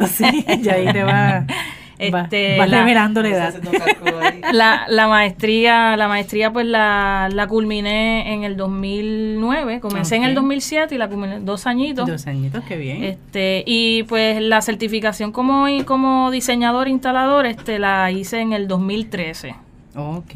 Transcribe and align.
Exacto, 0.00 0.44
sí, 0.48 0.62
ya 0.62 0.74
ahí 0.74 0.92
te 0.92 1.02
va 1.02 1.46
este, 2.00 2.58
va, 2.58 2.66
revelando 2.66 3.22
la 3.22 3.28
edad. 3.28 3.54
La, 4.52 4.86
la, 4.88 5.06
maestría, 5.06 5.96
la 5.96 6.08
maestría 6.08 6.52
pues 6.52 6.66
la, 6.66 7.28
la 7.32 7.46
culminé 7.46 8.32
en 8.32 8.42
el 8.42 8.56
2009, 8.56 9.78
comencé 9.80 10.16
en 10.16 10.24
el 10.24 10.34
2007 10.34 10.94
y 10.94 10.98
la 10.98 11.08
culminé 11.08 11.40
dos 11.40 11.66
añitos. 11.66 12.08
Dos 12.08 12.26
añitos, 12.26 12.64
qué 12.64 12.76
bien. 12.76 13.04
Este, 13.04 13.62
y 13.66 14.02
pues 14.04 14.40
la 14.40 14.60
certificación 14.60 15.30
como, 15.30 15.66
como 15.84 16.30
diseñador 16.30 16.88
instalador 16.88 17.46
este, 17.46 17.78
la 17.78 18.10
hice 18.10 18.40
en 18.40 18.52
el 18.52 18.66
2013. 18.66 19.54
Ok, 19.94 20.32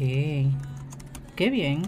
qué 1.35 1.49
bien. 1.49 1.81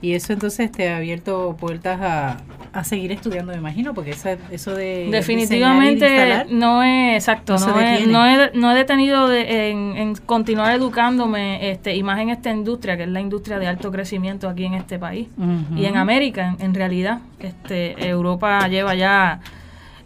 Y 0.00 0.12
eso 0.12 0.32
entonces 0.32 0.70
te 0.70 0.90
ha 0.90 0.98
abierto 0.98 1.56
puertas 1.58 2.00
a, 2.00 2.36
a 2.72 2.84
seguir 2.84 3.12
estudiando, 3.12 3.52
me 3.52 3.58
imagino, 3.58 3.94
porque 3.94 4.10
eso 4.50 4.74
de... 4.74 5.08
Definitivamente 5.10 6.44
no 6.50 6.82
es, 6.82 7.16
exacto, 7.16 7.56
no, 7.58 7.80
he, 7.80 8.06
no, 8.54 8.72
he, 8.72 8.74
detenido 8.74 9.32
en, 9.32 10.14
continuar 10.26 10.74
educándome, 10.74 11.70
este, 11.70 11.96
y 11.96 12.02
más 12.02 12.20
en 12.20 12.30
esta 12.30 12.50
industria, 12.50 12.96
que 12.96 13.04
es 13.04 13.08
la 13.08 13.20
industria 13.20 13.58
de 13.58 13.66
alto 13.66 13.90
crecimiento 13.90 14.48
aquí 14.48 14.64
en 14.64 14.74
este 14.74 14.98
país. 14.98 15.28
Y 15.76 15.84
en 15.84 15.96
América, 15.96 16.56
en, 16.58 16.74
realidad, 16.74 17.20
este, 17.38 18.08
Europa 18.08 18.66
lleva 18.68 18.94
ya, 18.94 19.40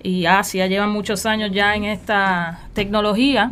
y 0.02 0.26
Asia 0.26 0.66
lleva 0.66 0.86
muchos 0.86 1.26
años 1.26 1.50
ya 1.52 1.74
en 1.74 1.84
esta 1.84 2.60
tecnología. 2.74 3.50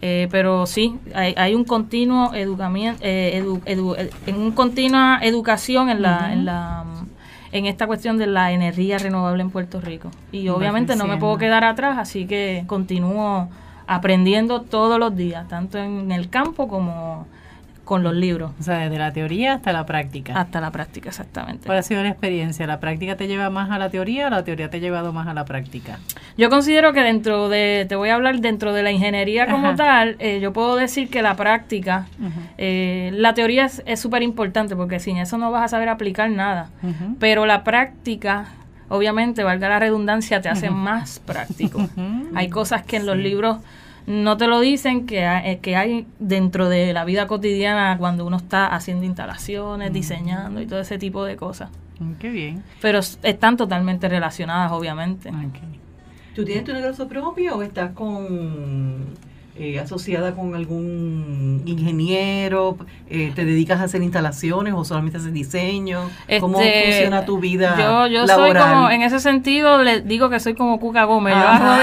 Eh, 0.00 0.28
pero 0.30 0.64
sí, 0.66 0.94
hay, 1.12 1.34
hay 1.36 1.56
un 1.56 1.64
continuo 1.64 2.32
educamiento, 2.32 3.00
eh, 3.02 3.42
en 3.66 4.36
un 4.36 4.52
continua 4.52 5.18
educación 5.22 5.90
en 5.90 6.02
la, 6.02 6.32
en 6.32 6.44
la 6.44 6.84
en 7.52 7.66
esta 7.66 7.86
cuestión 7.86 8.18
de 8.18 8.26
la 8.26 8.52
energía 8.52 8.98
renovable 8.98 9.42
en 9.42 9.50
Puerto 9.50 9.80
Rico. 9.80 10.10
Y 10.32 10.48
obviamente 10.48 10.96
no 10.96 11.06
me 11.06 11.16
puedo 11.16 11.38
quedar 11.38 11.64
atrás, 11.64 11.98
así 11.98 12.26
que 12.26 12.64
continúo 12.66 13.48
aprendiendo 13.86 14.62
todos 14.62 14.98
los 14.98 15.16
días, 15.16 15.48
tanto 15.48 15.78
en 15.78 16.12
el 16.12 16.28
campo 16.28 16.68
como 16.68 17.26
con 17.88 18.02
los 18.02 18.14
libros. 18.14 18.52
O 18.60 18.62
sea, 18.62 18.80
desde 18.80 18.98
la 18.98 19.14
teoría 19.14 19.54
hasta 19.54 19.72
la 19.72 19.86
práctica. 19.86 20.38
Hasta 20.38 20.60
la 20.60 20.70
práctica, 20.70 21.08
exactamente. 21.08 21.64
¿Cuál 21.64 21.78
ha 21.78 21.82
sido 21.82 22.02
la 22.02 22.10
experiencia? 22.10 22.66
¿La 22.66 22.80
práctica 22.80 23.16
te 23.16 23.26
lleva 23.28 23.48
más 23.48 23.70
a 23.70 23.78
la 23.78 23.88
teoría 23.88 24.26
o 24.26 24.30
la 24.30 24.44
teoría 24.44 24.68
te 24.68 24.76
ha 24.76 24.80
llevado 24.80 25.14
más 25.14 25.26
a 25.26 25.32
la 25.32 25.46
práctica? 25.46 25.98
Yo 26.36 26.50
considero 26.50 26.92
que 26.92 27.00
dentro 27.00 27.48
de, 27.48 27.86
te 27.88 27.96
voy 27.96 28.10
a 28.10 28.16
hablar 28.16 28.40
dentro 28.40 28.74
de 28.74 28.82
la 28.82 28.92
ingeniería 28.92 29.46
como 29.46 29.74
tal, 29.74 30.16
eh, 30.18 30.38
yo 30.38 30.52
puedo 30.52 30.76
decir 30.76 31.08
que 31.08 31.22
la 31.22 31.34
práctica, 31.34 32.08
eh, 32.58 33.10
la 33.14 33.32
teoría 33.32 33.70
es 33.86 33.98
súper 33.98 34.22
importante 34.22 34.76
porque 34.76 35.00
sin 35.00 35.16
eso 35.16 35.38
no 35.38 35.50
vas 35.50 35.64
a 35.64 35.68
saber 35.68 35.88
aplicar 35.88 36.28
nada. 36.28 36.68
Pero 37.18 37.46
la 37.46 37.64
práctica 37.64 38.48
obviamente, 38.90 39.44
valga 39.44 39.68
la 39.68 39.78
redundancia, 39.78 40.40
te 40.40 40.48
hace 40.48 40.68
más 40.68 41.20
práctico. 41.20 41.88
Hay 42.34 42.50
cosas 42.50 42.82
que 42.82 42.96
en 42.96 43.06
los 43.06 43.16
libros 43.16 43.58
no 44.08 44.38
te 44.38 44.46
lo 44.46 44.60
dicen 44.60 45.04
que 45.04 45.26
hay, 45.26 45.50
eh, 45.50 45.58
que 45.58 45.76
hay 45.76 46.06
dentro 46.18 46.70
de 46.70 46.94
la 46.94 47.04
vida 47.04 47.26
cotidiana 47.26 47.98
cuando 47.98 48.24
uno 48.24 48.38
está 48.38 48.66
haciendo 48.66 49.04
instalaciones, 49.04 49.92
diseñando 49.92 50.62
y 50.62 50.66
todo 50.66 50.80
ese 50.80 50.96
tipo 50.96 51.24
de 51.24 51.36
cosas. 51.36 51.68
Mm, 52.00 52.12
qué 52.14 52.30
bien. 52.30 52.62
Pero 52.80 53.00
están 53.00 53.58
totalmente 53.58 54.08
relacionadas, 54.08 54.72
obviamente. 54.72 55.30
¿Tú 56.34 56.42
tienes 56.42 56.64
tu 56.64 56.72
negocio 56.72 57.06
propio 57.06 57.56
o 57.56 57.62
estás 57.62 57.90
con 57.92 59.08
eh, 59.58 59.80
asociada 59.80 60.34
con 60.34 60.54
algún 60.54 61.62
ingeniero? 61.66 62.76
Eh, 63.10 63.32
¿Te 63.34 63.44
dedicas 63.44 63.80
a 63.80 63.84
hacer 63.84 64.02
instalaciones 64.02 64.74
o 64.76 64.84
solamente 64.84 65.18
haces 65.18 65.32
diseño? 65.32 66.10
¿Cómo 66.40 66.60
este, 66.60 66.92
funciona 66.92 67.24
tu 67.24 67.38
vida 67.38 67.76
yo, 67.78 68.06
yo 68.06 68.26
soy 68.26 68.52
como, 68.54 68.90
en 68.90 69.02
ese 69.02 69.18
sentido, 69.20 69.82
le 69.82 70.00
digo 70.00 70.30
que 70.30 70.40
soy 70.40 70.54
como 70.54 70.78
Cuca 70.78 71.04
Gómez. 71.04 71.34
Yo 71.34 71.48
hago, 71.48 71.80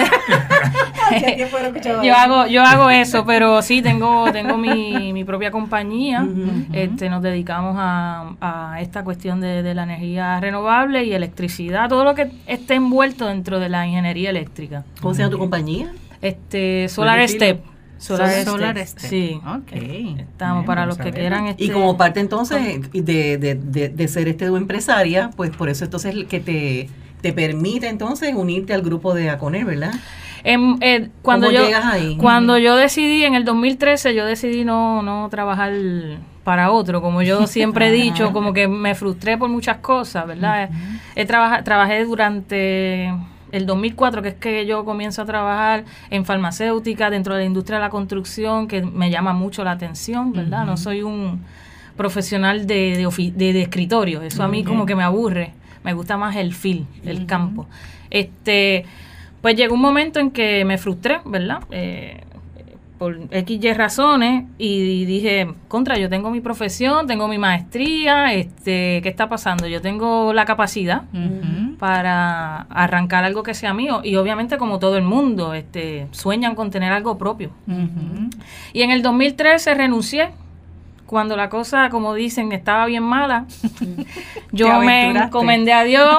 yo 2.03 2.15
hago, 2.15 2.47
yo 2.47 2.63
hago 2.63 2.89
eso, 2.89 3.25
pero 3.25 3.61
sí, 3.61 3.81
tengo, 3.81 4.31
tengo 4.31 4.57
mi, 4.57 5.13
mi 5.13 5.23
propia 5.23 5.51
compañía. 5.51 6.25
este 6.73 7.09
Nos 7.09 7.21
dedicamos 7.21 7.75
a, 7.77 8.35
a 8.41 8.81
esta 8.81 9.03
cuestión 9.03 9.41
de, 9.41 9.63
de 9.63 9.73
la 9.73 9.83
energía 9.83 10.39
renovable 10.39 11.03
y 11.03 11.13
electricidad, 11.13 11.89
todo 11.89 12.03
lo 12.03 12.15
que 12.15 12.31
esté 12.47 12.75
envuelto 12.75 13.25
dentro 13.27 13.59
de 13.59 13.69
la 13.69 13.85
ingeniería 13.85 14.29
eléctrica. 14.29 14.83
¿Cómo 15.01 15.13
se 15.13 15.21
llama 15.21 15.31
tu 15.31 15.39
compañía? 15.39 15.91
Este, 16.25 16.89
Solar 16.89 17.27
Step. 17.29 17.63
Solar, 17.97 18.43
Solar 18.43 18.87
Step. 18.87 19.09
Sí. 19.09 19.41
Estamos 20.17 20.65
para 20.65 20.85
los 20.85 20.97
que 20.97 21.11
quieran. 21.11 21.47
Este, 21.47 21.65
y 21.65 21.69
como 21.69 21.95
parte 21.97 22.19
entonces 22.19 22.91
de, 22.91 23.37
de, 23.37 23.89
de, 23.89 24.07
ser 24.07 24.27
este 24.27 24.47
tu 24.47 24.57
empresaria, 24.57 25.29
pues 25.35 25.51
por 25.51 25.69
eso 25.69 25.85
entonces 25.85 26.25
que 26.25 26.39
te, 26.39 26.89
te 27.21 27.31
permite 27.31 27.87
entonces 27.87 28.33
unirte 28.33 28.73
al 28.73 28.81
grupo 28.81 29.13
de 29.13 29.29
Aconer, 29.29 29.65
¿verdad? 29.65 29.93
Em, 30.43 30.77
eh, 30.81 31.09
cuando 31.21 31.51
yo, 31.51 31.61
Cuando 32.19 32.57
yo 32.57 32.75
decidí, 32.75 33.23
en 33.23 33.35
el 33.35 33.45
2013, 33.45 34.13
yo 34.13 34.25
decidí 34.25 34.65
no, 34.65 35.01
no 35.03 35.27
trabajar 35.29 35.73
para 36.43 36.71
otro, 36.71 37.01
como 37.01 37.21
yo 37.21 37.47
siempre 37.47 37.89
he 37.89 37.91
dicho, 37.91 38.33
como 38.33 38.51
que 38.51 38.67
me 38.67 38.95
frustré 38.95 39.37
por 39.37 39.49
muchas 39.49 39.77
cosas, 39.77 40.25
¿verdad? 40.27 40.69
He 41.15 41.25
trabajado, 41.25 41.63
trabajé 41.63 42.03
durante 42.03 43.11
el 43.55 43.65
2004, 43.65 44.21
que 44.21 44.29
es 44.29 44.35
que 44.35 44.65
yo 44.65 44.83
comienzo 44.83 45.21
a 45.21 45.25
trabajar 45.25 45.85
en 46.09 46.25
farmacéutica 46.25 47.09
dentro 47.09 47.35
de 47.35 47.41
la 47.41 47.45
industria 47.45 47.77
de 47.77 47.83
la 47.85 47.89
construcción, 47.89 48.67
que 48.67 48.81
me 48.81 49.09
llama 49.09 49.31
mucho 49.33 49.63
la 49.63 49.71
atención, 49.71 50.33
¿verdad? 50.33 50.65
No 50.65 50.75
soy 50.75 51.03
un 51.03 51.41
profesional 51.95 52.67
de, 52.67 53.09
de, 53.33 53.61
escritorio, 53.61 54.21
eso 54.21 54.43
a 54.43 54.49
mí 54.49 54.65
como 54.65 54.85
que 54.85 54.95
me 54.95 55.03
aburre, 55.03 55.53
me 55.85 55.93
gusta 55.93 56.17
más 56.17 56.35
el 56.35 56.53
feel, 56.53 56.85
el 57.05 57.25
campo. 57.25 57.65
Este, 58.09 58.85
pues 59.41 59.55
llegó 59.55 59.73
un 59.75 59.81
momento 59.81 60.19
en 60.19 60.31
que 60.31 60.65
me 60.65 60.77
frustré, 60.77 61.21
¿verdad? 61.23 61.63
Eh, 61.71 62.24
por 63.05 63.19
X 63.29 63.77
razones 63.77 64.45
y 64.57 65.05
dije, 65.05 65.47
contra, 65.67 65.95
yo 65.99 66.09
tengo 66.09 66.31
mi 66.31 66.41
profesión, 66.41 67.05
tengo 67.05 67.27
mi 67.27 67.37
maestría, 67.37 68.33
este, 68.33 68.99
¿qué 69.03 69.09
está 69.09 69.29
pasando? 69.29 69.67
Yo 69.67 69.79
tengo 69.79 70.33
la 70.33 70.45
capacidad 70.45 71.03
para 71.77 72.61
arrancar 72.61 73.23
algo 73.23 73.43
que 73.43 73.53
sea 73.53 73.75
mío 73.75 74.01
y 74.03 74.15
obviamente 74.15 74.57
como 74.57 74.79
todo 74.79 74.97
el 74.97 75.03
mundo, 75.03 75.53
este, 75.53 76.07
sueñan 76.09 76.55
con 76.55 76.71
tener 76.71 76.91
algo 76.91 77.19
propio. 77.19 77.51
Y 78.73 78.81
en 78.81 78.89
el 78.89 79.03
2013 79.03 79.75
renuncié 79.75 80.31
cuando 81.05 81.35
la 81.35 81.49
cosa, 81.49 81.89
como 81.89 82.13
dicen, 82.13 82.51
estaba 82.51 82.85
bien 82.85 83.03
mala, 83.03 83.45
yo 84.51 84.79
me 84.81 85.11
encomendé 85.11 85.73
a 85.73 85.83
Dios, 85.83 86.17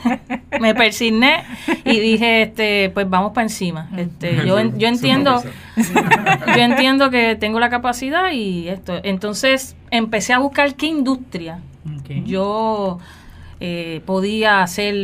me 0.60 0.74
persigné 0.74 1.44
y 1.84 2.00
dije, 2.00 2.42
este, 2.42 2.90
pues 2.90 3.08
vamos 3.08 3.32
para 3.32 3.44
encima. 3.46 3.88
Este, 3.96 4.46
yo, 4.46 4.60
yo 4.60 4.88
entiendo, 4.88 5.42
yo 5.76 6.62
entiendo 6.62 7.10
que 7.10 7.36
tengo 7.36 7.60
la 7.60 7.70
capacidad 7.70 8.30
y 8.32 8.68
esto. 8.68 9.00
Entonces 9.02 9.76
empecé 9.90 10.32
a 10.32 10.38
buscar 10.38 10.74
qué 10.74 10.86
industria 10.86 11.60
yo 12.24 12.98
eh, 13.66 14.02
podía 14.04 14.62
hacer, 14.62 14.94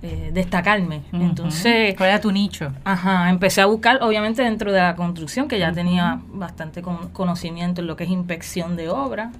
eh, 0.00 0.30
destacarme. 0.32 1.02
Entonces... 1.12 1.94
¿Cuál 1.98 2.08
era 2.08 2.18
tu 2.18 2.32
nicho? 2.32 2.72
Ajá, 2.82 3.28
empecé 3.28 3.60
a 3.60 3.66
buscar, 3.66 4.02
obviamente 4.02 4.40
dentro 4.42 4.72
de 4.72 4.80
la 4.80 4.96
construcción, 4.96 5.48
que 5.48 5.58
ya 5.58 5.70
tenía 5.70 6.22
bastante 6.28 6.80
conocimiento 6.80 7.82
en 7.82 7.86
lo 7.86 7.94
que 7.94 8.04
es 8.04 8.10
inspección 8.10 8.74
de 8.74 8.88
obra, 8.88 9.32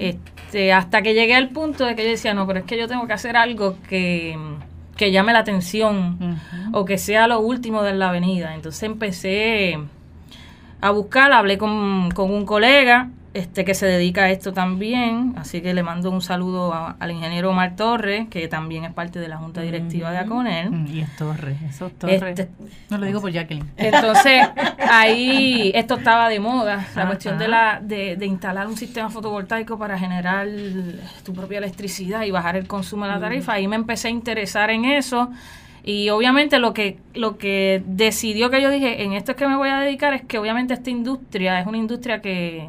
este, 0.00 0.72
hasta 0.72 1.02
que 1.02 1.14
llegué 1.14 1.36
al 1.36 1.50
punto 1.50 1.86
de 1.86 1.94
que 1.94 2.02
yo 2.02 2.10
decía, 2.10 2.34
no, 2.34 2.48
pero 2.48 2.58
es 2.58 2.64
que 2.64 2.76
yo 2.76 2.88
tengo 2.88 3.06
que 3.06 3.12
hacer 3.12 3.36
algo 3.36 3.76
que 3.88 4.36
que 4.96 5.12
llame 5.12 5.32
la 5.32 5.38
atención 5.38 6.38
o 6.72 6.84
que 6.84 6.98
sea 6.98 7.28
lo 7.28 7.38
último 7.38 7.82
de 7.82 7.94
la 7.94 8.08
avenida. 8.08 8.54
Entonces 8.54 8.82
empecé 8.82 9.78
a 10.80 10.90
buscar, 10.90 11.32
hablé 11.32 11.56
con, 11.56 12.10
con 12.10 12.30
un 12.30 12.44
colega 12.44 13.08
este 13.32 13.64
que 13.64 13.74
se 13.74 13.86
dedica 13.86 14.24
a 14.24 14.30
esto 14.30 14.52
también, 14.52 15.34
así 15.36 15.60
que 15.60 15.72
le 15.72 15.84
mando 15.84 16.10
un 16.10 16.20
saludo 16.20 16.74
al 16.98 17.10
ingeniero 17.10 17.50
Omar 17.50 17.76
Torres, 17.76 18.26
que 18.28 18.48
también 18.48 18.84
es 18.84 18.92
parte 18.92 19.20
de 19.20 19.28
la 19.28 19.36
junta 19.36 19.60
directiva 19.60 20.10
de 20.10 20.18
Aconel. 20.18 20.70
Mm, 20.70 20.86
y 20.88 21.00
es 21.00 21.16
Torres, 21.16 21.56
eso 21.68 21.90
Torres. 21.90 22.22
Este, 22.22 22.48
no 22.88 22.98
lo 22.98 23.06
digo 23.06 23.20
por 23.20 23.30
Jacqueline. 23.30 23.70
Entonces, 23.76 24.48
ahí 24.90 25.70
esto 25.74 25.94
estaba 25.94 26.28
de 26.28 26.40
moda, 26.40 26.88
la 26.96 27.06
cuestión 27.06 27.38
de 27.38 27.46
la 27.46 27.80
de, 27.80 28.16
de, 28.16 28.26
instalar 28.26 28.66
un 28.66 28.76
sistema 28.76 29.10
fotovoltaico 29.10 29.78
para 29.78 29.96
generar 29.96 30.48
tu 31.24 31.32
propia 31.32 31.58
electricidad 31.58 32.22
y 32.24 32.32
bajar 32.32 32.56
el 32.56 32.66
consumo 32.66 33.04
de 33.04 33.12
la 33.12 33.20
tarifa. 33.20 33.52
Ahí 33.52 33.68
me 33.68 33.76
empecé 33.76 34.08
a 34.08 34.10
interesar 34.10 34.70
en 34.70 34.84
eso. 34.84 35.30
Y 35.84 36.10
obviamente 36.10 36.58
lo 36.58 36.74
que, 36.74 36.98
lo 37.14 37.38
que 37.38 37.82
decidió 37.86 38.50
que 38.50 38.60
yo 38.60 38.70
dije, 38.70 39.02
en 39.02 39.12
esto 39.12 39.32
es 39.32 39.38
que 39.38 39.46
me 39.46 39.56
voy 39.56 39.68
a 39.68 39.80
dedicar, 39.80 40.12
es 40.14 40.22
que 40.22 40.38
obviamente 40.38 40.74
esta 40.74 40.90
industria 40.90 41.60
es 41.60 41.66
una 41.66 41.78
industria 41.78 42.20
que, 42.20 42.68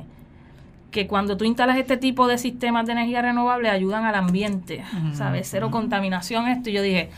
que 0.92 1.08
cuando 1.08 1.38
tú 1.38 1.46
instalas 1.46 1.78
este 1.78 1.98
tipo 1.98 2.28
de 2.28 2.38
sistemas 2.38 2.86
de 2.86 2.92
energía 2.92 3.22
renovable 3.22 3.70
ayudan 3.70 4.06
al 4.06 4.16
ambiente, 4.16 4.84
¿sabes? 5.14 5.48
Cero 5.50 5.72
contaminación, 5.72 6.48
esto. 6.48 6.70
Y 6.70 6.74
yo 6.74 6.82
dije, 6.82 7.10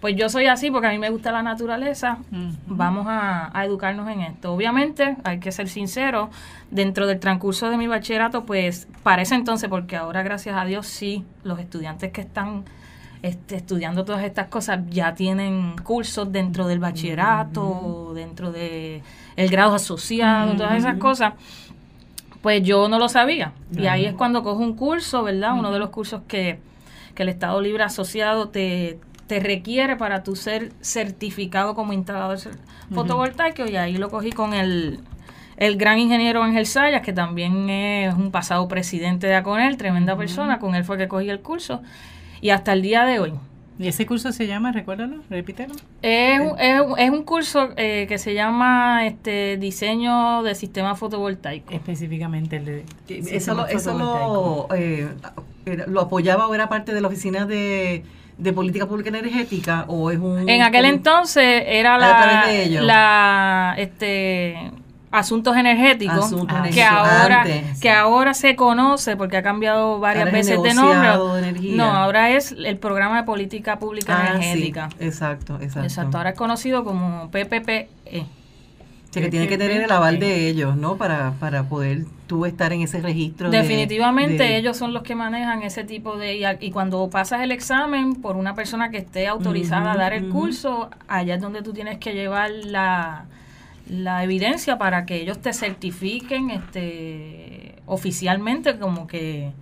pues 0.00 0.16
yo 0.16 0.30
soy 0.30 0.46
así 0.46 0.70
porque 0.70 0.88
a 0.88 0.90
mí 0.90 0.98
me 0.98 1.10
gusta 1.10 1.30
la 1.30 1.42
naturaleza, 1.42 2.18
vamos 2.66 3.06
a, 3.08 3.52
educarnos 3.64 4.08
en 4.08 4.22
esto. 4.22 4.54
Obviamente, 4.54 5.16
hay 5.24 5.38
que 5.38 5.52
ser 5.52 5.68
sincero, 5.68 6.30
dentro 6.70 7.06
del 7.06 7.20
transcurso 7.20 7.68
de 7.68 7.76
mi 7.76 7.86
bachillerato, 7.86 8.46
pues 8.46 8.88
parece 9.02 9.34
entonces, 9.34 9.68
porque 9.68 9.96
ahora 9.96 10.22
gracias 10.22 10.56
a 10.56 10.64
Dios 10.64 10.86
sí, 10.86 11.24
los 11.44 11.58
estudiantes 11.58 12.12
que 12.12 12.22
están 12.22 12.64
este, 13.22 13.56
estudiando 13.56 14.06
todas 14.06 14.24
estas 14.24 14.48
cosas, 14.48 14.80
ya 14.88 15.14
tienen 15.14 15.76
cursos 15.84 16.32
dentro 16.32 16.66
del 16.66 16.78
bachillerato, 16.78 18.12
dentro 18.14 18.50
de 18.52 19.02
el 19.36 19.50
grado 19.50 19.74
asociado, 19.74 20.56
todas 20.56 20.78
esas 20.78 20.96
cosas. 20.96 21.34
Pues 22.42 22.62
yo 22.62 22.88
no 22.88 22.98
lo 22.98 23.08
sabía. 23.08 23.52
Y 23.76 23.86
ahí 23.86 24.06
es 24.06 24.14
cuando 24.14 24.42
cojo 24.42 24.60
un 24.60 24.74
curso, 24.74 25.22
¿verdad? 25.22 25.54
Uno 25.58 25.72
de 25.72 25.78
los 25.78 25.90
cursos 25.90 26.22
que, 26.26 26.58
que 27.14 27.22
el 27.22 27.28
Estado 27.28 27.60
Libre 27.60 27.82
Asociado 27.82 28.48
te, 28.48 28.98
te 29.26 29.40
requiere 29.40 29.96
para 29.96 30.22
tú 30.22 30.36
ser 30.36 30.72
certificado 30.80 31.74
como 31.74 31.92
instalador 31.92 32.38
fotovoltaico 32.92 33.64
y 33.66 33.76
ahí 33.76 33.96
lo 33.96 34.10
cogí 34.10 34.32
con 34.32 34.54
el, 34.54 35.00
el 35.56 35.76
gran 35.76 35.98
ingeniero 35.98 36.42
Ángel 36.42 36.66
Sayas, 36.66 37.02
que 37.02 37.12
también 37.12 37.70
es 37.70 38.14
un 38.14 38.32
pasado 38.32 38.66
presidente 38.66 39.26
de 39.26 39.36
ACONEL, 39.36 39.76
tremenda 39.76 40.16
persona, 40.16 40.58
con 40.58 40.74
él 40.74 40.82
fue 40.82 40.98
que 40.98 41.06
cogí 41.06 41.30
el 41.30 41.40
curso 41.40 41.82
y 42.40 42.50
hasta 42.50 42.72
el 42.72 42.82
día 42.82 43.04
de 43.04 43.20
hoy. 43.20 43.34
¿Y 43.80 43.88
ese 43.88 44.04
curso 44.04 44.30
se 44.30 44.46
llama, 44.46 44.72
recuérdalo, 44.72 45.22
repítelo? 45.30 45.72
Es, 46.02 46.38
es, 46.58 46.82
es 46.98 47.10
un 47.10 47.22
curso 47.22 47.70
eh, 47.78 48.04
que 48.06 48.18
se 48.18 48.34
llama 48.34 49.06
este 49.06 49.56
diseño 49.56 50.42
de 50.42 50.54
sistema 50.54 50.94
fotovoltaico. 50.96 51.72
Específicamente 51.72 52.56
el 52.56 52.64
de 52.66 52.84
eso, 53.08 53.54
lo, 53.54 53.66
eso 53.66 53.96
lo, 53.96 54.68
eh, 54.76 55.08
lo 55.86 56.02
apoyaba 56.02 56.46
o 56.46 56.54
era 56.54 56.68
parte 56.68 56.92
de 56.92 57.00
la 57.00 57.08
oficina 57.08 57.46
de, 57.46 58.04
de 58.36 58.52
política 58.52 58.86
pública 58.86 59.08
energética 59.08 59.86
o 59.88 60.10
es 60.10 60.18
un 60.18 60.46
en 60.46 60.60
aquel 60.60 60.84
entonces 60.84 61.62
era 61.66 61.96
la, 61.96 62.46
la 62.82 63.74
este 63.78 64.72
asuntos 65.10 65.56
energéticos 65.56 66.34
que 66.72 66.84
ahora 66.84 67.44
que 67.80 67.90
ahora 67.90 68.34
se 68.34 68.54
conoce 68.56 69.16
porque 69.16 69.36
ha 69.36 69.42
cambiado 69.42 69.98
varias 69.98 70.30
veces 70.30 70.62
de 70.62 70.74
nombre. 70.74 71.52
no 71.74 71.84
ahora 71.84 72.30
es 72.30 72.52
el 72.52 72.78
programa 72.78 73.18
de 73.18 73.22
política 73.24 73.78
pública 73.78 74.18
ah, 74.18 74.36
energética. 74.36 74.88
Exacto 75.00 75.56
exacto. 75.60 75.84
Exacto 75.84 76.16
ahora 76.18 76.30
es 76.30 76.36
conocido 76.36 76.84
como 76.84 77.30
PPPE 77.30 77.88
que 79.18 79.28
tiene 79.28 79.48
que 79.48 79.58
tener 79.58 79.82
el 79.82 79.90
aval 79.90 80.20
de 80.20 80.48
ellos, 80.48 80.76
¿no? 80.76 80.96
Para, 80.96 81.32
para 81.40 81.64
poder 81.64 82.04
tú 82.28 82.46
estar 82.46 82.72
en 82.72 82.82
ese 82.82 83.00
registro. 83.00 83.50
Definitivamente 83.50 84.56
ellos 84.56 84.76
son 84.76 84.92
los 84.92 85.02
que 85.02 85.16
manejan 85.16 85.62
ese 85.62 85.82
tipo 85.82 86.16
de... 86.16 86.56
Y, 86.60 86.70
cuando 86.70 87.10
pasas 87.10 87.42
el 87.42 87.50
examen 87.50 88.14
por 88.14 88.36
una 88.36 88.54
persona 88.54 88.90
que 88.90 88.98
esté 88.98 89.26
autorizada 89.26 89.92
a 89.92 89.96
dar 89.96 90.12
el 90.12 90.28
curso, 90.28 90.90
allá 91.08 91.34
es 91.34 91.40
donde 91.40 91.62
tú 91.62 91.72
tienes 91.72 91.98
que 91.98 92.14
llevar 92.14 92.50
la, 92.50 93.24
la 93.90 94.22
evidencia 94.22 94.78
para 94.78 95.04
que 95.04 95.16
ellos 95.16 95.40
te 95.40 95.52
certifiquen 95.52 96.50
este 96.50 97.76
oficialmente 97.86 98.78
como 98.78 99.08
que 99.08 99.52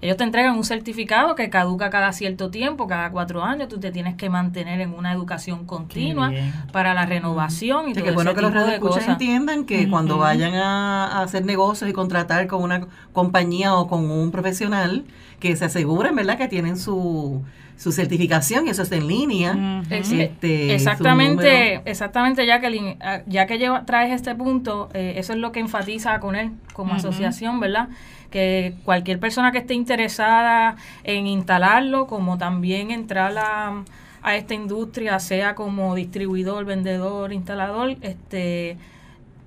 ellos 0.00 0.16
te 0.16 0.24
entregan 0.24 0.56
un 0.56 0.64
certificado 0.64 1.36
que 1.36 1.48
caduca 1.48 1.88
cada 1.88 2.12
cierto 2.12 2.50
tiempo, 2.50 2.88
cada 2.88 3.10
cuatro 3.10 3.44
años, 3.44 3.68
tú 3.68 3.78
te 3.78 3.92
tienes 3.92 4.16
que 4.16 4.28
mantener 4.30 4.80
en 4.80 4.94
una 4.94 5.12
educación 5.12 5.64
continua 5.64 6.32
para 6.72 6.92
la 6.92 7.06
renovación 7.06 7.88
y 7.88 7.94
todo 7.94 8.04
que 8.04 8.10
bueno 8.10 8.34
que 8.34 8.40
los 8.40 8.52
radioescuchas 8.52 9.06
entiendan 9.06 9.64
que 9.64 9.88
cuando 9.88 10.18
vayan 10.18 10.54
a, 10.54 11.22
hacer 11.22 11.44
negocios 11.44 11.88
y 11.88 11.92
contratar 11.92 12.48
con 12.48 12.62
una 12.62 12.86
compañía 13.12 13.74
o 13.74 13.86
con 13.86 14.10
un 14.10 14.32
profesional, 14.32 15.04
que 15.38 15.54
se 15.56 15.64
aseguren, 15.64 16.14
¿verdad?, 16.14 16.38
que 16.38 16.48
tienen 16.48 16.76
su 16.76 17.42
su 17.82 17.90
certificación 17.90 18.68
y 18.68 18.70
eso 18.70 18.82
está 18.82 18.94
en 18.94 19.08
línea. 19.08 19.82
este, 19.90 20.72
exactamente, 20.72 21.82
exactamente, 21.84 22.46
ya 22.46 22.60
que, 22.60 22.96
ah, 23.00 23.22
ya 23.26 23.46
que 23.46 23.58
lleva, 23.58 23.84
traes 23.84 24.12
este 24.12 24.36
punto, 24.36 24.88
eh, 24.94 25.14
eso 25.16 25.32
es 25.32 25.40
lo 25.40 25.50
que 25.50 25.58
enfatiza 25.58 26.20
con 26.20 26.36
él 26.36 26.52
como 26.74 26.94
asociación, 26.94 27.58
¿verdad? 27.58 27.88
Que 28.30 28.74
cualquier 28.84 29.18
persona 29.18 29.50
que 29.50 29.58
esté 29.58 29.74
interesada 29.74 30.76
en 31.02 31.26
instalarlo, 31.26 32.06
como 32.06 32.38
también 32.38 32.92
entrar 32.92 33.36
a, 33.36 33.82
a 34.22 34.36
esta 34.36 34.54
industria, 34.54 35.18
sea 35.18 35.56
como 35.56 35.96
distribuidor, 35.96 36.64
vendedor, 36.64 37.32
instalador, 37.32 37.96
este 38.02 38.76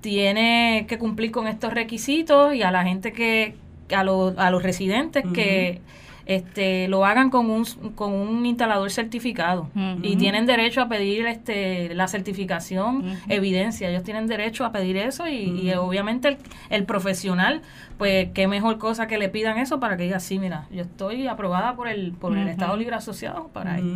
tiene 0.02 0.84
que 0.86 0.98
cumplir 0.98 1.30
con 1.30 1.48
estos 1.48 1.72
requisitos 1.72 2.54
y 2.54 2.62
a 2.62 2.70
la 2.70 2.84
gente 2.84 3.12
que, 3.12 3.56
a, 3.92 4.00
a 4.00 4.50
los 4.50 4.62
residentes 4.62 5.24
que 5.32 5.80
este, 6.26 6.88
lo 6.88 7.06
hagan 7.06 7.30
con 7.30 7.50
un, 7.50 7.64
con 7.94 8.12
un 8.12 8.44
instalador 8.44 8.90
certificado. 8.90 9.70
Y 10.02 10.16
tienen 10.16 10.44
derecho 10.44 10.82
a 10.82 10.88
pedir 10.88 11.26
este, 11.26 11.94
la 11.94 12.08
certificación, 12.08 13.04
evidencia, 13.28 13.88
ellos 13.88 14.02
tienen 14.02 14.26
derecho 14.26 14.64
a 14.64 14.72
pedir 14.72 14.96
eso 14.96 15.28
y, 15.28 15.72
obviamente 15.74 16.38
el, 16.68 16.84
profesional, 16.84 17.62
pues 17.96 18.28
qué 18.34 18.48
mejor 18.48 18.78
cosa 18.78 19.06
que 19.06 19.18
le 19.18 19.28
pidan 19.28 19.58
eso 19.58 19.80
para 19.80 19.96
que 19.96 20.04
diga, 20.04 20.20
sí, 20.20 20.38
mira, 20.38 20.66
yo 20.70 20.82
estoy 20.82 21.26
aprobada 21.28 21.74
por 21.76 21.88
el, 21.88 22.12
por 22.12 22.36
el 22.36 22.48
Estado 22.48 22.76
Libre 22.76 22.96
Asociado 22.96 23.48
para 23.52 23.78
ir. 23.80 23.94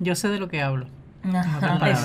Yo 0.00 0.14
sé 0.14 0.28
de 0.28 0.38
lo 0.38 0.48
que 0.48 0.62
hablo. 0.62 0.86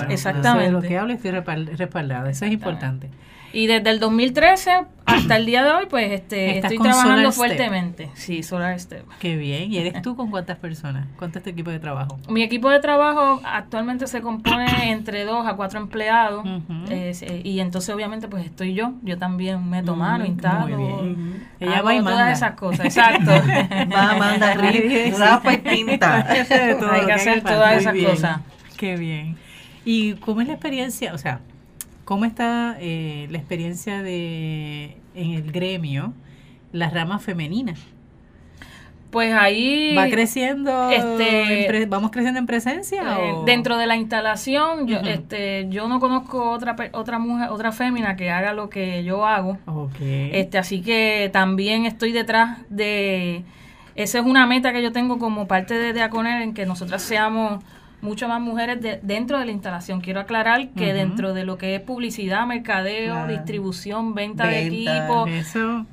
exactamente. 0.08 0.66
de 0.66 0.72
lo 0.72 0.82
que 0.82 0.98
hablo 0.98 1.12
y 1.12 1.16
estoy 1.16 1.30
respaldada, 1.30 2.28
eso 2.28 2.44
es 2.44 2.52
importante. 2.52 3.08
Y 3.54 3.68
desde 3.68 3.90
el 3.90 4.00
2013 4.00 4.84
hasta 5.06 5.36
el 5.36 5.46
día 5.46 5.62
de 5.62 5.70
hoy, 5.70 5.86
pues 5.88 6.10
este, 6.10 6.58
estoy 6.58 6.76
trabajando 6.78 7.30
fuertemente. 7.30 8.10
Sí, 8.14 8.42
Solar 8.42 8.78
Step. 8.80 9.06
Qué 9.20 9.36
bien. 9.36 9.72
¿Y 9.72 9.78
eres 9.78 10.02
tú 10.02 10.16
con 10.16 10.30
cuántas 10.30 10.58
personas? 10.58 11.06
¿Cuánto 11.16 11.38
es 11.38 11.44
tu 11.44 11.50
equipo 11.50 11.70
de 11.70 11.78
trabajo? 11.78 12.18
Mi 12.28 12.42
equipo 12.42 12.68
de 12.68 12.80
trabajo 12.80 13.40
actualmente 13.44 14.08
se 14.08 14.22
compone 14.22 14.90
entre 14.90 15.24
dos 15.24 15.46
a 15.46 15.54
cuatro 15.54 15.78
empleados. 15.78 16.44
Eh, 16.90 17.42
y 17.44 17.60
entonces, 17.60 17.94
obviamente, 17.94 18.26
pues 18.26 18.44
estoy 18.44 18.74
yo. 18.74 18.94
Yo 19.02 19.18
también 19.18 19.70
meto 19.70 19.94
mano, 19.94 20.24
instalo. 20.24 20.76
Muy 20.76 20.84
bien. 20.84 21.48
Ella 21.60 21.82
va 21.82 21.94
y 21.94 21.98
manda. 21.98 22.10
todas 22.10 22.36
esas 22.36 22.54
cosas. 22.54 22.86
Exacto. 22.86 23.30
va, 23.94 24.16
manda, 24.18 24.54
rapa 25.18 25.52
y 25.52 25.58
pinta. 25.58 26.26
Hay 26.28 26.44
que 27.06 27.12
hacer 27.12 27.42
todas 27.42 27.80
esas 27.80 27.94
cosas. 27.94 28.40
Qué 28.76 28.96
bien. 28.96 29.36
¿Y 29.84 30.14
cómo 30.14 30.40
es 30.40 30.48
la 30.48 30.54
experiencia? 30.54 31.14
O 31.14 31.18
sea, 31.18 31.40
¿Cómo 32.04 32.24
está 32.24 32.76
eh, 32.80 33.28
la 33.30 33.38
experiencia 33.38 34.02
de 34.02 34.96
en 35.14 35.30
el 35.32 35.52
gremio, 35.52 36.12
las 36.72 36.92
ramas 36.92 37.22
femeninas? 37.22 37.78
Pues 39.10 39.32
ahí 39.32 39.94
va 39.96 40.08
creciendo, 40.08 40.90
este, 40.90 41.86
vamos 41.86 42.10
creciendo 42.10 42.40
en 42.40 42.46
presencia. 42.46 43.00
Eh, 43.20 43.34
dentro 43.46 43.78
de 43.78 43.86
la 43.86 43.94
instalación, 43.96 44.88
yo, 44.88 44.98
este, 44.98 45.68
yo 45.70 45.86
no 45.86 46.00
conozco 46.00 46.50
otra 46.50 46.74
otra 46.92 47.20
mujer, 47.20 47.48
otra 47.50 47.70
fémina 47.70 48.16
que 48.16 48.30
haga 48.30 48.52
lo 48.54 48.68
que 48.68 49.04
yo 49.04 49.24
hago. 49.24 49.56
Este, 50.00 50.58
así 50.58 50.82
que 50.82 51.30
también 51.32 51.86
estoy 51.86 52.10
detrás 52.10 52.58
de, 52.70 53.44
esa 53.94 54.18
es 54.18 54.24
una 54.24 54.46
meta 54.46 54.72
que 54.72 54.82
yo 54.82 54.90
tengo 54.90 55.18
como 55.18 55.46
parte 55.46 55.74
de 55.74 55.92
Diaconel 55.92 56.42
en 56.42 56.52
que 56.52 56.66
nosotras 56.66 57.00
seamos 57.00 57.62
mucho 58.04 58.28
más 58.28 58.40
mujeres 58.40 58.78
dentro 59.02 59.38
de 59.38 59.46
la 59.46 59.52
instalación. 59.52 60.00
Quiero 60.00 60.20
aclarar 60.20 60.68
que 60.68 60.92
dentro 60.92 61.32
de 61.32 61.44
lo 61.44 61.58
que 61.58 61.74
es 61.74 61.80
publicidad, 61.80 62.46
mercadeo, 62.46 63.26
distribución, 63.26 64.14
venta, 64.14 64.46
de 64.46 64.66
equipo, 64.66 65.26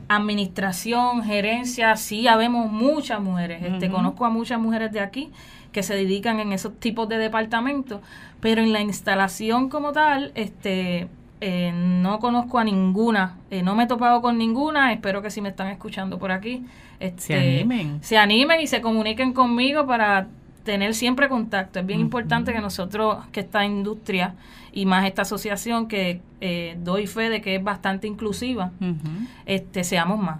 administración, 0.09 1.23
gerencia, 1.23 1.95
sí 1.95 2.27
habemos 2.27 2.71
muchas 2.71 3.21
mujeres. 3.21 3.63
Este, 3.63 3.89
conozco 3.89 4.25
a 4.25 4.29
muchas 4.29 4.59
mujeres 4.59 4.91
de 4.91 4.99
aquí 4.99 5.31
que 5.71 5.83
se 5.83 5.95
dedican 5.95 6.39
en 6.41 6.51
esos 6.51 6.77
tipos 6.79 7.07
de 7.07 7.17
departamentos, 7.17 8.01
pero 8.41 8.61
en 8.61 8.73
la 8.73 8.81
instalación 8.81 9.69
como 9.69 9.93
tal, 9.93 10.33
este, 10.35 11.07
eh, 11.39 11.71
no 11.73 12.19
conozco 12.19 12.59
a 12.59 12.65
ninguna, 12.65 13.37
eh, 13.49 13.63
no 13.63 13.73
me 13.75 13.83
he 13.83 13.87
topado 13.87 14.21
con 14.21 14.37
ninguna, 14.37 14.91
espero 14.91 15.21
que 15.21 15.31
si 15.31 15.39
me 15.39 15.49
están 15.49 15.67
escuchando 15.67 16.19
por 16.19 16.33
aquí, 16.33 16.65
este, 16.99 17.21
se 17.21 17.35
animen. 17.35 18.03
Se 18.03 18.17
animen 18.17 18.59
y 18.59 18.67
se 18.67 18.81
comuniquen 18.81 19.31
conmigo 19.31 19.87
para 19.87 20.27
tener 20.63 20.93
siempre 20.93 21.29
contacto. 21.29 21.79
Es 21.79 21.85
bien 21.85 21.99
importante 21.99 22.53
que 22.53 22.59
nosotros, 22.59 23.17
que 23.31 23.39
esta 23.41 23.65
industria 23.65 24.35
y 24.71 24.85
más 24.85 25.05
esta 25.05 25.23
asociación 25.23 25.87
que 25.87 26.21
eh, 26.39 26.77
doy 26.79 27.07
fe 27.07 27.29
de 27.29 27.41
que 27.41 27.55
es 27.55 27.63
bastante 27.63 28.07
inclusiva, 28.07 28.71
este 29.45 29.83
seamos 29.83 30.19
más. 30.19 30.37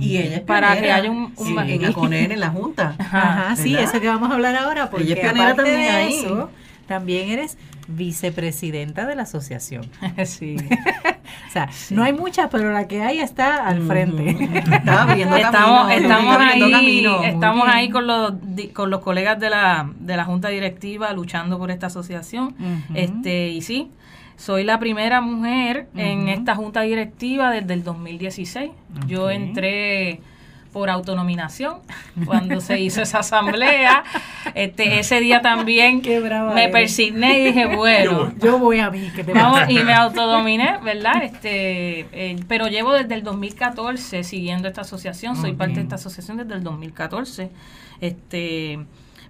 Y 0.00 0.16
ella 0.16 0.36
es 0.36 0.40
para 0.40 0.80
que 0.80 0.90
haya 0.90 1.10
un, 1.10 1.34
un 1.36 1.58
en, 1.58 2.32
en 2.32 2.40
la 2.40 2.48
junta. 2.48 2.94
Ajá, 2.98 3.54
sí, 3.56 3.76
eso 3.76 4.00
que 4.00 4.08
vamos 4.08 4.30
a 4.30 4.34
hablar 4.34 4.56
ahora 4.56 4.88
porque 4.88 5.04
ella 5.04 5.14
es 5.14 5.20
pionera 5.20 5.54
también 5.54 5.94
ahí. 5.94 6.14
Eso, 6.24 6.50
también 6.86 7.30
eres 7.30 7.56
vicepresidenta 7.88 9.06
de 9.06 9.14
la 9.14 9.22
asociación. 9.22 9.86
sí. 10.24 10.56
o 11.48 11.50
sea, 11.50 11.68
no 11.90 12.02
hay 12.02 12.12
muchas, 12.12 12.48
pero 12.50 12.72
la 12.72 12.88
que 12.88 13.02
hay 13.02 13.18
está 13.18 13.66
al 13.66 13.82
frente. 13.82 14.30
estamos, 14.54 15.90
estamos 15.90 16.36
ahí, 16.38 17.06
estamos 17.24 17.68
ahí 17.68 17.90
con 17.90 18.06
los 18.06 18.32
con 18.72 18.90
los 18.90 19.00
colegas 19.00 19.38
de 19.38 19.50
la 19.50 19.90
de 19.98 20.16
la 20.16 20.24
junta 20.24 20.48
directiva 20.48 21.12
luchando 21.12 21.58
por 21.58 21.70
esta 21.70 21.86
asociación. 21.86 22.54
Este, 22.94 23.48
y 23.48 23.62
sí, 23.62 23.90
soy 24.36 24.64
la 24.64 24.78
primera 24.78 25.20
mujer 25.20 25.88
en 25.94 26.28
esta 26.28 26.54
junta 26.54 26.82
directiva 26.82 27.50
desde 27.50 27.74
el 27.74 27.84
2016. 27.84 28.70
Yo 29.06 29.30
entré 29.30 30.20
por 30.74 30.90
autonominación 30.90 31.78
cuando 32.26 32.60
se 32.60 32.80
hizo 32.80 33.00
esa 33.00 33.20
asamblea. 33.20 34.02
Este, 34.54 34.98
ese 34.98 35.20
día 35.20 35.40
también 35.40 36.02
me 36.52 36.68
persigné 36.68 37.38
y 37.38 37.44
dije, 37.44 37.76
bueno, 37.76 38.32
yo, 38.42 38.58
voy 38.58 38.80
a 38.80 38.90
mí, 38.90 39.10
que 39.14 39.22
te 39.22 39.32
vamos, 39.32 39.60
y 39.68 39.78
me 39.78 39.94
autodominé, 39.94 40.78
¿verdad? 40.84 41.22
Este, 41.22 42.00
eh, 42.12 42.36
pero 42.48 42.66
llevo 42.66 42.92
desde 42.92 43.14
el 43.14 43.22
2014 43.22 44.24
siguiendo 44.24 44.66
esta 44.66 44.80
asociación, 44.80 45.36
soy 45.36 45.52
parte 45.52 45.76
de 45.76 45.82
esta 45.82 45.94
asociación 45.94 46.38
desde 46.38 46.54
el 46.54 46.64
2014. 46.64 47.50
Este, 48.00 48.80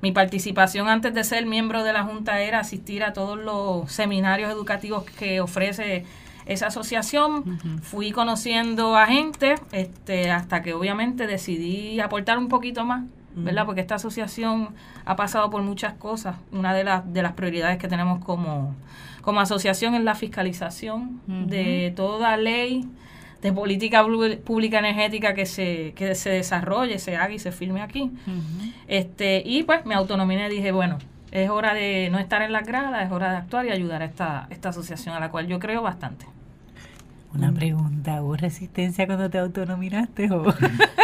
mi 0.00 0.12
participación 0.12 0.88
antes 0.88 1.12
de 1.12 1.24
ser 1.24 1.44
miembro 1.44 1.84
de 1.84 1.92
la 1.92 2.04
Junta 2.04 2.40
era 2.40 2.60
asistir 2.60 3.04
a 3.04 3.12
todos 3.12 3.38
los 3.38 3.92
seminarios 3.92 4.50
educativos 4.50 5.04
que 5.04 5.42
ofrece 5.42 6.06
esa 6.46 6.68
asociación. 6.68 7.58
Fui 7.82 8.12
conociendo 8.12 8.96
a 8.96 9.06
gente 9.06 9.54
este, 9.72 10.30
hasta 10.30 10.62
que 10.62 10.74
obviamente 10.74 11.26
decidí 11.26 12.00
aportar 12.00 12.38
un 12.38 12.48
poquito 12.48 12.84
más. 12.84 13.04
¿verdad? 13.36 13.66
Porque 13.66 13.80
esta 13.80 13.96
asociación 13.96 14.68
ha 15.04 15.16
pasado 15.16 15.50
por 15.50 15.60
muchas 15.62 15.94
cosas. 15.94 16.36
Una 16.52 16.72
de, 16.72 16.84
las 16.84 17.12
de 17.12 17.20
las 17.20 17.32
prioridades 17.32 17.78
que 17.78 17.88
tenemos 17.88 18.24
como, 18.24 18.76
como 19.22 19.40
asociación 19.40 19.96
es 19.96 20.04
la 20.04 20.14
fiscalización 20.14 21.20
de 21.26 21.92
toda 21.96 22.36
ley 22.36 22.88
de 23.42 23.52
política 23.52 24.02
pública 24.44 24.78
energética 24.78 25.34
que 25.34 25.44
se, 25.44 25.92
que 25.96 26.14
se 26.14 26.30
desarrolle, 26.30 26.98
se 26.98 27.16
haga 27.16 27.34
y 27.34 27.38
se 27.38 27.52
firme 27.52 27.82
aquí. 27.82 28.10
este 28.88 29.42
Y 29.44 29.64
pues 29.64 29.84
me 29.84 29.94
autonominé 29.94 30.46
y 30.46 30.50
dije, 30.50 30.72
bueno, 30.72 30.98
es 31.34 31.50
hora 31.50 31.74
de 31.74 32.08
no 32.12 32.18
estar 32.20 32.42
en 32.42 32.52
la 32.52 32.60
grada, 32.60 33.02
es 33.02 33.10
hora 33.10 33.32
de 33.32 33.36
actuar 33.38 33.66
y 33.66 33.70
ayudar 33.70 34.02
a 34.02 34.04
esta, 34.04 34.46
esta 34.50 34.68
asociación 34.68 35.16
a 35.16 35.20
la 35.20 35.30
cual 35.30 35.48
yo 35.48 35.58
creo 35.58 35.82
bastante. 35.82 36.26
Una 37.34 37.50
pregunta, 37.50 38.22
¿hubo 38.22 38.36
resistencia 38.36 39.06
cuando 39.06 39.28
te 39.28 39.38
autonominaste 39.38 40.30
o 40.30 40.54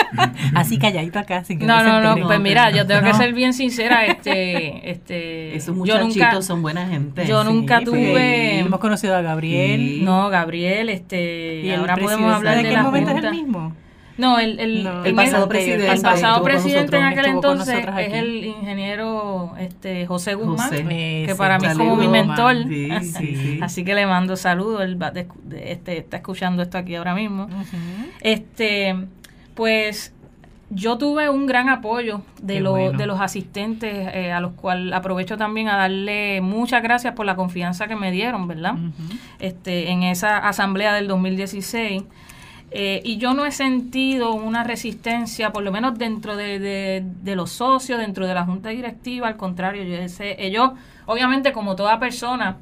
así 0.55 0.79
calladito 0.79 1.19
acá 1.19 1.43
sin 1.43 1.59
que 1.59 1.67
No, 1.67 1.83
no, 1.83 2.01
no, 2.01 2.25
pues 2.25 2.39
mira, 2.39 2.71
yo 2.71 2.87
tengo 2.87 3.03
que 3.03 3.13
ser 3.15 3.33
bien 3.33 3.53
sincera, 3.53 4.07
este 4.07 4.89
este 4.91 5.57
esos 5.57 5.75
muchachitos 5.75 6.47
son 6.47 6.63
buena 6.63 6.87
gente. 6.87 7.27
Yo 7.27 7.43
nunca 7.43 7.81
tuve 7.81 8.61
hemos 8.61 8.79
conocido 8.79 9.17
a 9.17 9.23
Gabriel. 9.23 10.05
No, 10.05 10.31
Gabriel, 10.31 10.91
este, 10.91 11.63
y 11.63 11.73
ahora 11.73 11.97
podemos 11.97 12.33
hablar 12.33 12.59
de, 12.59 12.63
de 12.63 12.69
qué 12.69 12.77
momento 12.81 13.11
es 13.11 13.25
el 13.25 13.31
mismo. 13.33 13.75
No, 14.19 14.39
el, 14.39 14.59
el, 14.61 15.15
pasado 15.15 15.49
presidente, 15.49 15.91
el 15.91 16.03
pasado 16.03 16.43
presidente 16.43 16.97
en 16.97 17.05
aquel 17.05 17.27
entonces 17.27 17.87
es 17.99 18.13
el 18.13 18.45
ingeniero 18.45 19.55
este 19.59 20.07
José 20.07 20.35
Guzmán, 20.35 20.71
que 20.71 21.35
para 21.37 21.59
mí 21.59 21.67
es 21.67 21.77
como 21.77 21.97
mi 21.97 22.09
mentor. 22.09 22.57
Así 23.63 23.85
que 23.85 23.95
le 23.95 24.07
mando 24.07 24.37
saludos, 24.37 24.83
él 24.83 25.01
va 25.01 25.13
este, 25.63 25.99
está 25.99 26.17
escuchando 26.19 26.63
esto 26.63 26.79
aquí 26.79 26.95
ahora 26.95 27.15
mismo. 27.15 27.49
Este, 28.21 28.95
pues 29.55 30.13
yo 30.71 30.99
tuve 30.99 31.29
un 31.29 31.47
gran 31.47 31.69
apoyo 31.69 32.23
de, 32.41 32.63
de 32.97 33.07
los 33.07 33.21
asistentes, 33.21 34.09
eh, 34.15 34.33
a 34.33 34.41
los 34.41 34.53
cuales 34.53 34.95
aprovecho 34.95 35.37
también 35.37 35.69
a 35.69 35.77
darle 35.77 36.41
muchas 36.41 36.83
gracias 36.83 37.15
por 37.15 37.27
la 37.27 37.35
confianza 37.35 37.89
que 37.89 37.97
me 37.97 38.13
dieron, 38.13 38.47
¿verdad? 38.47 38.77
este, 39.41 39.91
en 39.91 40.05
esa 40.05 40.39
asamblea 40.39 40.95
del 40.95 41.09
2016. 41.09 42.05
Eh, 42.73 43.01
y 43.05 43.17
yo 43.17 43.35
no 43.35 43.47
he 43.47 43.53
sentido 43.53 44.33
una 44.33 44.63
resistencia, 44.63 45.51
por 45.51 45.65
lo 45.65 45.73
menos 45.73 45.99
dentro 45.99 46.37
de, 46.37 47.05
los 47.25 47.51
socios, 47.51 47.99
dentro 47.99 48.27
de 48.27 48.35
la 48.35 48.45
junta 48.45 48.69
directiva, 48.69 49.27
al 49.27 49.37
contrario, 49.37 49.83
yo 49.83 49.97
ellos, 50.39 50.71
obviamente 51.07 51.53
como 51.53 51.75
toda 51.75 51.99
persona, 51.99 52.59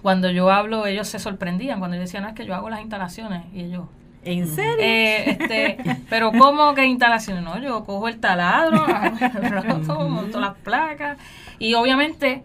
cuando 0.00 0.30
yo 0.30 0.50
hablo, 0.50 0.86
ellos 0.86 1.08
se 1.08 1.18
sorprendían, 1.18 1.80
cuando 1.80 1.96
yo 1.96 2.02
decía, 2.02 2.20
no, 2.20 2.28
es 2.28 2.34
que 2.34 2.46
yo 2.46 2.54
hago 2.54 2.70
las 2.70 2.80
instalaciones, 2.80 3.42
y 3.52 3.64
ellos... 3.64 3.84
¿En 4.24 4.48
serio? 4.48 4.74
Eh, 4.80 5.36
este, 5.38 5.76
pero 6.10 6.32
¿cómo 6.32 6.74
que 6.74 6.84
instalaciones? 6.84 7.44
No, 7.44 7.60
yo 7.60 7.84
cojo 7.84 8.08
el 8.08 8.18
taladro, 8.18 8.86
monto 10.08 10.40
las 10.40 10.54
placas, 10.54 11.18
y 11.58 11.74
obviamente 11.74 12.42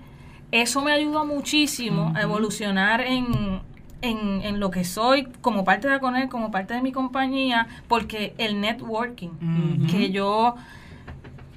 eso 0.51 0.81
me 0.81 0.91
ayudó 0.91 1.25
muchísimo 1.25 2.12
a 2.15 2.21
evolucionar 2.21 3.01
en, 3.01 3.62
en, 4.01 4.41
en, 4.41 4.60
lo 4.60 4.72
que 4.72 4.84
soy 4.84 5.27
como 5.41 5.63
parte 5.63 5.88
de 5.88 5.96
Aconel, 5.96 6.29
como 6.29 6.51
parte 6.51 6.74
de 6.74 6.81
mi 6.81 6.91
compañía, 6.91 7.67
porque 7.88 8.34
el 8.38 8.60
networking 8.62 9.88
que 9.89 10.12
yo 10.12 10.55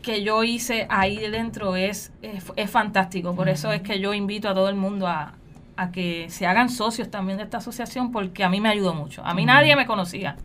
que 0.04 0.22
yo 0.22 0.44
hice 0.44 0.86
ahí 0.90 1.16
dentro 1.30 1.76
es, 1.76 2.12
es, 2.20 2.70
fantástico. 2.70 3.34
Por 3.34 3.48
eso 3.48 3.72
es 3.72 3.80
que 3.80 3.98
yo 4.00 4.12
invito 4.12 4.50
a 4.50 4.54
todo 4.54 4.68
el 4.68 4.76
mundo 4.76 5.08
a, 5.08 5.32
a, 5.76 5.90
que 5.92 6.26
se 6.28 6.46
hagan 6.46 6.68
socios 6.68 7.10
también 7.10 7.38
de 7.38 7.44
esta 7.44 7.56
asociación 7.56 8.12
porque 8.12 8.44
a 8.44 8.50
mí 8.50 8.60
me 8.60 8.68
ayudó 8.68 8.92
mucho. 8.92 9.24
A 9.24 9.32
mí 9.32 9.46
nadie 9.46 9.74
me 9.76 9.86
conocía. 9.86 10.36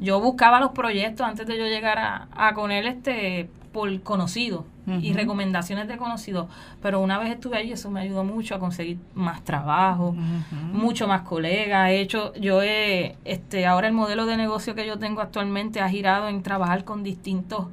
Yo 0.00 0.20
buscaba 0.20 0.60
los 0.60 0.70
proyectos 0.70 1.26
antes 1.26 1.48
de 1.48 1.58
yo 1.58 1.66
llegar 1.66 1.98
a, 1.98 2.28
a 2.32 2.54
Conel 2.54 2.86
este 2.86 3.50
por 3.72 4.02
conocido 4.02 4.64
y 5.00 5.12
recomendaciones 5.12 5.88
de 5.88 5.96
conocidos. 5.96 6.48
Pero 6.80 7.00
una 7.00 7.18
vez 7.18 7.30
estuve 7.30 7.56
ahí, 7.56 7.72
eso 7.72 7.90
me 7.90 8.00
ayudó 8.00 8.24
mucho 8.24 8.54
a 8.54 8.58
conseguir 8.58 8.98
más 9.14 9.42
trabajo, 9.42 10.14
mucho 10.72 11.06
más 11.08 11.22
colegas. 11.22 11.90
He 11.90 12.00
hecho, 12.00 12.34
yo 12.34 12.62
he, 12.62 13.16
este, 13.24 13.66
ahora 13.66 13.88
el 13.88 13.94
modelo 13.94 14.26
de 14.26 14.36
negocio 14.36 14.74
que 14.74 14.86
yo 14.86 14.98
tengo 14.98 15.20
actualmente 15.20 15.80
ha 15.80 15.88
girado 15.88 16.28
en 16.28 16.42
trabajar 16.42 16.84
con 16.84 17.02
distintos 17.02 17.66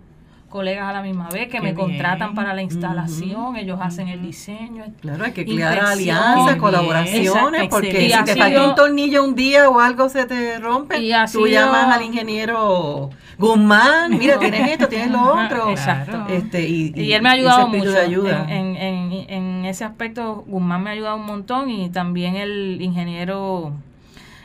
colegas 0.50 0.89
a 0.89 0.94
la 0.94 1.01
misma 1.01 1.29
vez 1.29 1.48
que 1.48 1.62
me 1.62 1.74
contratan 1.74 2.34
para 2.34 2.53
la 2.53 2.62
instalación, 2.62 3.56
ellos 3.56 3.79
hacen 3.82 4.08
el 4.08 4.22
diseño. 4.22 4.86
Claro, 5.01 5.24
hay 5.24 5.32
que 5.32 5.46
crear 5.46 5.79
alianzas, 5.79 6.58
colaboraciones, 6.58 7.68
porque 7.70 8.10
si 8.10 8.24
te 8.24 8.36
falta 8.36 8.68
un 8.70 8.75
tornillo 8.75 9.24
un 9.24 9.36
día 9.36 9.70
o 9.70 9.79
algo 9.79 10.10
se 10.10 10.25
te 10.25 10.60
rompe, 10.60 11.00
y 11.00 11.13
tú 11.32 11.48
llamas 11.48 11.96
al 11.96 12.03
ingeniero 12.03 13.10
Guzmán, 13.38 14.18
mira, 14.18 14.38
tienes 14.39 14.72
esto, 14.72 14.88
tienes 14.88 15.12
lo 15.12 15.22
otro. 15.22 15.70
Exacto. 15.70 16.25
Este, 16.29 16.68
y, 16.68 17.13
él 17.13 17.22
me 17.22 17.29
ha 17.29 17.32
ayudado 17.34 17.68
mucho. 17.70 17.98
En, 17.98 18.75
en, 18.75 19.12
en, 19.29 19.65
ese 19.65 19.86
aspecto, 19.86 20.44
Guzmán 20.46 20.84
me 20.84 20.89
ha 20.89 20.94
ayudado 20.94 21.15
un 21.15 21.25
montón 21.25 21.70
y 21.70 21.89
también 21.89 22.36
el 22.36 22.82
ingeniero 22.82 23.74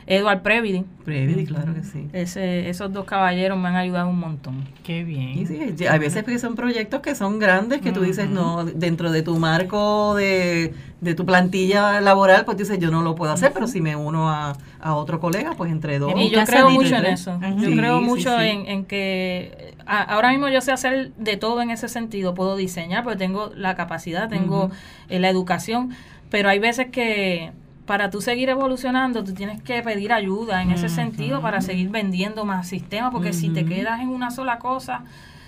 Edward 0.07 0.41
Previdi. 0.43 0.85
Previdi, 1.03 1.45
claro 1.45 1.73
que 1.73 1.83
sí. 1.83 2.07
Ese, 2.13 2.69
esos 2.69 2.93
dos 2.93 3.05
caballeros 3.05 3.57
me 3.57 3.69
han 3.69 3.75
ayudado 3.75 4.07
un 4.07 4.19
montón. 4.19 4.63
Qué 4.83 5.03
bien. 5.03 5.29
Y 5.29 5.45
sí, 5.47 5.85
a 5.87 5.97
veces 5.97 6.23
porque 6.23 6.37
son 6.37 6.55
proyectos 6.55 7.01
que 7.01 7.15
son 7.15 7.39
grandes, 7.39 7.81
que 7.81 7.91
tú 7.91 8.01
dices, 8.01 8.29
no, 8.29 8.65
dentro 8.65 9.11
de 9.11 9.23
tu 9.23 9.37
marco 9.37 10.13
de, 10.15 10.73
tu 11.15 11.25
plantilla 11.25 12.01
laboral, 12.01 12.45
pues 12.45 12.57
dices, 12.57 12.77
yo 12.77 12.91
no 12.91 13.01
lo 13.01 13.15
puedo 13.15 13.31
hacer, 13.31 13.51
pero 13.51 13.67
si 13.67 13.81
me 13.81 13.95
uno 13.95 14.29
a, 14.29 14.55
otro 14.87 15.19
colega, 15.19 15.53
pues 15.57 15.71
entre 15.71 15.97
dos. 15.97 16.13
Y 16.15 16.29
yo 16.29 16.43
creo 16.45 16.69
mucho 16.69 16.95
en 16.95 17.05
eso. 17.05 17.39
Yo 17.57 17.71
creo 17.71 18.01
mucho 18.01 18.39
en, 18.39 18.67
en, 18.67 18.85
que 18.85 19.73
ahora 19.87 20.29
mismo 20.29 20.49
yo 20.49 20.61
sé 20.61 20.71
hacer 20.71 21.13
de 21.13 21.37
todo 21.37 21.61
en 21.63 21.71
ese 21.71 21.87
sentido. 21.87 22.35
Puedo 22.35 22.55
diseñar, 22.55 23.03
porque 23.03 23.17
tengo 23.17 23.51
la 23.55 23.75
capacidad, 23.75 24.29
tengo 24.29 24.69
eh, 25.09 25.19
la 25.19 25.29
educación, 25.29 25.91
pero 26.29 26.49
hay 26.49 26.59
veces 26.59 26.87
que 26.91 27.51
para 27.85 28.09
tú 28.09 28.21
seguir 28.21 28.49
evolucionando, 28.49 29.23
tú 29.23 29.33
tienes 29.33 29.61
que 29.61 29.81
pedir 29.83 30.11
ayuda 30.11 30.61
en 30.61 30.71
ese 30.71 30.89
sentido 30.89 31.41
para 31.41 31.61
seguir 31.61 31.89
vendiendo 31.89 32.45
más 32.45 32.67
sistemas, 32.67 33.11
porque 33.11 33.33
si 33.33 33.49
te 33.49 33.65
quedas 33.65 34.01
en 34.01 34.09
una 34.09 34.31
sola 34.31 34.57
cosa, 34.59 35.03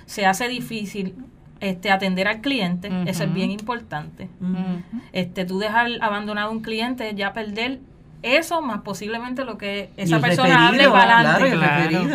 se 0.05 0.25
hace 0.25 0.47
difícil 0.47 1.15
este 1.59 1.89
atender 1.89 2.27
al 2.27 2.41
cliente, 2.41 2.91
eso 3.07 3.23
es 3.23 3.33
bien 3.33 3.51
importante. 3.51 4.29
Este 5.11 5.45
tú 5.45 5.57
dejar 5.57 5.89
abandonado 6.01 6.51
un 6.51 6.61
cliente 6.61 7.13
ya 7.15 7.33
perder 7.33 7.79
eso 8.23 8.61
más 8.61 8.81
posiblemente 8.81 9.45
lo 9.45 9.57
que 9.57 9.89
esa 9.97 10.19
persona 10.19 10.67
hable 10.67 10.89
para 10.89 11.19
adelante. 11.19 12.07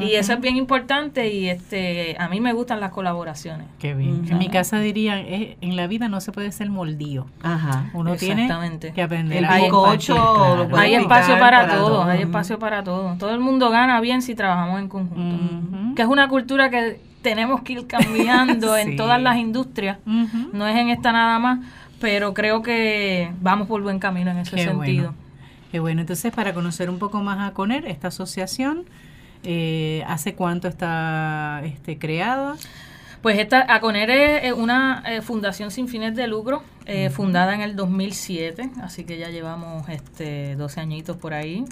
Y 0.00 0.14
eso 0.14 0.32
es 0.32 0.40
bien 0.40 0.56
importante 0.56 1.32
y 1.32 1.48
este 1.48 2.16
a 2.18 2.28
mí 2.28 2.40
me 2.40 2.52
gustan 2.52 2.80
las 2.80 2.90
colaboraciones. 2.90 3.66
Qué 3.78 3.94
bien. 3.94 4.26
En 4.28 4.38
mi 4.38 4.48
casa 4.48 4.78
dirían, 4.78 5.24
en 5.26 5.76
la 5.76 5.86
vida 5.86 6.08
no 6.08 6.20
se 6.20 6.32
puede 6.32 6.52
ser 6.52 6.70
moldío. 6.70 7.26
Ajá. 7.42 7.90
Uno 7.92 8.16
tiene 8.16 8.48
que 8.94 9.02
aprender. 9.02 9.44
hay, 9.44 9.62
hay 10.74 10.94
espacio 10.94 11.38
para, 11.38 11.68
todo, 11.68 12.04
hay 12.04 12.22
espacio 12.22 12.58
para 12.58 12.82
todo. 12.82 13.16
Todo 13.18 13.34
el 13.34 13.40
mundo 13.40 13.70
gana 13.70 14.00
bien 14.00 14.22
si 14.22 14.34
trabajamos 14.34 14.80
en 14.80 14.88
conjunto. 14.88 15.94
Que 15.94 16.02
es 16.02 16.08
una 16.08 16.28
cultura 16.28 16.70
que 16.70 17.00
tenemos 17.22 17.62
que 17.62 17.74
ir 17.74 17.86
cambiando 17.88 18.76
en 18.76 18.96
todas 18.96 19.20
las 19.20 19.36
industrias. 19.38 19.98
No 20.04 20.66
es 20.66 20.76
en 20.76 20.90
esta 20.90 21.12
nada 21.12 21.38
más, 21.38 21.60
pero 22.00 22.34
creo 22.34 22.62
que 22.62 23.32
vamos 23.40 23.66
por 23.66 23.82
buen 23.82 23.98
camino 23.98 24.30
en 24.30 24.38
ese 24.38 24.58
sentido. 24.58 25.14
Qué 25.74 25.80
bueno, 25.80 26.02
entonces 26.02 26.32
para 26.32 26.54
conocer 26.54 26.88
un 26.88 27.00
poco 27.00 27.20
más 27.20 27.40
a 27.40 27.52
CONER, 27.52 27.86
esta 27.86 28.06
asociación, 28.06 28.84
eh, 29.42 30.04
¿hace 30.06 30.36
cuánto 30.36 30.68
está 30.68 31.62
este, 31.64 31.98
creada? 31.98 32.54
Pues 33.22 33.40
esta 33.40 33.66
ACONER 33.74 34.08
es 34.44 34.52
una 34.52 35.02
eh, 35.04 35.20
fundación 35.20 35.72
sin 35.72 35.88
fines 35.88 36.14
de 36.14 36.28
lucro, 36.28 36.62
eh, 36.86 37.10
fundada 37.10 37.56
en 37.56 37.60
el 37.60 37.74
2007, 37.74 38.70
así 38.82 39.02
que 39.02 39.18
ya 39.18 39.30
llevamos 39.30 39.88
este 39.88 40.54
12 40.54 40.80
añitos 40.80 41.16
por 41.16 41.34
ahí. 41.34 41.64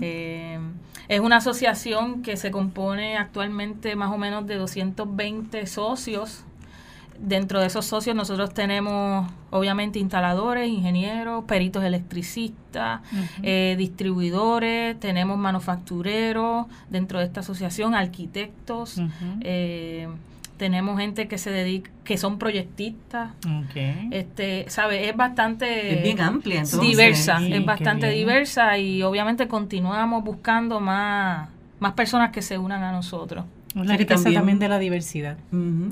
es 0.00 1.20
una 1.20 1.36
asociación 1.36 2.22
que 2.22 2.38
se 2.38 2.50
compone 2.50 3.18
actualmente 3.18 3.96
más 3.96 4.10
o 4.12 4.16
menos 4.16 4.46
de 4.46 4.54
220 4.54 5.66
socios 5.66 6.46
Dentro 7.20 7.60
de 7.60 7.66
esos 7.66 7.86
socios 7.86 8.14
nosotros 8.16 8.52
tenemos 8.52 9.30
obviamente 9.50 9.98
instaladores, 9.98 10.68
ingenieros, 10.68 11.44
peritos 11.44 11.84
electricistas, 11.84 13.00
eh, 13.42 13.74
distribuidores, 13.78 14.98
tenemos 15.00 15.38
manufactureros 15.38 16.66
dentro 16.90 17.18
de 17.18 17.26
esta 17.26 17.40
asociación, 17.40 17.94
arquitectos, 17.94 19.00
eh, 19.40 20.08
tenemos 20.56 20.98
gente 20.98 21.28
que 21.28 21.36
se 21.36 21.50
dedica, 21.50 21.90
que 22.04 22.16
son 22.16 22.38
proyectistas. 22.38 23.32
Este, 24.10 24.64
sabe, 24.68 25.08
es 25.08 25.16
bastante 25.16 25.98
es 25.98 26.02
bien 26.02 26.20
amplia, 26.20 26.62
diversa, 26.80 27.38
es 27.46 27.64
bastante 27.64 28.08
diversa 28.10 28.78
y 28.78 29.02
obviamente 29.02 29.48
continuamos 29.48 30.24
buscando 30.24 30.80
más 30.80 31.48
más 31.78 31.92
personas 31.92 32.30
que 32.30 32.42
se 32.42 32.58
unan 32.58 32.82
a 32.82 32.92
nosotros. 32.92 33.44
La 33.84 33.96
riqueza 33.96 34.32
también, 34.32 34.58
de 34.58 34.68
la 34.68 34.78
diversidad. 34.78 35.36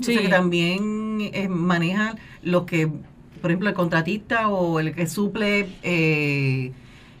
sí. 0.01 0.17
que 0.17 0.27
también 0.27 1.19
eh, 1.33 1.47
maneja 1.47 2.15
lo 2.41 2.65
que, 2.65 2.87
por 3.41 3.51
ejemplo, 3.51 3.69
el 3.69 3.75
contratista 3.75 4.49
o 4.49 4.79
el 4.79 4.93
que 4.95 5.05
suple 5.05 5.67
eh, 5.83 6.71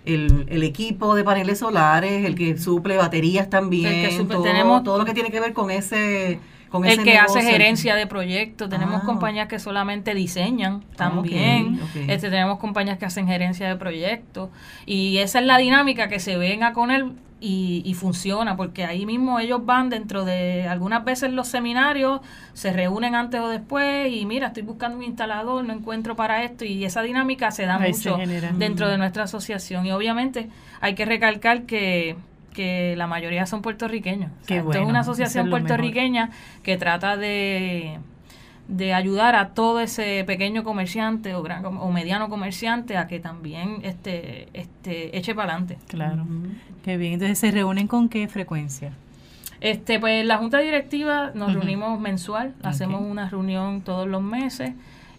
el, 0.05 0.63
equipo 0.63 1.15
de 1.15 1.23
paneles 1.23 1.59
solares, 1.59 2.25
el 2.25 2.35
que 2.35 2.57
suple 2.57 2.97
baterías 2.97 3.49
también, 3.49 4.27
todo, 4.27 4.41
tenemos, 4.41 4.83
todo 4.83 4.97
lo 4.97 5.05
que 5.05 5.13
tiene 5.13 5.29
que 5.29 5.39
ver 5.39 5.53
con 5.53 5.69
ese 5.69 6.39
el 6.83 7.03
que 7.03 7.17
hace 7.17 7.41
gerencia 7.41 7.95
de 7.95 8.07
proyectos, 8.07 8.69
tenemos 8.69 9.01
ah. 9.03 9.05
compañías 9.05 9.47
que 9.47 9.59
solamente 9.59 10.13
diseñan 10.13 10.83
ah, 10.83 10.95
también, 10.95 11.79
Este, 12.07 12.29
tenemos 12.29 12.59
compañías 12.59 12.97
que 12.97 13.05
hacen 13.05 13.27
gerencia 13.27 13.67
de 13.67 13.75
proyectos. 13.75 14.49
Y 14.85 15.17
esa 15.19 15.39
es 15.39 15.45
la 15.45 15.57
dinámica 15.57 16.07
que 16.07 16.19
se 16.19 16.37
venga 16.37 16.73
con 16.73 16.91
él 16.91 17.13
y, 17.39 17.83
y, 17.85 17.93
funciona, 17.93 18.55
porque 18.55 18.85
ahí 18.85 19.05
mismo 19.05 19.39
ellos 19.39 19.65
van 19.65 19.89
dentro 19.89 20.25
de 20.25 20.67
algunas 20.67 21.03
veces 21.03 21.31
los 21.31 21.47
seminarios, 21.47 22.21
se 22.53 22.71
reúnen 22.71 23.13
antes 23.13 23.39
o 23.41 23.49
después 23.49 24.11
y 24.11 24.25
mira, 24.25 24.47
estoy 24.47 24.63
buscando 24.63 24.97
un 24.97 25.03
instalador, 25.03 25.63
no 25.63 25.73
encuentro 25.73 26.15
para 26.15 26.43
esto 26.43 26.65
y 26.65 26.85
esa 26.85 27.01
dinámica 27.01 27.51
se 27.51 27.65
da 27.65 27.77
mucho 27.77 28.17
dentro 28.53 28.87
de 28.87 28.97
nuestra 28.97 29.23
asociación. 29.23 29.85
Y 29.85 29.91
obviamente 29.91 30.49
hay 30.81 30.95
que 30.95 31.05
recalcar 31.05 31.63
que 31.63 32.15
que 32.55 32.95
la 32.95 33.05
mayoría 33.05 33.45
son 33.45 33.61
puertorriqueños. 33.61 34.31
esto 34.47 34.71
es 34.71 34.85
una 34.85 35.01
asociación 35.01 35.49
puertorriqueña 35.49 36.31
que 36.63 36.77
trata 36.77 37.17
de, 37.17 37.99
de 38.67 38.93
ayudar 38.93 39.35
a 39.35 39.49
todo 39.49 39.81
ese 39.81 40.23
pequeño 40.25 40.63
comerciante 40.63 41.35
o, 41.35 41.43
gran, 41.43 41.65
o 41.65 41.91
mediano 41.91 42.29
comerciante 42.29 42.97
a 42.97 43.07
que 43.07 43.19
también 43.19 43.79
este, 43.83 44.47
este, 44.53 45.17
eche 45.17 45.35
para 45.35 45.51
adelante. 45.51 45.77
Claro, 45.87 46.25
qué 46.83 46.97
bien. 46.97 47.13
Entonces, 47.13 47.37
¿se 47.37 47.51
reúnen 47.51 47.87
con 47.87 48.09
qué 48.09 48.27
frecuencia? 48.27 48.93
Este, 49.61 49.99
pues 49.99 50.25
la 50.25 50.37
junta 50.37 50.59
directiva 50.59 51.31
nos 51.33 51.53
reunimos 51.53 51.99
mensual, 51.99 52.53
hacemos 52.63 53.01
una 53.01 53.29
reunión 53.29 53.81
todos 53.81 54.07
los 54.07 54.21
meses. 54.21 54.73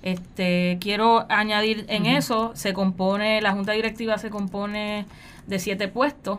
Este, 0.06 0.78
quiero 0.80 1.26
añadir 1.28 1.84
en 1.88 2.06
eso, 2.06 2.52
se 2.54 2.72
compone, 2.72 3.40
la 3.40 3.50
junta 3.50 3.72
directiva 3.72 4.18
se 4.18 4.30
compone 4.30 5.04
de 5.48 5.58
siete 5.58 5.88
puestos. 5.88 6.38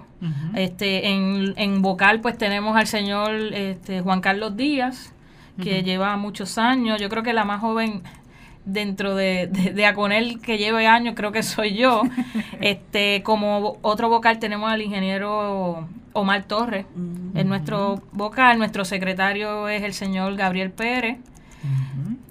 este, 0.56 1.10
en, 1.10 1.54
en 1.58 1.82
vocal 1.82 2.22
pues 2.22 2.38
tenemos 2.38 2.78
al 2.78 2.88
señor 2.88 3.36
este, 3.54 4.00
Juan 4.00 4.22
Carlos 4.22 4.56
Díaz, 4.56 5.14
que 5.62 5.84
lleva 5.84 6.16
muchos 6.16 6.58
años. 6.58 7.02
Yo 7.02 7.10
creo 7.10 7.24
que 7.24 7.34
la 7.34 7.44
más 7.44 7.60
joven 7.60 8.04
dentro 8.64 9.16
de, 9.16 9.48
de, 9.48 9.86
Aconel 9.86 10.40
que 10.40 10.58
lleve 10.58 10.88
años 10.88 11.16
creo 11.18 11.34
que 11.34 11.44
soy 11.44 11.76
yo. 11.76 12.04
este 12.62 13.22
Como 13.22 13.80
otro 13.82 14.08
vocal 14.08 14.40
tenemos 14.40 14.72
al 14.72 14.82
ingeniero 14.82 15.90
Omar 16.14 16.46
Torres, 16.46 16.86
en 17.36 17.50
nuestro 17.50 18.02
vocal. 18.14 18.60
Nuestro 18.60 18.86
secretario 18.86 19.68
es 19.68 19.84
el 19.84 19.94
señor 19.94 20.38
Gabriel 20.38 20.72
Pérez. 20.72 21.18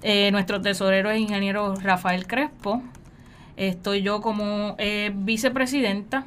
Eh, 0.01 0.31
nuestro 0.31 0.61
tesorero 0.61 1.09
es 1.09 1.19
ingeniero 1.19 1.75
Rafael 1.75 2.27
Crespo. 2.27 2.81
Estoy 3.55 4.03
yo 4.03 4.21
como 4.21 4.75
eh, 4.77 5.11
vicepresidenta 5.15 6.25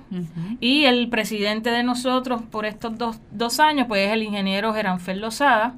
y 0.59 0.85
el 0.85 1.09
presidente 1.09 1.71
de 1.71 1.85
nosotros 1.85 2.43
por 2.43 2.67
estos 2.67 2.99
dos, 2.99 3.21
dos 3.31 3.61
años 3.61 3.87
pues 3.87 4.09
es 4.09 4.13
el 4.13 4.25
ingeniero 4.25 4.75
Geranfel 4.75 5.21
Lozada. 5.21 5.75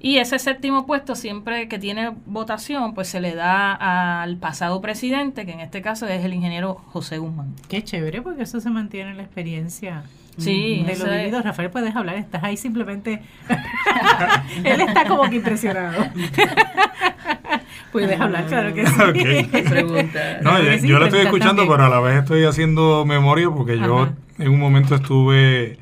Y 0.00 0.18
ese 0.18 0.38
séptimo 0.38 0.86
puesto, 0.86 1.16
siempre 1.16 1.68
que 1.68 1.78
tiene 1.78 2.12
votación, 2.24 2.94
pues 2.94 3.08
se 3.08 3.20
le 3.20 3.34
da 3.34 4.22
al 4.22 4.36
pasado 4.36 4.80
presidente, 4.80 5.44
que 5.44 5.52
en 5.52 5.60
este 5.60 5.82
caso 5.82 6.06
es 6.06 6.24
el 6.24 6.32
ingeniero 6.34 6.74
José 6.74 7.18
Guzmán. 7.18 7.54
Qué 7.68 7.82
chévere, 7.82 8.22
porque 8.22 8.44
eso 8.44 8.60
se 8.60 8.70
mantiene 8.70 9.10
en 9.10 9.16
la 9.16 9.24
experiencia. 9.24 10.04
Sí, 10.38 10.84
de 10.86 10.96
lo 10.96 11.10
vivido. 11.10 11.42
Rafael, 11.42 11.70
puedes 11.70 11.94
hablar, 11.94 12.16
estás 12.16 12.42
ahí 12.44 12.56
simplemente. 12.56 13.22
Él 14.64 14.80
está 14.80 15.04
como 15.04 15.28
que 15.28 15.36
impresionado. 15.36 16.06
Puedes 17.92 18.20
hablar, 18.20 18.46
claro 18.46 18.72
que 18.74 18.86
sí. 18.86 18.92
No, 20.42 20.62
yo, 20.62 20.98
lo 20.98 21.06
estoy 21.06 21.20
escuchando, 21.20 21.66
pero 21.68 21.84
a 21.84 21.88
la 21.88 22.00
vez 22.00 22.18
estoy 22.18 22.44
haciendo 22.44 23.04
memoria 23.06 23.48
porque 23.50 23.78
yo 23.78 24.10
en 24.38 24.48
un 24.48 24.60
momento 24.60 24.94
estuve 24.94 25.78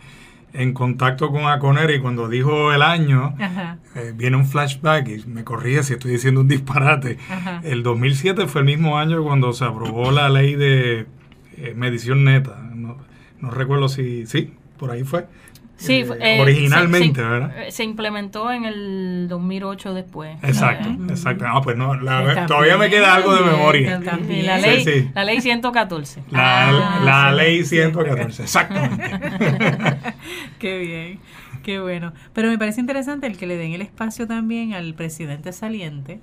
en 0.52 0.72
contacto 0.72 1.30
con 1.30 1.46
Aconer 1.46 1.90
y 1.90 2.00
cuando 2.00 2.28
dijo 2.28 2.72
el 2.72 2.82
año, 2.82 3.34
eh, 3.94 4.12
viene 4.14 4.36
un 4.36 4.46
flashback 4.46 5.08
y 5.08 5.26
me 5.26 5.44
corría 5.44 5.82
si 5.82 5.94
estoy 5.94 6.12
diciendo 6.12 6.40
un 6.40 6.48
disparate. 6.48 7.18
El 7.62 7.82
2007 7.82 8.46
fue 8.46 8.60
el 8.62 8.66
mismo 8.66 8.98
año 8.98 9.22
cuando 9.22 9.52
se 9.52 9.64
aprobó 9.64 10.10
la 10.12 10.28
ley 10.28 10.54
de 10.54 11.06
eh, 11.56 11.74
medición 11.74 12.24
neta. 12.24 12.56
No, 12.74 12.96
no 13.40 13.50
recuerdo 13.50 13.88
si, 13.88 14.26
sí, 14.26 14.52
por 14.78 14.90
ahí 14.90 15.04
fue. 15.04 15.26
Sí, 15.76 15.92
eh, 15.92 16.06
eh, 16.20 16.40
originalmente, 16.40 17.20
¿verdad? 17.20 17.66
Eh, 17.66 17.70
se 17.70 17.84
implementó 17.84 18.50
en 18.50 18.64
el 18.64 19.26
2008 19.28 19.90
2008 19.90 19.94
después. 19.94 20.38
Exacto, 20.42 20.88
exacto. 21.10 21.44
Ah, 21.46 21.60
pues 21.62 21.76
no, 21.76 21.92
todavía 22.46 22.78
me 22.78 22.88
queda 22.88 23.14
algo 23.14 23.34
de 23.34 23.44
memoria. 23.44 24.00
la, 24.00 24.58
ley, 24.58 25.10
la 25.14 25.24
ley 25.24 25.40
114. 25.40 26.22
La, 26.30 26.68
ah, 26.68 27.00
la 27.04 27.32
ley 27.32 27.64
114, 27.64 28.42
exactamente. 28.42 29.04
qué 30.58 30.78
bien, 30.78 31.20
qué 31.62 31.78
bueno. 31.78 32.14
Pero 32.32 32.48
me 32.48 32.58
parece 32.58 32.80
interesante 32.80 33.26
el 33.26 33.36
que 33.36 33.46
le 33.46 33.56
den 33.56 33.72
el 33.72 33.82
espacio 33.82 34.26
también 34.26 34.72
al 34.72 34.94
presidente 34.94 35.52
saliente 35.52 36.20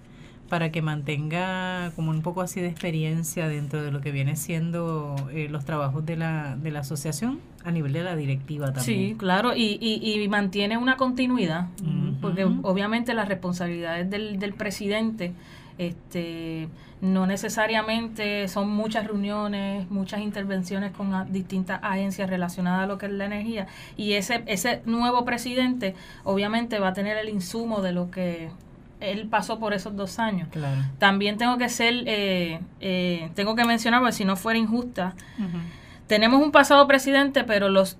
para 0.53 0.71
que 0.71 0.83
mantenga 0.83 1.91
como 1.95 2.11
un 2.11 2.21
poco 2.21 2.41
así 2.41 2.61
de 2.61 2.67
experiencia 2.67 3.47
dentro 3.47 3.81
de 3.81 3.89
lo 3.89 4.01
que 4.01 4.11
viene 4.11 4.35
siendo 4.35 5.15
eh, 5.31 5.47
los 5.49 5.65
trabajos 5.65 6.05
de 6.05 6.15
la, 6.15 6.55
de 6.57 6.69
la 6.69 6.81
asociación 6.81 7.39
a 7.65 7.71
nivel 7.71 7.91
de 7.91 8.03
la 8.03 8.15
directiva 8.15 8.71
también. 8.71 8.85
Sí, 8.85 9.15
claro, 9.17 9.55
y, 9.55 9.79
y, 9.81 10.27
mantiene 10.27 10.77
una 10.77 10.95
continuidad, 10.95 11.69
porque 12.21 12.43
obviamente 12.43 13.15
las 13.15 13.29
responsabilidades 13.29 14.07
del, 14.11 14.37
del 14.37 14.53
presidente 14.53 15.33
este 15.79 16.69
no 17.01 17.25
necesariamente 17.25 18.47
son 18.47 18.69
muchas 18.69 19.07
reuniones, 19.07 19.89
muchas 19.89 20.21
intervenciones 20.21 20.91
con 20.91 21.33
distintas 21.33 21.79
agencias 21.81 22.29
relacionadas 22.29 22.83
a 22.83 22.85
lo 22.85 22.99
que 22.99 23.07
es 23.07 23.11
la 23.11 23.25
energía 23.25 23.65
y 23.97 24.13
ese 24.13 24.43
ese 24.45 24.83
nuevo 24.85 25.25
presidente 25.25 25.95
obviamente 26.23 26.77
va 26.77 26.89
a 26.89 26.93
tener 26.93 27.17
el 27.17 27.29
insumo 27.29 27.81
de 27.81 27.91
lo 27.91 28.11
que 28.11 28.49
él 29.03 29.27
pasó 29.27 29.59
por 29.59 29.73
esos 29.73 29.95
dos 29.95 30.19
años. 30.19 30.49
También 30.99 31.37
tengo 31.37 31.57
que 31.57 31.69
ser, 31.69 32.03
eh, 32.05 32.59
eh, 32.79 33.29
tengo 33.35 33.55
que 33.55 33.65
mencionar, 33.65 33.99
porque 34.01 34.13
si 34.13 34.25
no 34.25 34.35
fuera 34.35 34.57
injusta, 34.57 35.15
tenemos 36.07 36.41
un 36.41 36.51
pasado 36.51 36.87
presidente, 36.87 37.43
pero 37.43 37.69
los 37.69 37.97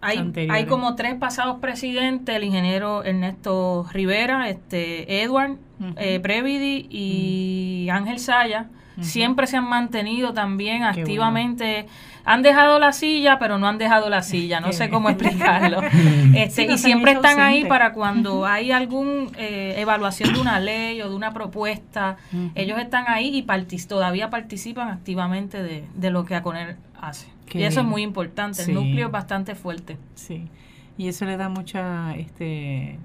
hay, 0.00 0.32
hay 0.50 0.66
como 0.66 0.96
tres 0.96 1.14
pasados 1.14 1.60
presidentes, 1.60 2.36
el 2.36 2.44
ingeniero 2.44 3.04
Ernesto 3.04 3.86
Rivera, 3.90 4.50
este 4.50 5.22
Edward 5.22 5.56
eh, 5.96 6.20
Previdi 6.20 6.86
y 6.90 7.88
Ángel 7.90 8.18
Saya, 8.18 8.68
siempre 9.00 9.46
se 9.46 9.56
han 9.56 9.68
mantenido 9.68 10.34
también 10.34 10.82
activamente. 10.82 11.86
Han 12.24 12.42
dejado 12.42 12.78
la 12.78 12.92
silla, 12.92 13.38
pero 13.38 13.58
no 13.58 13.68
han 13.68 13.78
dejado 13.78 14.08
la 14.08 14.22
silla, 14.22 14.60
no 14.60 14.72
sé 14.72 14.88
cómo 14.88 15.10
explicarlo. 15.10 15.80
este, 16.34 16.64
y 16.64 16.78
siempre 16.78 17.12
están 17.12 17.40
ahí 17.40 17.64
para 17.64 17.92
cuando 17.92 18.46
hay 18.46 18.72
alguna 18.72 19.30
eh, 19.36 19.74
evaluación 19.78 20.32
de 20.32 20.40
una 20.40 20.58
ley 20.58 21.00
o 21.02 21.08
de 21.08 21.14
una 21.14 21.32
propuesta, 21.32 22.16
ellos 22.54 22.78
están 22.78 23.04
ahí 23.08 23.30
y 23.36 23.86
todavía 23.86 24.30
participan 24.30 24.88
activamente 24.88 25.62
de, 25.62 25.84
de 25.94 26.10
lo 26.10 26.24
que 26.24 26.34
ACONER 26.34 26.76
hace. 27.00 27.26
y 27.52 27.62
eso 27.62 27.80
es 27.80 27.86
muy 27.86 28.02
importante, 28.02 28.62
el 28.62 28.74
núcleo 28.74 29.06
es 29.06 29.12
bastante 29.12 29.54
fuerte. 29.54 29.98
Sí, 30.14 30.48
y 30.96 31.08
eso 31.08 31.24
le 31.24 31.36
da 31.36 31.48
mucha... 31.48 32.14
este 32.16 32.98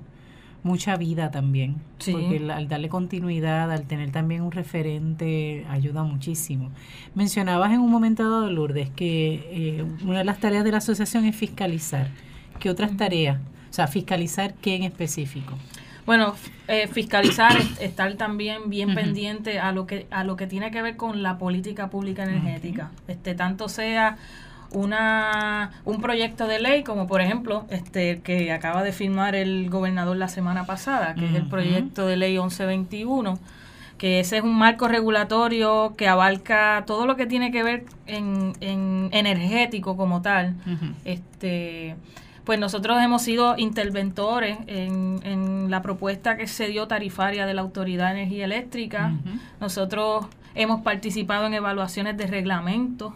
mucha 0.63 0.95
vida 0.97 1.31
también. 1.31 1.75
Porque 1.97 2.41
al 2.51 2.67
darle 2.67 2.89
continuidad, 2.89 3.71
al 3.71 3.83
tener 3.83 4.11
también 4.11 4.41
un 4.41 4.51
referente, 4.51 5.65
ayuda 5.69 6.03
muchísimo. 6.03 6.71
Mencionabas 7.15 7.71
en 7.71 7.79
un 7.79 7.91
momento 7.91 8.23
dado, 8.23 8.49
Lourdes, 8.49 8.89
que 8.89 9.47
eh, 9.51 9.85
una 10.03 10.19
de 10.19 10.25
las 10.25 10.39
tareas 10.39 10.63
de 10.63 10.71
la 10.71 10.77
asociación 10.77 11.25
es 11.25 11.35
fiscalizar. 11.35 12.09
¿Qué 12.59 12.69
otras 12.69 12.95
tareas? 12.97 13.39
O 13.69 13.73
sea, 13.73 13.87
fiscalizar 13.87 14.53
qué 14.55 14.75
en 14.75 14.83
específico. 14.83 15.53
Bueno, 16.05 16.33
eh, 16.67 16.87
fiscalizar, 16.87 17.55
estar 17.79 18.11
también 18.15 18.69
bien 18.69 18.95
pendiente 18.95 19.59
a 19.59 19.71
lo 19.71 19.85
que 19.85 20.07
a 20.09 20.23
lo 20.23 20.37
que 20.37 20.47
tiene 20.47 20.71
que 20.71 20.81
ver 20.81 20.97
con 20.97 21.21
la 21.21 21.37
política 21.37 21.91
pública 21.91 22.23
energética. 22.23 22.89
Este 23.07 23.35
tanto 23.35 23.69
sea 23.69 24.17
una, 24.71 25.71
un 25.85 26.01
proyecto 26.01 26.47
de 26.47 26.59
ley, 26.59 26.83
como 26.83 27.07
por 27.07 27.21
ejemplo 27.21 27.65
este 27.69 28.21
que 28.21 28.51
acaba 28.51 28.83
de 28.83 28.91
firmar 28.91 29.35
el 29.35 29.69
gobernador 29.69 30.17
la 30.17 30.27
semana 30.27 30.65
pasada, 30.65 31.15
que 31.15 31.25
es 31.25 31.35
el 31.35 31.47
proyecto 31.47 32.05
de 32.05 32.17
ley 32.17 32.33
1121, 32.33 33.39
que 33.97 34.19
ese 34.19 34.37
es 34.37 34.43
un 34.43 34.57
marco 34.57 34.87
regulatorio 34.87 35.93
que 35.97 36.07
abarca 36.07 36.83
todo 36.87 37.05
lo 37.05 37.15
que 37.15 37.25
tiene 37.25 37.51
que 37.51 37.63
ver 37.63 37.85
en, 38.07 38.53
en 38.61 39.09
energético 39.11 39.97
como 39.97 40.21
tal. 40.21 40.55
este 41.05 41.95
pues 42.45 42.59
nosotros 42.59 42.99
hemos 42.99 43.21
sido 43.21 43.55
interventores 43.59 44.57
en, 44.65 45.19
en, 45.21 45.69
la 45.69 45.83
propuesta 45.83 46.35
que 46.35 46.47
se 46.47 46.67
dio 46.67 46.87
tarifaria 46.87 47.45
de 47.45 47.53
la 47.53 47.61
Autoridad 47.61 48.07
de 48.07 48.21
Energía 48.21 48.45
Eléctrica. 48.45 49.13
Nosotros 49.61 50.25
Hemos 50.55 50.81
participado 50.81 51.45
en 51.45 51.53
evaluaciones 51.53 52.17
de 52.17 52.27
reglamentos, 52.27 53.13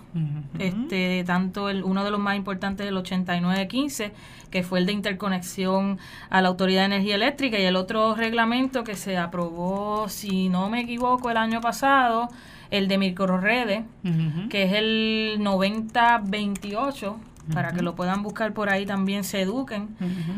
este, 0.60 1.24
tanto 1.26 1.70
el, 1.70 1.84
uno 1.84 2.04
de 2.04 2.12
los 2.12 2.20
más 2.20 2.36
importantes 2.36 2.86
del 2.86 2.96
8915, 2.98 4.14
que 4.52 4.64
fue 4.64 4.80
el 4.80 4.86
de 4.86 4.94
interconexión 4.94 5.98
a 6.30 6.42
la 6.42 6.50
Autoridad 6.50 6.82
de 6.82 6.96
Energía 6.96 7.16
Eléctrica, 7.16 7.60
y 7.60 7.64
el 7.64 7.76
otro 7.76 8.16
reglamento 8.16 8.84
que 8.84 8.96
se 8.96 9.18
aprobó, 9.18 10.08
si 10.10 10.50
no 10.50 10.70
me 10.70 10.82
equivoco, 10.82 11.32
el 11.32 11.38
año 11.38 11.60
pasado, 11.60 12.30
el 12.70 12.88
de 12.88 12.98
microredes, 12.98 13.84
que 14.50 14.64
es 14.64 14.74
el 14.74 15.38
9028, 15.42 17.18
para 17.52 17.74
que 17.74 17.82
lo 17.82 17.96
puedan 17.96 18.24
buscar 18.24 18.54
por 18.54 18.70
ahí 18.70 18.86
también 18.86 19.24
se 19.24 19.42
eduquen. 19.42 19.90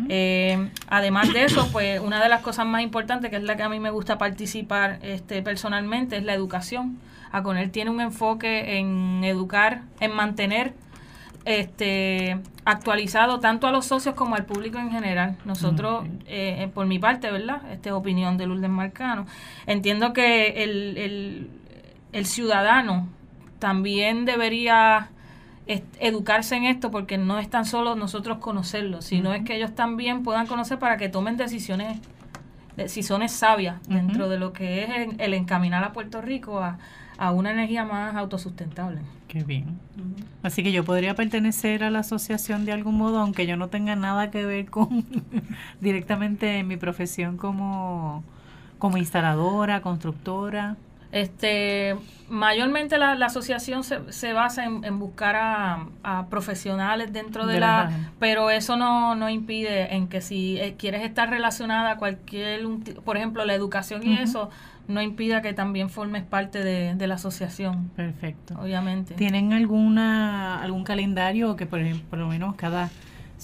Eh, 0.09 0.71
además 0.87 1.31
de 1.33 1.43
eso, 1.43 1.69
pues 1.71 1.99
una 1.99 2.21
de 2.21 2.29
las 2.29 2.41
cosas 2.41 2.65
más 2.65 2.81
importantes, 2.81 3.29
que 3.29 3.37
es 3.37 3.43
la 3.43 3.55
que 3.55 3.63
a 3.63 3.69
mí 3.69 3.79
me 3.79 3.91
gusta 3.91 4.17
participar 4.17 4.99
este, 5.03 5.41
personalmente, 5.43 6.17
es 6.17 6.23
la 6.23 6.33
educación. 6.33 6.99
Aconel 7.31 7.69
tiene 7.69 7.91
un 7.91 8.01
enfoque 8.01 8.77
en 8.79 9.23
educar, 9.23 9.81
en 9.99 10.13
mantener 10.13 10.73
este 11.43 12.39
actualizado 12.63 13.39
tanto 13.39 13.67
a 13.67 13.71
los 13.71 13.85
socios 13.85 14.15
como 14.15 14.35
al 14.35 14.45
público 14.45 14.79
en 14.79 14.89
general. 14.89 15.37
Nosotros, 15.45 16.05
eh, 16.25 16.63
eh, 16.63 16.71
por 16.73 16.87
mi 16.87 16.97
parte, 16.97 17.29
¿verdad? 17.29 17.61
Esta 17.71 17.89
es 17.89 17.93
opinión 17.93 18.37
de 18.37 18.47
Lourdes 18.47 18.69
Marcano. 18.69 19.27
Entiendo 19.67 20.13
que 20.13 20.63
el, 20.63 20.97
el, 20.97 21.49
el 22.13 22.25
ciudadano 22.25 23.07
también 23.59 24.25
debería 24.25 25.09
educarse 25.67 26.55
en 26.55 26.65
esto 26.65 26.91
porque 26.91 27.17
no 27.17 27.39
es 27.39 27.49
tan 27.49 27.65
solo 27.65 27.95
nosotros 27.95 28.37
conocerlo, 28.37 29.01
sino 29.01 29.33
es 29.33 29.43
que 29.43 29.55
ellos 29.55 29.73
también 29.73 30.23
puedan 30.23 30.45
conocer 30.47 30.77
para 30.79 30.97
que 30.97 31.09
tomen 31.09 31.37
decisiones 31.37 31.99
decisiones 32.75 33.31
sabias 33.31 33.77
dentro 33.87 34.29
de 34.29 34.37
lo 34.37 34.53
que 34.53 34.83
es 34.83 34.89
el, 35.17 35.33
encaminar 35.33 35.83
a 35.83 35.93
Puerto 35.93 36.21
Rico 36.21 36.59
a, 36.59 36.77
una 37.31 37.51
energía 37.51 37.85
más 37.85 38.15
autosustentable. 38.15 38.99
Qué 39.29 39.43
bien. 39.43 39.79
Así 40.43 40.63
que 40.63 40.73
yo 40.73 40.83
podría 40.83 41.15
pertenecer 41.15 41.83
a 41.83 41.89
la 41.89 41.99
asociación 41.99 42.65
de 42.65 42.73
algún 42.73 42.97
modo, 42.97 43.19
aunque 43.19 43.47
yo 43.47 43.55
no 43.55 43.69
tenga 43.69 43.95
nada 43.95 44.31
que 44.31 44.45
ver 44.45 44.69
con 44.69 45.05
directamente 45.79 46.59
en 46.59 46.67
mi 46.67 46.75
profesión 46.75 47.37
como, 47.37 48.23
como 48.79 48.97
instaladora, 48.97 49.81
constructora. 49.81 50.75
Este, 51.11 51.95
mayormente 52.29 52.97
la, 52.97 53.13
asociación 53.13 53.83
se, 53.83 54.11
se 54.11 54.33
basa 54.33 54.65
en, 54.65 54.99
buscar 54.99 55.35
a, 55.35 56.25
profesionales 56.29 57.13
dentro 57.13 57.45
de, 57.45 57.59
la, 57.59 57.91
pero 58.19 58.49
eso 58.49 58.77
no, 58.77 59.15
no 59.15 59.29
impide 59.29 59.95
en 59.95 60.07
que 60.07 60.21
si 60.21 60.57
eh, 60.57 60.75
quieres 60.77 61.03
estar 61.03 61.29
relacionada 61.29 61.91
a 61.91 61.97
cualquier, 61.97 62.61
por 63.03 63.17
ejemplo, 63.17 63.45
la 63.45 63.53
educación 63.53 64.05
y 64.05 64.17
eso, 64.17 64.49
no 64.87 65.01
impida 65.01 65.41
que 65.41 65.53
también 65.53 65.89
formes 65.89 66.23
parte 66.23 66.63
de, 66.63 66.95
de, 66.95 67.07
la 67.07 67.15
asociación. 67.15 67.89
Perfecto. 67.95 68.55
Obviamente. 68.59 69.15
¿Tienen 69.15 69.53
alguna 69.53 70.61
algún 70.61 70.83
calendario 70.83 71.55
que 71.55 71.65
por 71.65 71.79
ejemplo, 71.79 72.05
por 72.09 72.19
lo 72.19 72.27
menos 72.27 72.55
cada 72.55 72.89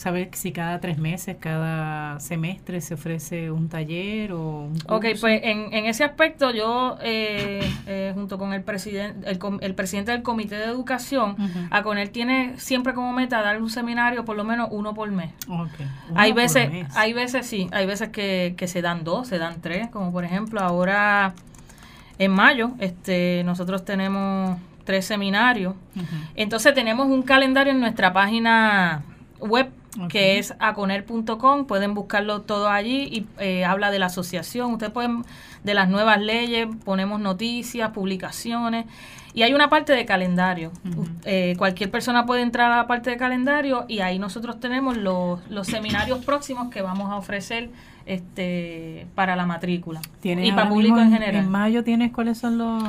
saber 0.02 0.30
si 0.34 0.52
cada 0.52 0.80
tres 0.80 0.98
meses, 0.98 1.38
cada 1.40 2.20
semestre 2.20 2.82
se 2.82 2.96
ofrece 2.96 3.52
un 3.52 3.70
taller 3.70 4.34
o 4.34 4.64
un 4.64 4.80
curso. 4.80 4.96
Ok, 4.96 5.06
pues 5.22 5.42
en, 5.44 5.72
en 5.74 5.86
ese 5.86 6.04
aspecto 6.04 6.50
yo, 6.50 6.98
eh, 7.04 7.72
eh, 7.86 8.12
junto 8.16 8.40
con 8.40 8.52
el, 8.54 8.64
presidente 8.64 9.30
el, 9.30 9.40
el, 9.62 9.76
presidente 9.76 10.12
del 10.12 10.24
Comité 10.24 10.56
de 10.56 10.66
Educación, 10.66 11.36
a 11.70 11.84
con 11.84 12.00
él 12.00 12.10
tiene 12.10 12.56
siempre 12.58 12.96
como 12.96 13.14
meta 13.14 13.44
dar 13.44 13.62
un 13.62 13.70
seminario 13.70 14.26
por 14.26 14.36
lo 14.36 14.44
menos 14.44 14.70
uno 14.72 14.96
por 14.96 15.12
mes. 15.12 15.34
Okay. 15.48 15.86
Hay 16.16 16.34
veces, 16.34 16.70
hay 16.96 17.14
veces 17.14 17.46
sí, 17.46 17.70
hay 17.72 17.86
veces 17.86 18.10
que, 18.10 18.56
que 18.58 18.68
se 18.68 18.82
dan 18.82 19.04
dos, 19.04 19.28
se 19.28 19.38
dan 19.38 19.62
tres, 19.62 19.90
como 19.90 20.12
por 20.12 20.26
ejemplo 20.26 20.62
ahora 20.62 21.36
en 22.18 22.32
mayo 22.32 22.72
este 22.80 23.44
nosotros 23.46 23.86
tenemos 23.86 24.58
tres 24.84 25.06
seminarios. 25.06 25.76
Entonces 26.34 26.74
tenemos 26.74 27.06
un 27.06 27.22
calendario 27.22 27.72
en 27.72 27.80
nuestra 27.80 28.12
página 28.12 29.04
web 29.40 29.70
que 30.10 30.38
es 30.38 30.54
aconer.com, 30.60 31.66
pueden 31.66 31.94
buscarlo 31.94 32.42
todo 32.42 32.70
allí 32.70 33.04
y 33.12 33.26
eh, 33.40 33.66
habla 33.66 33.92
de 33.92 34.00
la 34.00 34.06
asociación, 34.06 34.72
ustedes 34.72 34.92
pueden, 34.92 35.26
de 35.64 35.74
las 35.74 35.90
nuevas 35.90 36.22
leyes, 36.22 36.68
ponemos 36.86 37.20
noticias, 37.20 37.92
publicaciones. 37.92 38.86
Y 39.34 39.44
hay 39.44 39.54
una 39.54 39.70
parte 39.70 39.94
de 39.94 40.06
calendario. 40.06 40.72
Eh, 41.24 41.56
cualquier 41.58 41.90
persona 41.90 42.26
puede 42.26 42.42
entrar 42.42 42.70
a 42.72 42.78
la 42.78 42.88
parte 42.88 43.12
de 43.12 43.18
calendario 43.18 43.86
y 43.88 44.00
ahí 44.00 44.20
nosotros 44.20 44.60
tenemos 44.60 44.98
los, 44.98 45.40
los 45.50 45.68
seminarios 45.68 46.24
próximos 46.26 46.70
que 46.70 46.82
vamos 46.82 47.10
a 47.10 47.16
ofrecer 47.16 47.70
este 48.06 49.08
para 49.16 49.38
la 49.38 49.46
matrícula. 49.46 50.02
Y 50.22 50.52
para 50.52 50.68
público 50.68 51.00
en 51.00 51.14
general. 51.14 51.46
En 51.46 51.50
mayo 51.50 51.84
tienes 51.84 52.12
cuáles 52.12 52.40
son 52.40 52.58
los 52.58 52.84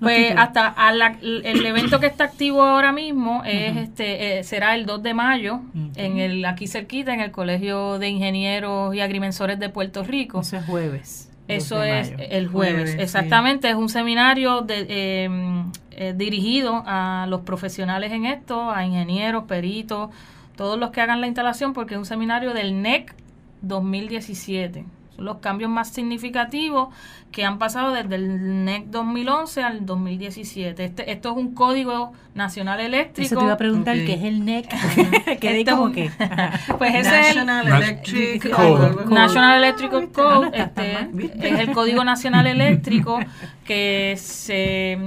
pues 0.00 0.32
hasta 0.36 0.74
el 1.22 1.66
evento 1.66 2.00
que 2.00 2.06
está 2.06 2.24
activo 2.24 2.62
ahora 2.62 2.92
mismo 2.92 3.42
es 3.44 3.76
este 3.76 4.38
eh, 4.38 4.44
será 4.44 4.74
el 4.74 4.86
2 4.86 5.02
de 5.02 5.14
mayo 5.14 5.60
en 5.94 6.18
el 6.18 6.44
aquí 6.44 6.66
cerquita 6.66 7.12
en 7.12 7.20
el 7.20 7.30
Colegio 7.30 7.98
de 7.98 8.08
Ingenieros 8.08 8.94
y 8.94 9.00
Agrimensores 9.00 9.58
de 9.58 9.68
Puerto 9.68 10.02
Rico. 10.02 10.40
Eso 10.40 10.56
es 10.56 10.64
jueves. 10.64 11.30
Eso 11.48 11.82
es 11.82 12.12
el 12.18 12.48
jueves, 12.48 12.96
exactamente. 12.98 13.68
Es 13.68 13.74
un 13.74 13.88
seminario 13.88 14.60
de, 14.62 15.24
em, 15.24 15.72
eh, 15.90 16.14
dirigido 16.16 16.82
a 16.86 17.26
los 17.28 17.40
profesionales 17.40 18.12
en 18.12 18.24
esto, 18.24 18.70
a 18.70 18.84
ingenieros, 18.84 19.44
peritos, 19.44 20.10
todos 20.56 20.78
los 20.78 20.90
que 20.90 21.00
hagan 21.00 21.20
la 21.20 21.26
instalación, 21.26 21.72
porque 21.72 21.94
es 21.94 21.98
un 21.98 22.06
seminario 22.06 22.54
del 22.54 22.80
NEC 22.82 23.14
2017 23.62 24.84
los 25.20 25.38
cambios 25.38 25.70
más 25.70 25.90
significativos 25.90 26.88
que 27.30 27.44
han 27.44 27.58
pasado 27.58 27.92
desde 27.92 28.16
el 28.16 28.64
NEC 28.64 28.86
2011 28.86 29.62
al 29.62 29.86
2017. 29.86 30.84
Este, 30.84 31.12
esto 31.12 31.30
es 31.30 31.36
un 31.36 31.54
código 31.54 32.12
nacional 32.34 32.80
eléctrico. 32.80 33.26
Eso 33.26 33.36
te 33.36 33.44
iba 33.44 33.52
a 33.52 33.56
preguntar 33.56 33.96
qué 33.96 34.14
es 34.14 34.24
el 34.24 34.44
NEC. 34.44 34.68
¿Qué 35.40 35.64
como 35.64 35.92
que? 35.92 36.10
pues 36.78 36.94
ese 36.94 37.20
es 37.20 37.36
el 37.36 37.48
Electric 37.48 38.50
Code. 38.50 39.06
National 39.06 39.58
Electric 39.58 40.12
Code. 40.12 40.50
Este, 40.52 41.08
es 41.48 41.60
el 41.60 41.72
código 41.72 42.04
nacional 42.04 42.46
eléctrico 42.46 43.20
que 43.64 44.14
se 44.18 44.98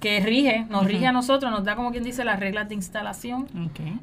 que 0.00 0.20
rige, 0.20 0.66
nos 0.68 0.84
rige 0.84 1.06
a 1.06 1.12
nosotros, 1.12 1.50
nos 1.50 1.64
da 1.64 1.74
como 1.74 1.90
quien 1.90 2.04
dice 2.04 2.22
las 2.24 2.38
reglas 2.38 2.68
de 2.68 2.74
instalación 2.74 3.46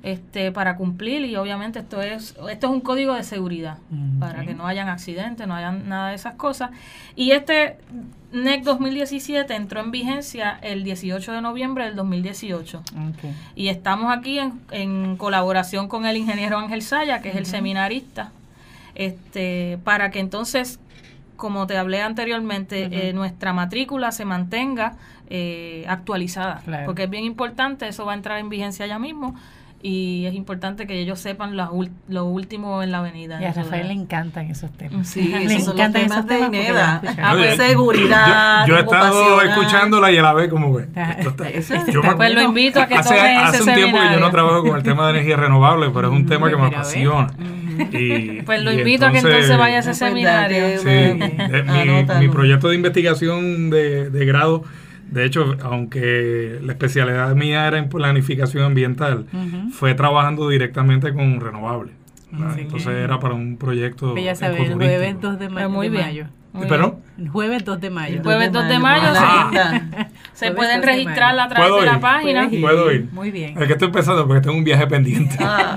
este, 0.02 0.52
para 0.52 0.76
cumplir 0.76 1.24
y 1.26 1.36
obviamente 1.36 1.80
esto 1.80 2.02
es, 2.02 2.36
esto 2.50 2.68
es 2.68 2.74
un 2.74 2.82
código 2.82 3.14
de 3.14 3.24
seguridad 3.24 3.78
para 4.20 4.44
que 4.44 4.56
no 4.56 4.66
hayan 4.66 4.90
accidentes, 4.90 5.48
no 5.48 5.54
hayan 5.54 5.88
nada 5.88 6.10
de 6.10 6.16
esas 6.16 6.34
cosas. 6.36 6.72
Y 7.16 7.32
este 7.32 7.78
NEC 8.32 8.64
2017 8.64 9.54
entró 9.54 9.82
en 9.82 9.92
vigencia 9.92 10.58
el 10.64 10.84
18 10.84 11.32
de 11.32 11.42
noviembre 11.42 11.86
del 11.86 11.96
2018. 11.96 12.82
Y 13.56 13.68
estamos 13.68 14.12
aquí 14.12 14.40
en, 14.40 14.60
en, 14.72 15.16
colaboración 15.18 15.88
con 15.88 16.08
el 16.08 16.18
ingeniero 16.18 16.58
Ángel 16.58 16.82
Saya, 16.82 17.22
que 17.22 17.30
es 17.30 17.36
el 17.36 17.46
seminarista, 17.46 18.32
este, 18.96 19.78
para 19.84 20.10
que 20.10 20.20
entonces, 20.20 20.80
como 21.36 21.68
te 21.68 21.78
hablé 21.78 22.02
anteriormente, 22.02 23.10
eh, 23.10 23.14
nuestra 23.14 23.54
matrícula 23.54 24.12
se 24.12 24.26
mantenga 24.26 24.98
eh, 25.36 25.84
actualizada, 25.88 26.62
porque 26.86 27.06
es 27.06 27.10
bien 27.10 27.24
importante, 27.24 27.88
eso 27.88 28.06
va 28.06 28.12
a 28.12 28.16
entrar 28.16 28.38
en 28.38 28.50
vigencia 28.50 28.86
ya 28.86 29.00
mismo 29.00 29.34
y 29.82 30.28
es 30.28 30.36
importante 30.36 30.86
que 30.86 31.00
ellos 31.00 31.20
sepan 31.20 31.58
lo, 31.58 31.72
lo 32.08 32.26
último 32.26 32.84
en 32.84 32.92
la 32.92 33.00
avenida. 33.00 33.42
Y 33.42 33.46
a 33.46 33.52
Rafael 33.52 33.88
le 33.88 33.96
encantan 33.96 34.46
esos 34.52 34.72
temas. 34.72 35.08
Sí, 35.08 35.24
le 35.48 35.56
encantan 35.56 36.04
esos 36.04 36.26
temas 36.28 36.28
de 36.28 36.40
INEDA. 36.40 37.02
Ah, 37.18 37.34
pues, 37.34 37.58
seguridad. 37.58 38.68
Yo, 38.68 38.78
he 38.78 38.82
estado 38.82 39.42
escuchándola 39.42 40.12
y 40.12 40.18
a 40.20 40.22
la 40.22 40.34
vez 40.34 40.50
como 40.50 40.78
que... 40.78 40.86
pues 42.16 42.34
lo 42.36 42.42
invito 42.44 42.80
a 42.80 42.86
que 42.86 42.94
hace, 42.94 43.16
tome 43.16 43.38
hace 43.38 43.64
un 43.64 43.74
tiempo 43.74 43.98
que 43.98 44.14
yo 44.14 44.20
no 44.20 44.30
trabajo 44.30 44.62
con 44.62 44.78
el 44.78 44.84
tema 44.84 45.08
de 45.08 45.14
energía 45.18 45.36
renovable, 45.36 45.90
pero 45.92 46.10
es 46.10 46.14
un 46.14 46.28
tema 46.28 46.48
que 46.48 46.58
me 46.58 46.68
apasiona. 46.68 47.34
Y, 47.92 48.44
pues 48.44 48.62
lo 48.62 48.72
invito 48.72 49.08
a 49.08 49.12
que 49.12 49.18
entonces 49.18 49.58
vaya 49.58 49.78
a 49.78 49.80
ese 49.80 49.96
seminario. 49.96 50.78
Sí, 50.78 50.88
eh, 50.88 51.66
mi, 51.66 52.28
mi, 52.28 52.30
proyecto 52.32 52.70
de 52.70 52.76
investigación 52.76 53.72
de, 53.72 54.12
de 54.12 54.26
grado 54.28 54.64
de 55.12 55.26
hecho, 55.26 55.56
aunque 55.62 56.60
la 56.62 56.74
especialidad 56.74 57.36
mía 57.36 57.68
era 57.68 57.78
en 57.78 57.90
planificación 57.90 58.64
ambiental, 58.64 59.26
fue 59.72 59.94
trabajando 59.94 60.50
directamente 60.50 61.14
con 61.14 61.40
renovables. 61.40 61.94
Entonces 62.58 62.88
era 62.88 63.20
para 63.20 63.36
un 63.36 63.58
proyecto. 63.58 64.16
Ya 64.18 64.36
sabes, 64.36 64.70
el 64.70 64.76
jueves 64.76 65.22
2 65.22 65.40
de, 65.40 65.50
mayo. 65.50 65.70
Muy 65.70 65.90
bien. 65.90 66.28
¿Pero? 66.68 67.00
El 67.18 67.30
jueves 67.30 67.66
2 67.66 67.82
de 67.82 67.90
mayo. 67.90 68.16
El 68.18 68.24
jueves 68.24 68.52
2 68.52 68.68
de 68.68 68.80
mayo, 68.80 69.08
Se 70.34 70.52
pueden 70.52 70.82
registrar 70.82 71.38
a 71.38 71.48
través 71.48 71.74
de 71.80 71.86
la 71.86 72.00
página. 72.00 72.50
Puedo 72.50 72.92
ir. 72.92 73.10
Muy 73.12 73.32
bien. 73.32 73.58
Es 73.60 73.68
que 73.68 73.74
estoy 73.74 73.88
empezando 73.88 74.26
porque 74.28 74.42
tengo 74.42 74.58
un 74.58 74.64
viaje 74.64 74.88
pendiente. 74.88 75.38
Ah. 75.40 75.76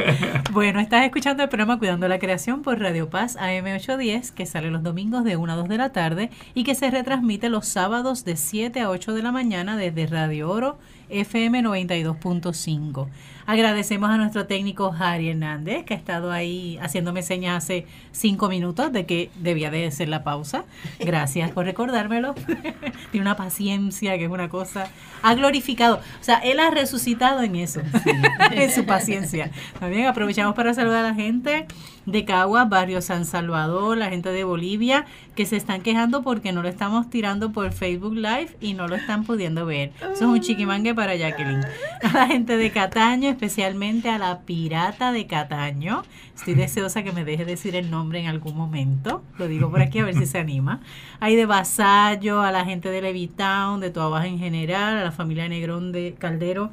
bueno, 0.52 0.80
estás 0.80 1.04
escuchando 1.04 1.42
el 1.42 1.48
programa 1.48 1.78
Cuidando 1.78 2.08
la 2.08 2.18
Creación 2.18 2.62
por 2.62 2.78
Radio 2.78 3.10
Paz 3.10 3.36
AM810, 3.36 4.32
que 4.32 4.46
sale 4.46 4.70
los 4.70 4.82
domingos 4.82 5.24
de 5.24 5.36
1 5.36 5.52
a 5.52 5.56
2 5.56 5.68
de 5.68 5.76
la 5.76 5.90
tarde 5.90 6.30
y 6.54 6.64
que 6.64 6.74
se 6.74 6.90
retransmite 6.90 7.48
los 7.48 7.66
sábados 7.66 8.24
de 8.24 8.36
7 8.36 8.80
a 8.80 8.90
8 8.90 9.14
de 9.14 9.22
la 9.22 9.32
mañana 9.32 9.76
desde 9.76 10.06
Radio 10.06 10.50
Oro 10.50 10.78
FM 11.08 11.62
92.5. 11.62 13.08
Agradecemos 13.48 14.10
a 14.10 14.18
nuestro 14.18 14.44
técnico 14.44 14.94
Harry 14.98 15.30
Hernández, 15.30 15.86
que 15.86 15.94
ha 15.94 15.96
estado 15.96 16.30
ahí 16.30 16.78
haciéndome 16.82 17.22
señas 17.22 17.64
hace 17.64 17.86
cinco 18.12 18.50
minutos 18.50 18.92
de 18.92 19.06
que 19.06 19.30
debía 19.36 19.70
de 19.70 19.90
ser 19.90 20.10
la 20.10 20.22
pausa. 20.22 20.66
Gracias 21.00 21.50
por 21.52 21.64
recordármelo. 21.64 22.34
Tiene 23.10 23.22
una 23.22 23.36
paciencia 23.36 24.18
que 24.18 24.24
es 24.24 24.30
una 24.30 24.50
cosa. 24.50 24.90
Ha 25.22 25.32
glorificado. 25.32 25.96
O 25.96 26.24
sea, 26.24 26.36
él 26.40 26.60
ha 26.60 26.70
resucitado 26.70 27.40
en 27.40 27.56
eso, 27.56 27.80
en 28.50 28.70
su 28.70 28.84
paciencia. 28.84 29.50
También 29.80 30.08
aprovechamos 30.08 30.54
para 30.54 30.74
saludar 30.74 31.06
a 31.06 31.08
la 31.08 31.14
gente 31.14 31.66
de 32.04 32.24
Caguas, 32.24 32.68
Barrio 32.68 33.02
San 33.02 33.24
Salvador, 33.26 33.96
la 33.96 34.08
gente 34.08 34.30
de 34.30 34.44
Bolivia, 34.44 35.04
que 35.34 35.44
se 35.44 35.56
están 35.56 35.82
quejando 35.82 36.22
porque 36.22 36.52
no 36.52 36.62
lo 36.62 36.68
estamos 36.68 37.10
tirando 37.10 37.52
por 37.52 37.70
Facebook 37.72 38.14
Live 38.14 38.56
y 38.60 38.74
no 38.74 38.88
lo 38.88 38.96
están 38.96 39.24
pudiendo 39.24 39.66
ver. 39.66 39.92
Eso 40.00 40.12
es 40.12 40.22
un 40.22 40.40
chiquimangue 40.40 40.94
para 40.94 41.14
Jacqueline. 41.16 41.64
A 42.02 42.12
la 42.12 42.26
gente 42.26 42.56
de 42.56 42.70
Cataño, 42.70 43.28
especialmente 43.38 44.10
a 44.10 44.18
la 44.18 44.40
pirata 44.40 45.12
de 45.12 45.28
Cataño. 45.28 46.02
Estoy 46.34 46.54
deseosa 46.56 47.04
que 47.04 47.12
me 47.12 47.24
deje 47.24 47.44
decir 47.44 47.76
el 47.76 47.88
nombre 47.88 48.18
en 48.18 48.26
algún 48.26 48.56
momento. 48.56 49.22
Lo 49.38 49.46
digo 49.46 49.70
por 49.70 49.80
aquí 49.80 50.00
a 50.00 50.04
ver 50.04 50.14
si 50.14 50.26
se 50.26 50.38
anima. 50.38 50.80
Hay 51.20 51.36
de 51.36 51.46
Vasallo, 51.46 52.42
a 52.42 52.50
la 52.50 52.64
gente 52.64 52.90
de 52.90 53.00
Levitown, 53.00 53.78
de 53.78 53.90
Toda 53.90 54.08
Baja 54.08 54.26
en 54.26 54.40
general, 54.40 54.98
a 54.98 55.04
la 55.04 55.12
familia 55.12 55.48
Negrón 55.48 55.92
de 55.92 56.16
Caldero 56.18 56.70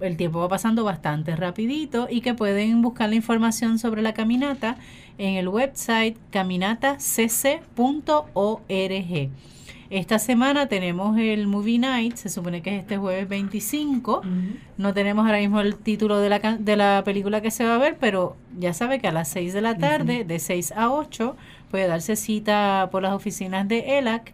el 0.00 0.16
tiempo 0.16 0.40
va 0.40 0.48
pasando 0.48 0.84
bastante 0.84 1.36
rapidito 1.36 2.08
y 2.10 2.20
que 2.20 2.34
pueden 2.34 2.82
buscar 2.82 3.08
la 3.08 3.14
información 3.14 3.78
sobre 3.78 4.02
la 4.02 4.14
caminata 4.14 4.76
en 5.18 5.36
el 5.36 5.48
website 5.48 6.16
caminatacc.org. 6.30 9.30
Esta 9.90 10.18
semana 10.18 10.66
tenemos 10.66 11.16
el 11.18 11.46
Movie 11.46 11.78
Night, 11.78 12.16
se 12.16 12.28
supone 12.28 12.62
que 12.62 12.74
es 12.74 12.80
este 12.82 12.96
jueves 12.96 13.28
25. 13.28 14.22
No 14.78 14.94
tenemos 14.94 15.26
ahora 15.26 15.38
mismo 15.38 15.60
el 15.60 15.76
título 15.76 16.18
de 16.18 16.28
la, 16.28 16.38
de 16.38 16.76
la 16.76 17.02
película 17.04 17.40
que 17.40 17.50
se 17.50 17.64
va 17.64 17.74
a 17.76 17.78
ver, 17.78 17.96
pero 18.00 18.36
ya 18.58 18.72
sabe 18.72 18.98
que 18.98 19.08
a 19.08 19.12
las 19.12 19.28
6 19.28 19.52
de 19.52 19.60
la 19.60 19.76
tarde, 19.78 20.24
de 20.24 20.38
6 20.38 20.72
a 20.72 20.90
8, 20.90 21.36
puede 21.70 21.86
darse 21.86 22.16
cita 22.16 22.88
por 22.92 23.02
las 23.02 23.12
oficinas 23.12 23.66
de 23.68 23.98
ELAC 23.98 24.32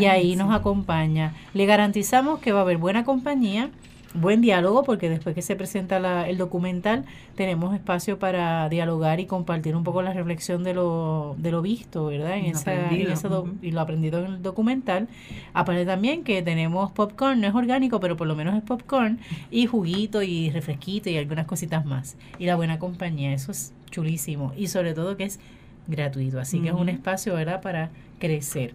y 0.00 0.06
ahí 0.06 0.34
nos 0.36 0.52
acompaña. 0.52 1.34
Le 1.54 1.66
garantizamos 1.66 2.40
que 2.40 2.52
va 2.52 2.60
a 2.60 2.62
haber 2.62 2.78
buena 2.78 3.04
compañía 3.04 3.70
buen 4.14 4.40
diálogo 4.40 4.82
porque 4.82 5.08
después 5.08 5.34
que 5.34 5.42
se 5.42 5.54
presenta 5.54 6.28
el 6.28 6.36
documental 6.36 7.04
tenemos 7.36 7.74
espacio 7.74 8.18
para 8.18 8.68
dialogar 8.68 9.20
y 9.20 9.26
compartir 9.26 9.76
un 9.76 9.84
poco 9.84 10.02
la 10.02 10.12
reflexión 10.12 10.64
de 10.64 10.74
lo, 10.74 11.36
de 11.38 11.52
lo 11.52 11.62
visto, 11.62 12.06
¿verdad? 12.06 12.36
En, 12.36 12.46
esa, 12.46 12.92
Y 12.92 13.70
lo 13.70 13.80
aprendido 13.80 14.24
en 14.24 14.32
el 14.32 14.42
documental. 14.42 15.08
Aparte 15.54 15.86
también 15.86 16.24
que 16.24 16.42
tenemos 16.42 16.90
popcorn, 16.92 17.40
no 17.40 17.46
es 17.46 17.54
orgánico, 17.54 18.00
pero 18.00 18.16
por 18.16 18.26
lo 18.26 18.34
menos 18.34 18.56
es 18.56 18.62
popcorn, 18.62 19.20
y 19.50 19.66
juguito 19.66 20.22
y 20.22 20.50
refresquito 20.50 21.08
y 21.08 21.16
algunas 21.16 21.46
cositas 21.46 21.84
más. 21.84 22.16
Y 22.38 22.46
la 22.46 22.56
buena 22.56 22.78
compañía, 22.78 23.32
eso 23.32 23.52
es 23.52 23.72
chulísimo. 23.90 24.52
Y 24.56 24.66
sobre 24.68 24.94
todo 24.94 25.16
que 25.16 25.24
es 25.24 25.38
gratuito, 25.86 26.40
así 26.40 26.60
que 26.60 26.68
es 26.68 26.74
un 26.74 26.88
espacio, 26.88 27.34
¿verdad?, 27.34 27.62
para 27.62 27.90
crecer. 28.18 28.74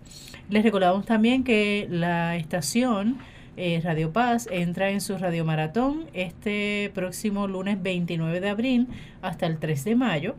Les 0.49 0.63
recordamos 0.63 1.05
también 1.05 1.43
que 1.43 1.87
la 1.89 2.35
estación 2.35 3.17
eh, 3.57 3.79
Radio 3.83 4.11
Paz 4.11 4.49
entra 4.51 4.89
en 4.89 4.99
su 4.99 5.17
Radio 5.17 5.45
Maratón 5.45 6.05
este 6.13 6.91
próximo 6.93 7.47
lunes 7.47 7.81
29 7.81 8.41
de 8.41 8.49
abril 8.49 8.87
hasta 9.21 9.45
el 9.45 9.59
3 9.59 9.83
de 9.85 9.95
mayo. 9.95 10.35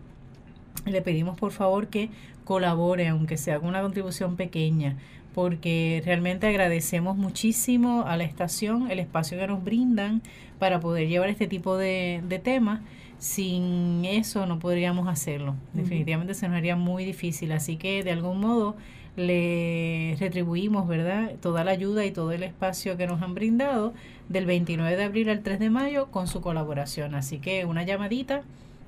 Le 0.84 1.00
pedimos 1.00 1.38
por 1.38 1.52
favor 1.52 1.88
que 1.88 2.10
colabore, 2.44 3.08
aunque 3.08 3.38
sea 3.38 3.58
con 3.58 3.68
una 3.68 3.80
contribución 3.80 4.36
pequeña, 4.36 4.96
porque 5.34 6.02
realmente 6.04 6.46
agradecemos 6.46 7.16
muchísimo 7.16 8.04
a 8.06 8.16
la 8.16 8.24
estación 8.24 8.90
el 8.90 8.98
espacio 8.98 9.38
que 9.38 9.46
nos 9.46 9.64
brindan 9.64 10.20
para 10.58 10.80
poder 10.80 11.08
llevar 11.08 11.30
este 11.30 11.46
tipo 11.46 11.76
de, 11.78 12.22
de 12.28 12.38
temas. 12.38 12.80
Sin 13.18 14.04
eso 14.04 14.44
no 14.44 14.58
podríamos 14.58 15.08
hacerlo. 15.08 15.54
Definitivamente 15.72 16.34
se 16.34 16.48
nos 16.48 16.58
haría 16.58 16.76
muy 16.76 17.06
difícil. 17.06 17.52
Así 17.52 17.76
que 17.76 18.04
de 18.04 18.12
algún 18.12 18.40
modo 18.40 18.76
le 19.16 20.16
retribuimos, 20.20 20.86
¿verdad?, 20.86 21.32
toda 21.40 21.64
la 21.64 21.72
ayuda 21.72 22.04
y 22.04 22.10
todo 22.10 22.32
el 22.32 22.42
espacio 22.42 22.96
que 22.96 23.06
nos 23.06 23.22
han 23.22 23.34
brindado 23.34 23.94
del 24.28 24.46
29 24.46 24.96
de 24.96 25.04
abril 25.04 25.28
al 25.30 25.42
3 25.42 25.58
de 25.58 25.70
mayo 25.70 26.10
con 26.10 26.28
su 26.28 26.40
colaboración. 26.40 27.14
Así 27.14 27.38
que 27.38 27.64
una 27.64 27.82
llamadita 27.82 28.42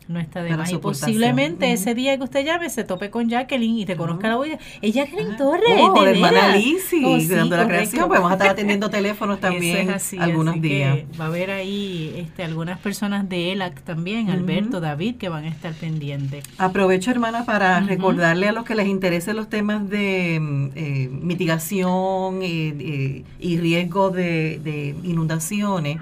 no 0.08 0.18
está 0.20 0.42
de 0.42 0.56
más. 0.56 0.72
Y 0.72 0.78
posiblemente 0.78 1.72
ese 1.72 1.94
día 1.94 2.16
que 2.16 2.24
usted 2.24 2.44
llame 2.44 2.70
se 2.70 2.84
tope 2.84 3.10
con 3.10 3.28
Jacqueline 3.28 3.78
y 3.78 3.84
reconozca 3.84 4.28
la 4.28 4.36
voz. 4.36 4.48
Es 4.80 4.94
Jacqueline 4.94 5.36
Torres. 5.36 5.68
Oh, 5.78 6.02
de 6.02 6.10
hermana 6.10 6.56
Lizzie, 6.56 7.04
oh, 7.04 7.34
dando 7.34 7.56
la 7.56 7.66
creación. 7.66 8.08
Pues 8.08 8.18
vamos 8.18 8.32
a 8.32 8.34
estar 8.34 8.48
atendiendo 8.48 8.88
teléfonos 8.98 9.38
también 9.38 9.94
algunos 10.18 10.60
días. 10.60 10.98
va 11.20 11.26
a 11.26 11.28
haber 11.28 11.50
ahí 11.50 12.14
este, 12.16 12.42
algunas 12.42 12.78
personas 12.78 13.28
de 13.28 13.52
ELAC 13.52 13.82
también, 13.82 14.30
Alberto, 14.30 14.80
David, 14.80 15.16
que 15.16 15.28
van 15.28 15.44
a 15.44 15.48
estar 15.48 15.72
pendientes. 15.74 16.44
Aprovecho, 16.56 17.10
hermana, 17.10 17.44
para 17.44 17.80
recordarle 17.80 18.48
a 18.48 18.52
los 18.52 18.64
que 18.64 18.74
les 18.74 18.86
interesen 18.88 19.36
los 19.36 19.48
temas 19.48 19.88
de 19.88 20.38
mm, 20.40 20.68
eh, 20.74 21.08
mitigación 21.10 22.42
eh, 22.42 22.74
eh, 22.78 23.24
y 23.40 23.58
riesgo 23.58 24.10
de, 24.10 24.58
de 24.64 24.94
inundaciones. 25.04 25.98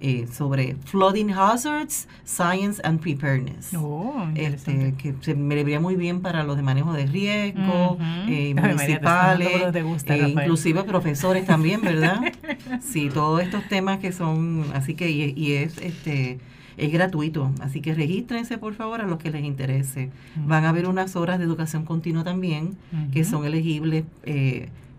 Eh, 0.00 0.28
sobre 0.30 0.76
Flooding 0.84 1.30
Hazards, 1.30 2.06
Science 2.24 2.80
and 2.84 3.00
Preparedness. 3.00 3.74
Oh, 3.74 4.28
este, 4.36 4.94
que 4.94 5.14
se 5.20 5.34
me 5.34 5.56
vería 5.56 5.80
muy 5.80 5.96
bien 5.96 6.20
para 6.20 6.44
los 6.44 6.56
de 6.56 6.62
manejo 6.62 6.92
de 6.92 7.06
riesgo, 7.06 7.98
eh, 8.28 8.54
municipales, 8.60 9.74
eh, 10.06 10.28
inclusive 10.28 10.84
profesores 10.84 11.46
también, 11.46 11.80
¿verdad? 11.80 12.20
sí, 12.80 13.10
todos 13.12 13.42
estos 13.42 13.66
temas 13.68 13.98
que 13.98 14.12
son, 14.12 14.66
así 14.72 14.94
que, 14.94 15.10
y, 15.10 15.52
es 15.52 15.78
este 15.78 16.38
es 16.76 16.92
gratuito, 16.92 17.50
así 17.60 17.80
que 17.80 17.92
regístrense 17.92 18.56
por 18.56 18.74
favor 18.74 19.00
a 19.00 19.04
los 19.04 19.18
que 19.18 19.32
les 19.32 19.42
interese. 19.42 20.10
Van 20.46 20.64
a 20.64 20.68
haber 20.68 20.86
unas 20.86 21.16
horas 21.16 21.40
de 21.40 21.44
educación 21.44 21.84
continua 21.84 22.22
también 22.22 22.76
que 23.12 23.24
son 23.24 23.44
elegibles 23.44 24.04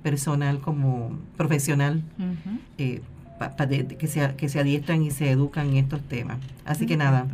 personal 0.04 0.60
como 0.60 1.18
profesional 1.38 2.04
que, 3.98 4.08
se, 4.08 4.36
que 4.36 4.50
se 4.50 4.60
adiestran 4.60 5.02
y 5.02 5.12
se 5.12 5.32
educan 5.32 5.70
en 5.70 5.78
estos 5.78 6.02
temas. 6.02 6.40
Así 6.66 6.86
que 6.86 6.98
nada, 6.98 7.28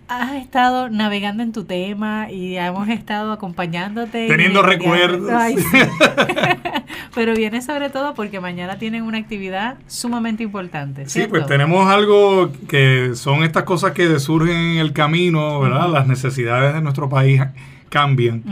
has 0.09 0.35
estado 0.35 0.89
navegando 0.89 1.43
en 1.43 1.53
tu 1.53 1.65
tema 1.65 2.31
y 2.31 2.57
hemos 2.57 2.89
estado 2.89 3.33
acompañándote. 3.33 4.29
Teniendo 4.29 4.63
recuerdos. 4.63 5.31
Pero 7.15 7.35
viene 7.35 7.63
sobre 7.63 7.91
todo 7.91 8.15
porque 8.15 8.41
mañana 8.41 8.79
tienen 8.79 9.03
una 9.03 9.19
actividad 9.19 9.79
sumamente 9.87 10.43
importante. 10.43 11.09
Sí, 11.09 11.27
pues 11.29 11.47
tenemos 11.47 11.91
algo 11.91 12.53
que 12.69 13.13
son 13.15 13.43
estas 13.43 13.65
cosas 13.65 13.93
que 13.93 14.19
surgen 14.21 14.57
en 14.57 14.79
el 14.79 14.93
camino, 14.93 15.59
¿verdad? 15.61 15.89
Las 15.89 16.07
necesidades 16.07 16.75
de 16.75 16.83
nuestro 16.83 17.09
país 17.09 17.43
cambian. 17.89 18.43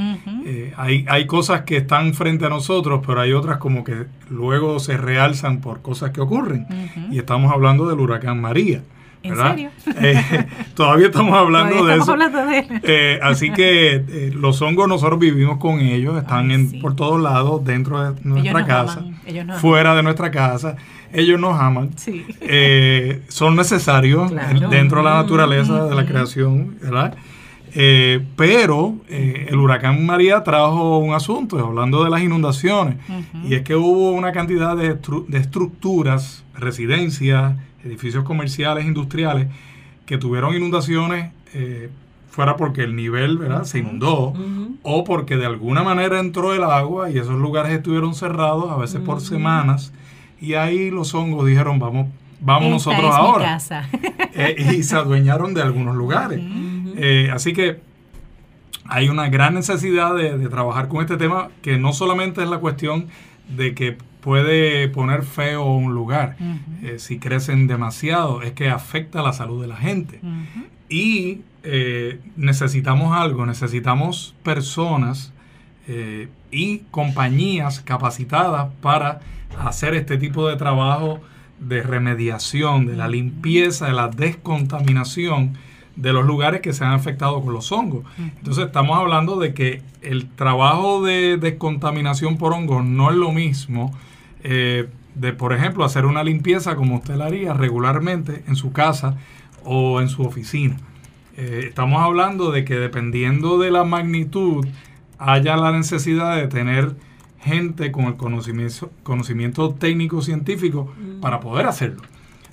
Eh, 0.46 0.72
hay, 0.76 1.04
hay 1.08 1.26
cosas 1.26 1.62
que 1.62 1.76
están 1.76 2.14
frente 2.14 2.46
a 2.46 2.48
nosotros, 2.48 3.02
pero 3.06 3.20
hay 3.20 3.32
otras 3.32 3.58
como 3.58 3.84
que 3.84 4.06
luego 4.30 4.80
se 4.80 4.96
realzan 4.96 5.60
por 5.60 5.82
cosas 5.82 6.10
que 6.12 6.20
ocurren. 6.20 6.66
Y 7.10 7.18
estamos 7.18 7.52
hablando 7.52 7.86
del 7.88 8.00
huracán 8.00 8.40
María. 8.40 8.82
¿En 9.24 9.36
serio? 9.36 9.70
Eh, 10.02 10.46
todavía 10.74 11.06
estamos 11.06 11.34
hablando 11.34 11.86
de 11.86 11.96
eso. 11.96 12.14
Eh, 12.82 13.18
así 13.22 13.50
que 13.50 13.94
eh, 13.94 14.32
los 14.34 14.60
hongos 14.60 14.86
nosotros 14.86 15.18
vivimos 15.18 15.56
con 15.56 15.80
ellos, 15.80 16.18
están 16.18 16.50
en, 16.50 16.78
por 16.80 16.94
todos 16.94 17.20
lados, 17.20 17.64
dentro 17.64 18.12
de 18.12 18.20
nuestra 18.22 18.66
casa, 18.66 19.02
fuera 19.60 19.94
de 19.94 20.02
nuestra 20.02 20.30
casa. 20.30 20.76
Ellos 21.10 21.40
nos 21.40 21.58
aman. 21.58 21.90
Sí. 21.96 22.26
son 23.28 23.56
necesarios 23.56 24.30
dentro 24.68 24.98
de 24.98 25.04
la 25.04 25.14
naturaleza 25.14 25.86
de 25.86 25.94
la 25.94 26.04
creación, 26.04 26.76
¿verdad? 26.82 27.16
pero 28.36 28.96
el 29.08 29.56
huracán 29.56 30.04
María 30.04 30.44
trajo 30.44 30.98
un 30.98 31.14
asunto, 31.14 31.58
hablando 31.58 32.04
de 32.04 32.10
las 32.10 32.20
inundaciones, 32.20 32.96
y 33.42 33.54
es 33.54 33.62
que 33.62 33.74
hubo 33.74 34.10
una 34.10 34.32
cantidad 34.32 34.76
de, 34.76 34.98
de 35.28 35.38
estructuras, 35.38 36.44
residencias, 36.54 37.54
edificios 37.84 38.24
comerciales, 38.24 38.84
industriales, 38.84 39.48
que 40.06 40.18
tuvieron 40.18 40.54
inundaciones, 40.54 41.32
eh, 41.54 41.90
fuera 42.28 42.56
porque 42.56 42.82
el 42.82 42.96
nivel 42.96 43.38
¿verdad? 43.38 43.64
se 43.64 43.78
inundó 43.78 44.34
o 44.82 45.04
porque 45.04 45.36
de 45.36 45.46
alguna 45.46 45.84
manera 45.84 46.18
entró 46.18 46.52
el 46.52 46.64
agua 46.64 47.08
y 47.10 47.18
esos 47.18 47.38
lugares 47.38 47.72
estuvieron 47.72 48.14
cerrados, 48.14 48.70
a 48.72 48.76
veces 48.76 49.00
por 49.00 49.20
semanas, 49.20 49.92
y 50.40 50.54
ahí 50.54 50.90
los 50.90 51.14
hongos 51.14 51.46
dijeron, 51.46 51.78
vamos, 51.78 52.08
vamos 52.40 52.70
nosotros 52.70 53.14
ahora. 53.14 53.58
Eh, 54.36 54.74
y 54.76 54.82
se 54.82 54.96
adueñaron 54.96 55.54
de 55.54 55.62
algunos 55.62 55.94
lugares. 55.94 56.40
Eh, 56.96 57.30
así 57.32 57.52
que 57.52 57.78
hay 58.84 59.08
una 59.08 59.28
gran 59.28 59.54
necesidad 59.54 60.12
de, 60.12 60.36
de 60.36 60.48
trabajar 60.48 60.88
con 60.88 61.02
este 61.02 61.16
tema, 61.16 61.50
que 61.62 61.78
no 61.78 61.92
solamente 61.92 62.42
es 62.42 62.48
la 62.48 62.58
cuestión 62.58 63.06
de 63.56 63.76
que 63.76 63.96
puede 64.24 64.88
poner 64.88 65.22
feo 65.22 65.66
un 65.66 65.92
lugar 65.92 66.36
eh, 66.82 66.98
si 66.98 67.18
crecen 67.18 67.66
demasiado, 67.66 68.40
es 68.40 68.52
que 68.52 68.70
afecta 68.70 69.20
la 69.20 69.34
salud 69.34 69.60
de 69.60 69.68
la 69.68 69.76
gente. 69.76 70.18
Y 70.88 71.42
eh, 71.62 72.20
necesitamos 72.34 73.14
algo, 73.14 73.44
necesitamos 73.44 74.34
personas 74.42 75.34
eh, 75.88 76.30
y 76.50 76.78
compañías 76.90 77.80
capacitadas 77.80 78.68
para 78.80 79.20
hacer 79.58 79.92
este 79.92 80.16
tipo 80.16 80.48
de 80.48 80.56
trabajo 80.56 81.20
de 81.60 81.82
remediación, 81.82 82.86
de 82.86 82.96
la 82.96 83.08
limpieza, 83.08 83.88
de 83.88 83.92
la 83.92 84.08
descontaminación 84.08 85.58
de 85.96 86.14
los 86.14 86.24
lugares 86.24 86.62
que 86.62 86.72
se 86.72 86.82
han 86.82 86.92
afectado 86.92 87.42
con 87.42 87.52
los 87.52 87.70
hongos. 87.72 88.06
Entonces 88.18 88.64
estamos 88.64 88.98
hablando 88.98 89.36
de 89.38 89.52
que 89.52 89.82
el 90.00 90.30
trabajo 90.30 91.02
de 91.02 91.36
descontaminación 91.36 92.38
por 92.38 92.54
hongos 92.54 92.86
no 92.86 93.10
es 93.10 93.16
lo 93.16 93.32
mismo 93.32 93.92
eh, 94.44 94.88
de, 95.14 95.32
por 95.32 95.52
ejemplo, 95.52 95.84
hacer 95.84 96.06
una 96.06 96.22
limpieza 96.22 96.76
como 96.76 96.96
usted 96.96 97.16
la 97.16 97.26
haría 97.26 97.54
regularmente 97.54 98.44
en 98.46 98.56
su 98.56 98.72
casa 98.72 99.16
o 99.64 100.00
en 100.00 100.08
su 100.08 100.22
oficina. 100.22 100.76
Eh, 101.36 101.64
estamos 101.68 102.02
hablando 102.02 102.52
de 102.52 102.64
que 102.64 102.74
dependiendo 102.74 103.58
de 103.58 103.70
la 103.70 103.84
magnitud 103.84 104.66
haya 105.18 105.56
la 105.56 105.72
necesidad 105.72 106.36
de 106.36 106.46
tener 106.46 106.94
gente 107.40 107.90
con 107.90 108.04
el 108.04 108.16
conocimiento, 108.16 108.90
conocimiento 109.02 109.74
técnico 109.74 110.22
científico 110.22 110.92
para 111.20 111.40
poder 111.40 111.66
hacerlo. 111.66 112.02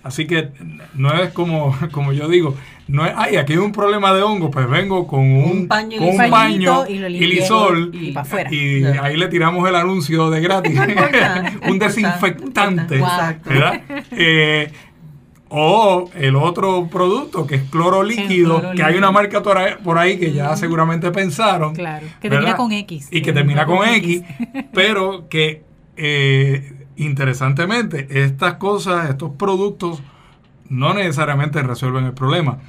Así 0.04 0.26
que 0.26 0.50
no 0.96 1.14
es 1.14 1.32
como, 1.32 1.76
como 1.92 2.14
yo 2.14 2.28
digo, 2.28 2.56
no 2.88 3.06
es, 3.06 3.14
ay, 3.16 3.38
aquí 3.38 3.54
hay 3.54 3.60
un 3.60 3.72
problema 3.72 4.14
de 4.14 4.24
hongo, 4.24 4.50
pues 4.52 4.68
vengo 4.70 5.08
con 5.08 5.20
un, 5.20 5.68
paño, 5.68 6.00
con 6.00 6.08
un 6.10 6.18
paño 6.18 6.88
y, 6.88 6.98
lisol 6.98 7.92
y, 7.94 8.14
y, 8.52 8.84
ahí 8.84 9.16
le 9.16 9.28
tiramos 9.28 9.68
el 9.70 9.76
anuncio 9.76 10.30
de 10.30 10.42
gratis, 10.42 10.80
un 11.70 11.80
desinfectante, 11.80 13.02
¿verdad? 13.46 13.82
Eh, 14.12 14.72
o 15.54 16.10
el 16.16 16.38
otro 16.38 16.88
producto 16.88 17.46
que 17.46 17.56
es 17.56 17.64
cloro 17.64 18.04
líquido, 18.04 18.72
que 18.74 18.84
hay 18.84 18.96
una 18.96 19.12
marca 19.12 19.44
por 19.44 19.98
ahí 19.98 20.18
que 20.18 20.32
ya 20.32 20.56
seguramente 20.56 21.12
pensaron. 21.12 21.76
Claro, 21.76 22.08
que 22.22 22.30
termina 22.30 22.56
con 22.56 22.72
X. 22.72 23.10
Y 23.12 23.22
que 23.22 23.34
termina 23.34 23.66
con 23.66 23.88
X, 23.88 24.24
pero 24.74 25.28
que 25.28 25.64
eh, 25.98 26.81
interesantemente, 27.02 28.08
estas 28.24 28.56
cosas, 28.56 29.10
estos 29.10 29.32
productos 29.32 30.02
no 30.70 30.94
necesariamente 30.94 31.62
resuelven 31.62 32.06
el 32.06 32.14
problema. 32.14 32.60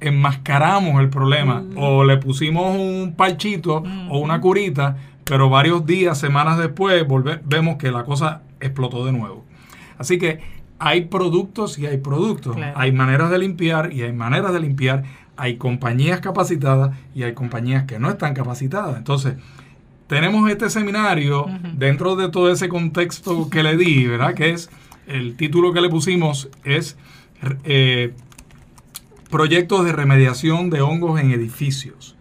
Enmascaramos 0.00 1.00
el 1.00 1.10
problema 1.10 1.62
o 1.76 2.02
le 2.02 2.16
pusimos 2.16 2.76
un 2.76 3.14
parchito 3.16 3.84
o 4.10 4.18
una 4.18 4.40
curita, 4.40 4.96
pero 5.24 5.48
varios 5.48 5.86
días, 5.86 6.18
semanas 6.18 6.58
después, 6.58 7.04
vemos 7.44 7.76
que 7.76 7.92
la 7.92 8.04
cosa 8.04 8.42
explotó 8.60 9.06
de 9.06 9.12
nuevo. 9.12 9.44
Así 9.96 10.18
que 10.18 10.40
hay 10.80 11.02
productos 11.02 11.78
y 11.78 11.86
hay 11.86 11.98
productos. 11.98 12.56
Hay 12.74 12.90
maneras 12.90 13.30
de 13.30 13.38
limpiar 13.38 13.92
y 13.92 14.02
hay 14.02 14.12
maneras 14.12 14.52
de 14.52 14.58
limpiar. 14.58 15.04
Hay 15.36 15.56
compañías 15.56 16.20
capacitadas 16.20 16.96
y 17.14 17.22
hay 17.22 17.34
compañías 17.34 17.84
que 17.84 18.00
no 18.00 18.10
están 18.10 18.34
capacitadas. 18.34 18.96
Entonces, 18.96 19.36
tenemos 20.12 20.50
este 20.50 20.68
seminario 20.68 21.46
dentro 21.72 22.16
de 22.16 22.28
todo 22.28 22.52
ese 22.52 22.68
contexto 22.68 23.48
que 23.48 23.62
le 23.62 23.78
di, 23.78 24.06
¿verdad? 24.06 24.34
Que 24.34 24.50
es, 24.50 24.68
el 25.06 25.36
título 25.36 25.72
que 25.72 25.80
le 25.80 25.88
pusimos 25.88 26.50
es 26.64 26.98
eh, 27.64 28.12
Proyectos 29.30 29.86
de 29.86 29.92
remediación 29.92 30.68
de 30.68 30.82
hongos 30.82 31.18
en 31.18 31.30
edificios, 31.30 32.14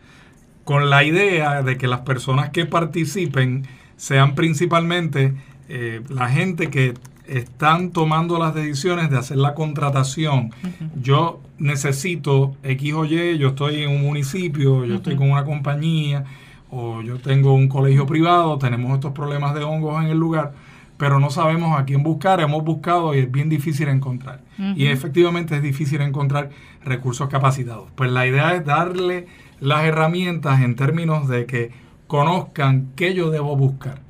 con 0.63 0.89
la 0.89 1.03
idea 1.03 1.63
de 1.63 1.77
que 1.77 1.87
las 1.87 1.99
personas 1.99 2.51
que 2.51 2.65
participen 2.65 3.67
sean 3.97 4.35
principalmente 4.35 5.33
eh, 5.67 5.99
la 6.07 6.29
gente 6.29 6.69
que 6.69 6.93
están 7.27 7.91
tomando 7.91 8.39
las 8.39 8.55
decisiones 8.55 9.09
de 9.09 9.17
hacer 9.17 9.35
la 9.35 9.53
contratación. 9.53 10.51
Yo 10.95 11.41
necesito 11.57 12.55
X 12.63 12.93
o 12.93 13.03
Y, 13.03 13.37
yo 13.37 13.49
estoy 13.49 13.83
en 13.83 13.89
un 13.89 14.01
municipio, 14.03 14.85
yo 14.85 14.95
estoy 14.95 15.17
con 15.17 15.29
una 15.29 15.43
compañía, 15.43 16.23
o 16.71 17.01
yo 17.01 17.19
tengo 17.19 17.53
un 17.53 17.67
colegio 17.67 18.05
privado, 18.05 18.57
tenemos 18.57 18.93
estos 18.93 19.11
problemas 19.11 19.53
de 19.53 19.63
hongos 19.63 20.03
en 20.03 20.09
el 20.09 20.17
lugar, 20.17 20.53
pero 20.97 21.19
no 21.19 21.29
sabemos 21.29 21.77
a 21.77 21.83
quién 21.83 22.01
buscar, 22.01 22.39
hemos 22.39 22.63
buscado 22.63 23.13
y 23.13 23.19
es 23.19 23.31
bien 23.31 23.49
difícil 23.49 23.89
encontrar. 23.89 24.39
Y 24.75 24.85
efectivamente 24.85 25.55
es 25.55 25.63
difícil 25.63 26.01
encontrar 26.01 26.51
recursos 26.85 27.27
capacitados. 27.27 27.89
Pues 27.95 28.11
la 28.11 28.27
idea 28.27 28.53
es 28.53 28.63
darle 28.63 29.25
las 29.59 29.83
herramientas 29.83 30.61
en 30.61 30.75
términos 30.75 31.27
de 31.27 31.45
que 31.47 31.71
conozcan 32.05 32.89
qué 32.95 33.13
yo 33.15 33.31
debo 33.31 33.55
buscar, 33.55 34.01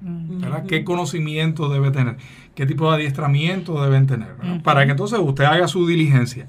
qué 0.67 0.83
conocimiento 0.83 1.69
debe 1.69 1.91
tener, 1.91 2.17
qué 2.55 2.65
tipo 2.65 2.89
de 2.89 2.97
adiestramiento 2.97 3.81
deben 3.81 4.05
tener, 4.05 4.35
para 4.63 4.85
que 4.85 4.91
entonces 4.91 5.19
usted 5.19 5.45
haga 5.45 5.67
su 5.67 5.87
diligencia. 5.87 6.47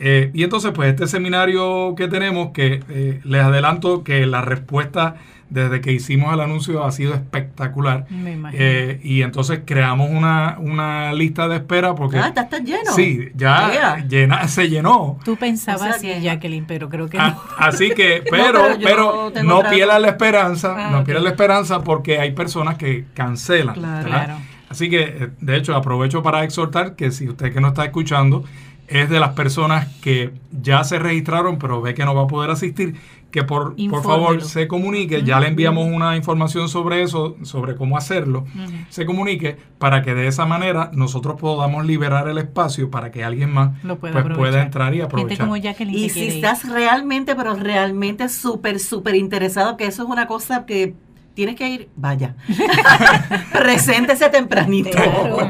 Eh, 0.00 0.30
y 0.32 0.44
entonces, 0.44 0.70
pues 0.72 0.90
este 0.90 1.06
seminario 1.08 1.94
que 1.96 2.06
tenemos, 2.06 2.50
que 2.50 2.84
eh, 2.88 3.20
les 3.24 3.42
adelanto 3.42 4.04
que 4.04 4.26
la 4.26 4.42
respuesta 4.42 5.16
desde 5.50 5.80
que 5.80 5.92
hicimos 5.92 6.32
el 6.32 6.40
anuncio 6.40 6.84
ha 6.84 6.92
sido 6.92 7.14
espectacular. 7.14 8.06
Eh, 8.52 9.00
y 9.02 9.22
entonces 9.22 9.60
creamos 9.64 10.10
una, 10.10 10.56
una 10.58 11.12
lista 11.12 11.48
de 11.48 11.56
espera 11.56 11.94
porque... 11.94 12.18
Ah, 12.18 12.32
está, 12.34 12.58
lleno. 12.58 12.92
Sí, 12.94 13.30
ya 13.34 14.04
llena, 14.08 14.46
se 14.48 14.68
llenó. 14.68 15.18
Tú 15.24 15.36
pensabas 15.36 15.96
así, 15.96 16.08
Jacqueline, 16.20 16.66
pero 16.66 16.88
creo 16.88 17.08
que 17.08 17.18
ah, 17.18 17.30
no. 17.30 17.42
Así 17.58 17.90
que, 17.90 18.22
pero, 18.30 18.70
no, 18.70 18.78
pero, 18.82 19.32
no 19.42 19.62
pierdas 19.70 20.00
la 20.00 20.08
esperanza, 20.08 20.74
ah, 20.76 20.90
no 20.90 21.04
pierdas 21.04 21.24
la 21.24 21.30
esperanza 21.30 21.82
porque 21.82 22.18
hay 22.18 22.32
personas 22.32 22.76
que 22.76 23.06
cancelan. 23.14 23.74
Claro. 23.74 24.36
Así 24.68 24.90
que, 24.90 25.30
de 25.40 25.56
hecho, 25.56 25.74
aprovecho 25.74 26.22
para 26.22 26.44
exhortar 26.44 26.94
que 26.94 27.10
si 27.10 27.28
usted 27.28 27.52
que 27.52 27.60
no 27.60 27.68
está 27.68 27.86
escuchando 27.86 28.44
es 28.88 29.10
de 29.10 29.20
las 29.20 29.34
personas 29.34 29.86
que 29.96 30.32
ya 30.50 30.82
se 30.82 30.98
registraron, 30.98 31.58
pero 31.58 31.80
ve 31.82 31.94
que 31.94 32.04
no 32.04 32.14
va 32.14 32.22
a 32.22 32.26
poder 32.26 32.50
asistir, 32.50 32.94
que 33.30 33.44
por, 33.44 33.76
por 33.90 34.02
favor 34.02 34.42
se 34.42 34.66
comunique, 34.68 35.22
ya 35.22 35.38
le 35.38 35.48
enviamos 35.48 35.86
una 35.86 36.16
información 36.16 36.68
sobre 36.68 37.02
eso, 37.02 37.36
sobre 37.42 37.76
cómo 37.76 37.96
hacerlo, 37.96 38.46
se 38.88 39.04
comunique 39.04 39.56
para 39.78 40.02
que 40.02 40.14
de 40.14 40.26
esa 40.26 40.46
manera 40.46 40.90
nosotros 40.94 41.38
podamos 41.38 41.84
liberar 41.84 42.28
el 42.28 42.38
espacio 42.38 42.90
para 42.90 43.10
que 43.10 43.24
alguien 43.24 43.52
más 43.52 43.78
pues, 44.00 44.14
pueda 44.34 44.62
entrar 44.62 44.94
y 44.94 45.02
aprovechar. 45.02 45.48
y 45.88 46.08
si 46.08 46.26
estás 46.26 46.68
realmente, 46.68 47.34
pero 47.36 47.54
realmente 47.54 48.28
súper, 48.28 48.80
súper 48.80 49.14
interesado, 49.14 49.76
que 49.76 49.86
eso 49.86 50.04
es 50.04 50.08
una 50.08 50.26
cosa 50.26 50.64
que 50.64 50.94
tienes 51.38 51.54
que 51.54 51.68
ir, 51.68 51.88
vaya. 51.94 52.34
Preséntese 53.52 54.28
tempranito. 54.28 54.90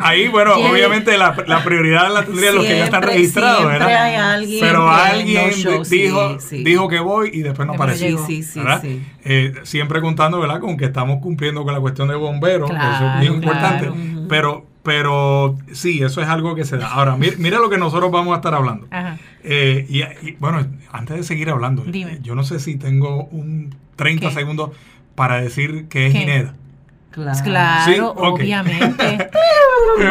Ahí, 0.03 0.28
bueno, 0.28 0.53
obviamente 0.57 1.16
la, 1.16 1.34
prioridad 1.64 2.12
la 2.12 2.26
tendrían 2.26 2.57
los 2.57 2.66
que 2.66 2.76
ya 2.76 2.84
están 2.84 3.03
registrados, 3.03 3.64
¿verdad? 3.64 3.89
Hay 3.89 4.14
alguien 4.16 4.61
Pero 4.61 4.86
alguien 4.86 5.51
dijo, 5.89 6.36
dijo 6.51 6.89
que 6.89 7.01
voy 7.01 7.30
y 7.32 7.41
después 7.41 7.66
no 7.66 7.72
apareció. 7.72 8.18
Sí, 8.26 8.43
sí, 8.43 8.61
sí. 8.82 9.03
Eh, 9.24 9.55
siempre 9.62 10.03
contando, 10.03 10.39
¿verdad? 10.39 10.61
Con 10.61 10.76
que 10.76 10.84
estamos 10.84 11.22
cumpliendo 11.22 11.64
con 11.64 11.72
la 11.72 11.80
cuestión 11.80 12.09
de 12.09 12.16
bomberos, 12.16 12.70
que 12.70 12.76
eso 12.76 13.11
es 13.14 13.20
bien 13.20 13.32
importante. 13.36 13.91
Pero 14.28 14.66
pero 14.82 15.57
sí, 15.72 16.03
eso 16.03 16.20
es 16.20 16.28
algo 16.28 16.55
que 16.55 16.64
se 16.64 16.76
da. 16.76 16.89
Ahora, 16.89 17.16
mira, 17.16 17.61
lo 17.61 17.70
que 17.70 17.78
nosotros 17.78 18.11
vamos 18.11 18.34
a 18.34 18.36
estar 18.36 18.55
hablando. 18.55 18.89
Eh, 19.43 19.86
y, 19.89 20.32
bueno, 20.32 20.66
antes 20.93 21.16
de 21.16 21.22
seguir 21.22 21.49
hablando, 21.49 21.84
yo 22.20 22.34
no 22.34 22.45
sé 22.45 22.61
si 22.61 22.76
tengo 22.76 23.24
un 23.24 23.74
30 23.97 24.30
segundos 24.30 24.70
para 25.18 25.40
decir 25.40 25.88
que 25.88 26.06
es 26.06 26.14
Ineda. 26.14 26.54
Claro, 27.42 28.12
obviamente. 28.12 29.28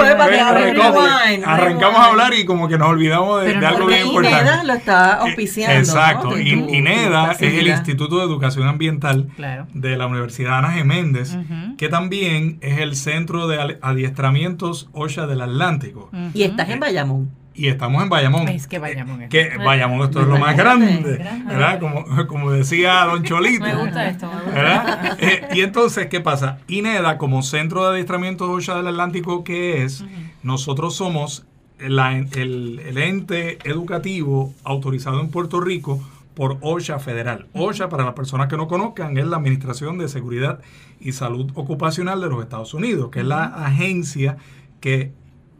arrancamos, 1.45 1.99
a 1.99 2.05
hablar 2.05 2.33
y 2.33 2.43
como 2.43 2.67
que 2.67 2.77
nos 2.77 2.89
olvidamos 2.89 3.45
de, 3.45 3.55
algo 3.55 3.85
bien 3.85 4.07
importante. 4.07 4.41
INEDA 4.41 4.63
lo 4.65 4.73
está 4.73 5.11
eh, 5.11 5.17
auspiciando. 5.21 5.79
Exacto. 5.79 6.37
INEDA 6.37 7.31
es 7.31 7.41
el 7.41 7.67
Instituto 7.69 8.17
de 8.17 8.25
Educación 8.25 8.67
Ambiental 8.67 9.29
de 9.73 9.95
la 9.95 10.07
Universidad 10.07 10.57
Ana 10.57 10.71
Geméndez, 10.71 11.37
que 11.77 11.87
también 11.87 12.57
es 12.59 12.79
el 12.79 12.97
Centro 12.97 13.47
de 13.47 13.77
Adiestramientos 13.81 14.89
OSHA 14.91 15.27
del 15.27 15.41
Atlántico. 15.41 16.09
Y 16.33 16.43
estás 16.43 16.67
en 16.69 16.81
Bayamón 16.81 17.31
y 17.57 17.69
estamos 17.69 18.03
en 18.03 18.09
Bayamón. 18.09 18.47
Es 18.47 18.67
que 18.67 18.77
Bayamón 18.77 19.23
es. 19.23 19.29
Que 19.29 19.57
Bayamón 19.57 20.01
esto 20.01 20.21
es 20.21 20.27
lo 20.27 20.37
más 20.37 20.55
grande, 20.55 21.17
¿verdad? 21.45 21.79
Como, 21.79 22.05
como 22.27 22.51
decía 22.51 23.03
Don 23.05 23.23
Cholito. 23.23 23.65
Me 23.65 23.75
gusta 23.75 24.07
esto. 24.07 24.29
¿verdad? 24.53 25.17
Eh, 25.19 25.47
y 25.55 25.61
entonces, 25.61 26.05
¿qué 26.07 26.21
pasa? 26.21 26.59
INEDA, 26.67 27.17
como 27.17 27.41
centro 27.41 27.83
de 27.83 27.93
adiestramiento 27.93 28.47
de 28.47 28.53
OSHA 28.53 28.75
del 28.75 28.87
Atlántico 28.87 29.43
que 29.43 29.83
es, 29.83 30.05
nosotros 30.43 30.95
somos 30.95 31.45
el, 31.79 31.97
el, 31.99 32.97
ente 32.97 33.57
educativo 33.67 34.53
autorizado 34.63 35.19
en 35.19 35.29
Puerto 35.29 35.59
Rico 35.59 35.99
por 36.35 36.57
OSHA 36.61 36.99
Federal. 36.99 37.47
OSHA, 37.53 37.89
para 37.89 38.05
las 38.05 38.13
personas 38.13 38.47
que 38.47 38.57
no 38.57 38.67
conozcan, 38.67 39.17
es 39.17 39.25
la 39.25 39.37
Administración 39.37 39.97
de 39.97 40.07
Seguridad 40.07 40.59
y 40.99 41.13
Salud 41.13 41.51
Ocupacional 41.55 42.21
de 42.21 42.29
los 42.29 42.43
Estados 42.43 42.75
Unidos, 42.75 43.09
que 43.09 43.21
es 43.21 43.25
la 43.25 43.45
agencia 43.45 44.37
que 44.79 45.11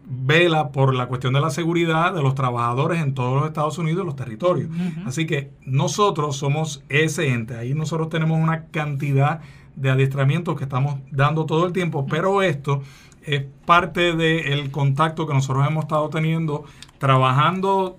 vela 0.10 0.72
por 0.72 0.94
la 0.94 1.08
cuestión 1.08 1.34
de 1.34 1.42
la 1.42 1.50
seguridad 1.50 2.14
de 2.14 2.22
los 2.22 2.34
trabajadores 2.34 3.02
en 3.02 3.14
todos 3.14 3.40
los 3.40 3.48
Estados 3.48 3.78
Unidos 3.78 4.04
y 4.04 4.06
los 4.06 4.16
territorios. 4.16 4.70
Así 5.06 5.26
que 5.26 5.52
nosotros 5.66 6.38
somos 6.38 6.84
ese 6.88 7.30
ente. 7.30 7.58
Ahí 7.58 7.74
nosotros 7.74 8.10
tenemos 8.10 8.40
una 8.40 8.66
cantidad 8.66 9.42
de 9.76 9.90
adiestramientos 9.90 10.58
que 10.58 10.64
estamos 10.64 11.00
dando 11.12 11.46
todo 11.46 11.66
el 11.66 11.74
tiempo, 11.74 12.08
pero 12.10 12.42
esto 12.42 12.82
es 13.24 13.44
parte 13.66 14.16
del 14.16 14.72
contacto 14.72 15.28
que 15.28 15.34
nosotros 15.34 15.68
hemos 15.68 15.84
estado 15.84 16.10
teniendo 16.10 16.64
trabajando 16.98 17.98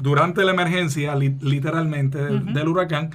durante 0.00 0.44
la 0.44 0.52
emergencia, 0.52 1.14
literalmente, 1.16 2.18
del, 2.18 2.68
huracán 2.68 3.10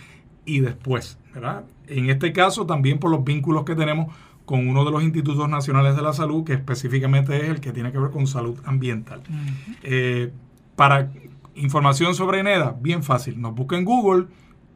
y 0.46 0.60
después, 0.60 1.18
¿verdad? 1.34 1.64
En 1.88 2.10
este 2.10 2.34
caso 2.34 2.66
también 2.66 3.00
por 3.00 3.10
los 3.10 3.24
vínculos 3.24 3.64
que 3.64 3.76
tenemos 3.76 4.14
con 4.46 4.68
uno 4.68 4.84
de 4.84 4.91
los 4.91 5.04
institutos 5.04 5.48
nacionales 5.48 5.96
de 5.96 6.02
la 6.02 6.14
salud, 6.14 6.44
que 6.44 6.54
específicamente 6.54 7.38
es 7.38 7.50
el 7.50 7.62
que 7.62 7.72
tiene 7.72 7.91
que 7.91 8.00
ver 8.00 8.12
con 8.12 8.28
salud 8.28 8.60
ambiental. 8.66 9.22
Eh, 9.84 10.32
para 10.76 11.12
información 11.56 12.16
sobre 12.16 12.39
INEDA, 12.39 12.76
bien 12.80 13.04
fácil, 13.04 13.39
nos 13.39 13.56
busca 13.56 13.78
en 13.78 13.86
Google 13.86 14.26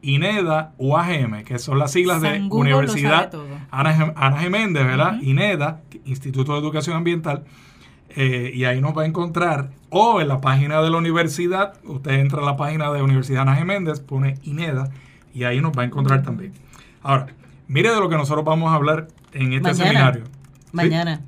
INEDA 0.00 0.74
UAGM, 0.78 1.44
que 1.44 1.58
son 1.58 1.78
las 1.78 1.92
siglas 1.92 2.22
de 2.22 2.40
Universidad 2.50 3.32
Ana, 3.70 4.12
Ana, 4.16 4.38
Geméndez, 4.38 4.84
¿verdad? 4.84 5.20
INEDA, 5.20 5.82
Instituto 6.04 6.52
de 6.52 6.60
Educación 6.60 6.96
Ambiental, 6.96 7.44
eh, 8.10 8.52
y 8.54 8.64
ahí 8.64 8.80
nos 8.80 8.96
va 8.96 9.02
a 9.02 9.06
encontrar, 9.06 9.70
o 9.90 10.20
en 10.20 10.28
la 10.28 10.40
página 10.40 10.80
de 10.80 10.90
la 10.90 10.96
universidad, 10.96 11.74
usted 11.84 12.12
entra 12.12 12.40
a 12.40 12.44
la 12.44 12.56
página 12.56 12.90
de 12.92 13.02
Universidad 13.02 13.42
Ana 13.42 13.56
Geméndez, 13.56 14.00
pone 14.00 14.36
INEDA, 14.44 14.90
y 15.34 15.44
ahí 15.44 15.60
nos 15.60 15.72
va 15.76 15.82
a 15.82 15.84
encontrar 15.84 16.22
también. 16.22 16.52
Ahora, 17.02 17.26
mire 17.66 17.90
de 17.90 18.00
lo 18.00 18.08
que 18.08 18.16
nosotros 18.16 18.44
vamos 18.44 18.70
a 18.72 18.76
hablar 18.76 19.08
en 19.32 19.52
este 19.52 19.74
seminario. 19.74 20.24
Mañana. 20.72 21.20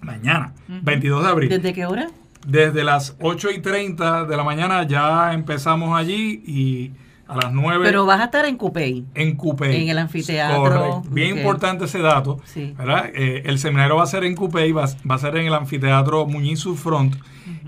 Mañana, 0.00 0.52
22 0.68 1.22
de 1.22 1.28
abril. 1.28 1.48
¿Desde 1.48 1.72
qué 1.72 1.86
hora? 1.86 2.08
Desde 2.46 2.82
las 2.82 3.16
8 3.20 3.50
y 3.52 3.60
30 3.60 4.24
de 4.24 4.36
la 4.36 4.42
mañana 4.42 4.82
ya 4.86 5.32
empezamos 5.32 5.96
allí 5.96 6.42
y 6.44 6.92
a 7.28 7.36
las 7.36 7.52
9. 7.52 7.84
Pero 7.84 8.04
vas 8.04 8.20
a 8.20 8.24
estar 8.24 8.44
en 8.46 8.56
Cupey. 8.56 9.04
En 9.14 9.36
Cupey. 9.36 9.82
En 9.82 9.88
el 9.88 9.98
anfiteatro. 9.98 11.02
Bien 11.10 11.36
importante 11.36 11.84
ese 11.84 12.00
dato. 12.00 12.40
¿verdad? 12.76 13.10
Eh, 13.14 13.42
el 13.46 13.58
seminario 13.58 13.96
va 13.96 14.02
a 14.02 14.06
ser 14.06 14.24
en 14.24 14.34
Cupey, 14.34 14.72
va, 14.72 14.86
va, 15.08 15.14
a 15.14 15.18
ser 15.18 15.36
en 15.36 15.46
el 15.46 15.54
anfiteatro 15.54 16.26
Muñiz 16.26 16.64
Front. 16.76 17.16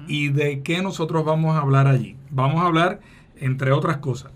¿Y 0.07 0.29
de 0.29 0.63
qué 0.63 0.83
nosotros 0.83 1.25
vamos 1.25 1.57
a 1.57 1.61
hablar 1.61 1.87
allí? 1.87 2.17
Vamos 2.31 2.63
a 2.63 2.67
hablar, 2.67 3.01
entre 3.41 3.73
otras 3.73 3.99
cosas, 3.99 4.33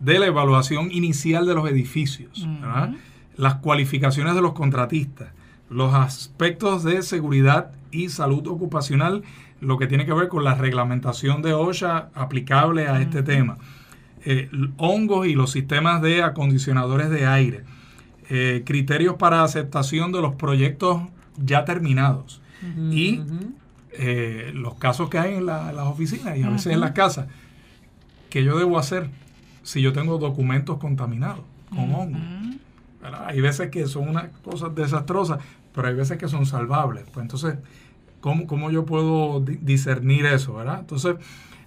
de 0.00 0.18
la 0.18 0.26
evaluación 0.26 0.90
inicial 0.90 1.46
de 1.46 1.54
los 1.54 1.68
edificios. 1.70 2.46
¿verdad? 2.60 2.94
Las 3.36 3.56
cualificaciones 3.56 4.34
de 4.34 4.42
los 4.42 4.52
contratistas, 4.52 5.32
los 5.70 5.94
aspectos 5.94 6.84
de 6.84 7.02
seguridad 7.02 7.72
y 7.90 8.08
salud 8.08 8.46
ocupacional, 8.46 9.22
lo 9.60 9.78
que 9.78 9.86
tiene 9.86 10.06
que 10.06 10.12
ver 10.12 10.28
con 10.28 10.44
la 10.44 10.54
reglamentación 10.54 11.40
de 11.42 11.54
OSHA 11.54 12.10
aplicable 12.14 12.88
a 12.88 13.00
este 13.00 13.22
tema, 13.22 13.58
eh, 14.24 14.50
hongos 14.76 15.26
y 15.26 15.34
los 15.34 15.50
sistemas 15.50 16.02
de 16.02 16.22
acondicionadores 16.22 17.10
de 17.10 17.26
aire, 17.26 17.64
eh, 18.28 18.62
criterios 18.64 19.16
para 19.16 19.42
aceptación 19.42 20.12
de 20.12 20.20
los 20.20 20.34
proyectos 20.34 21.02
ya 21.36 21.64
terminados. 21.64 22.40
Y 22.92 23.20
eh, 23.92 24.52
los 24.54 24.74
casos 24.74 25.10
que 25.10 25.18
hay 25.18 25.34
en, 25.34 25.46
las 25.46 25.76
oficinas 25.78 26.38
y 26.38 26.42
a 26.42 26.48
veces 26.48 26.72
en 26.72 26.80
las 26.80 26.92
casas. 26.92 27.26
¿Qué 28.30 28.44
yo 28.44 28.56
debo 28.56 28.78
hacer 28.78 29.10
si 29.64 29.82
yo 29.82 29.92
tengo 29.92 30.18
documentos 30.18 30.78
contaminados 30.78 31.44
con 31.70 31.92
hongos? 31.92 32.20
Hay 33.02 33.40
veces 33.40 33.70
que 33.70 33.86
son 33.86 34.08
unas 34.08 34.30
cosas 34.44 34.74
desastrosas, 34.74 35.38
pero 35.74 35.88
hay 35.88 35.94
veces 35.94 36.18
que 36.18 36.28
son 36.28 36.46
salvables. 36.46 37.04
Pues 37.12 37.24
entonces, 37.24 37.56
¿cómo, 38.20 38.46
cómo 38.46 38.70
yo 38.70 38.84
puedo 38.84 39.40
discernir 39.40 40.26
eso? 40.26 40.54
¿verdad? 40.54 40.80
Entonces, 40.80 41.16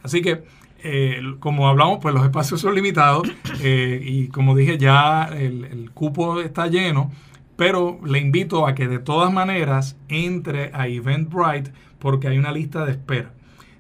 así 0.03 0.21
que, 0.21 0.43
eh, 0.83 1.21
como 1.39 1.67
hablamos, 1.67 1.99
pues 2.01 2.13
los 2.13 2.23
espacios 2.23 2.61
son 2.61 2.75
limitados 2.75 3.27
eh, 3.61 3.99
y 4.03 4.27
como 4.27 4.55
dije, 4.55 4.77
ya 4.77 5.25
el, 5.25 5.65
el 5.65 5.91
cupo 5.91 6.41
está 6.41 6.67
lleno, 6.67 7.11
pero 7.55 7.99
le 8.05 8.19
invito 8.19 8.67
a 8.67 8.75
que 8.75 8.88
de 8.88 8.99
todas 8.99 9.31
maneras 9.31 9.97
entre 10.09 10.71
a 10.73 10.88
Eventbrite 10.88 11.71
porque 11.99 12.27
hay 12.27 12.38
una 12.38 12.51
lista 12.51 12.86
de 12.86 12.91
espera. 12.91 13.31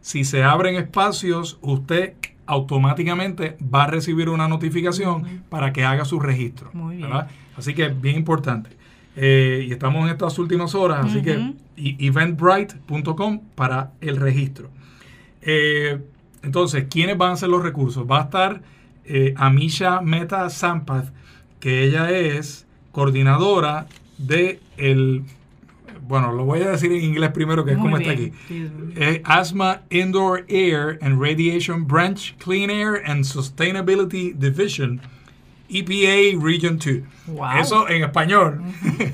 Si 0.01 0.23
se 0.23 0.43
abren 0.43 0.75
espacios, 0.75 1.57
usted 1.61 2.13
automáticamente 2.45 3.57
va 3.61 3.83
a 3.83 3.87
recibir 3.87 4.29
una 4.29 4.47
notificación 4.47 5.43
para 5.49 5.73
que 5.73 5.83
haga 5.83 6.05
su 6.05 6.19
registro. 6.19 6.69
Muy 6.73 6.97
bien. 6.97 7.09
Así 7.57 7.73
que 7.73 7.89
bien 7.89 8.15
importante. 8.15 8.69
Eh, 9.15 9.65
y 9.69 9.71
estamos 9.71 10.03
en 10.03 10.11
estas 10.11 10.37
últimas 10.39 10.75
horas, 10.75 11.05
así 11.05 11.21
que 11.21 11.53
eventbrite.com 11.77 13.39
para 13.55 13.91
el 14.01 14.17
registro. 14.17 14.69
Eh, 15.41 15.99
entonces, 16.43 16.85
¿quiénes 16.89 17.17
van 17.17 17.31
a 17.31 17.35
ser 17.37 17.49
los 17.49 17.63
recursos? 17.63 18.05
Va 18.09 18.19
a 18.19 18.23
estar 18.23 18.61
eh, 19.05 19.33
Amisha 19.37 20.01
Meta 20.01 20.49
Sampath, 20.49 21.13
que 21.59 21.83
ella 21.83 22.11
es 22.11 22.65
coordinadora 22.91 23.87
de 24.17 24.59
el 24.77 25.23
bueno, 26.07 26.31
lo 26.31 26.45
voy 26.45 26.61
a 26.61 26.71
decir 26.71 26.91
en 26.91 27.03
inglés 27.03 27.31
primero, 27.31 27.65
que 27.65 27.71
es 27.71 27.77
como 27.77 27.97
está 27.97 28.11
aquí. 28.11 28.31
Asthma 29.23 29.81
Indoor 29.89 30.45
Air 30.47 30.99
and 31.01 31.21
Radiation 31.21 31.87
Branch 31.87 32.35
Clean 32.37 32.69
Air 32.69 33.01
and 33.05 33.23
Sustainability 33.23 34.33
Division, 34.33 35.01
EPA 35.69 36.41
Region 36.43 36.77
2. 36.77 36.97
Eso 37.59 37.89
en 37.89 38.03
español. 38.03 38.61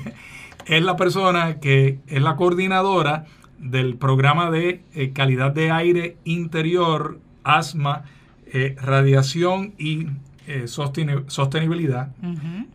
es 0.66 0.82
la 0.82 0.96
persona 0.96 1.60
que 1.60 1.98
es 2.06 2.22
la 2.22 2.36
coordinadora 2.36 3.26
del 3.58 3.96
programa 3.96 4.50
de 4.50 4.82
eh, 4.94 5.12
calidad 5.12 5.52
de 5.52 5.70
aire 5.70 6.16
interior, 6.24 7.18
asma, 7.44 8.04
eh, 8.46 8.76
radiación 8.80 9.74
y 9.78 10.08
eh, 10.46 10.66
sostenibilidad 10.66 12.08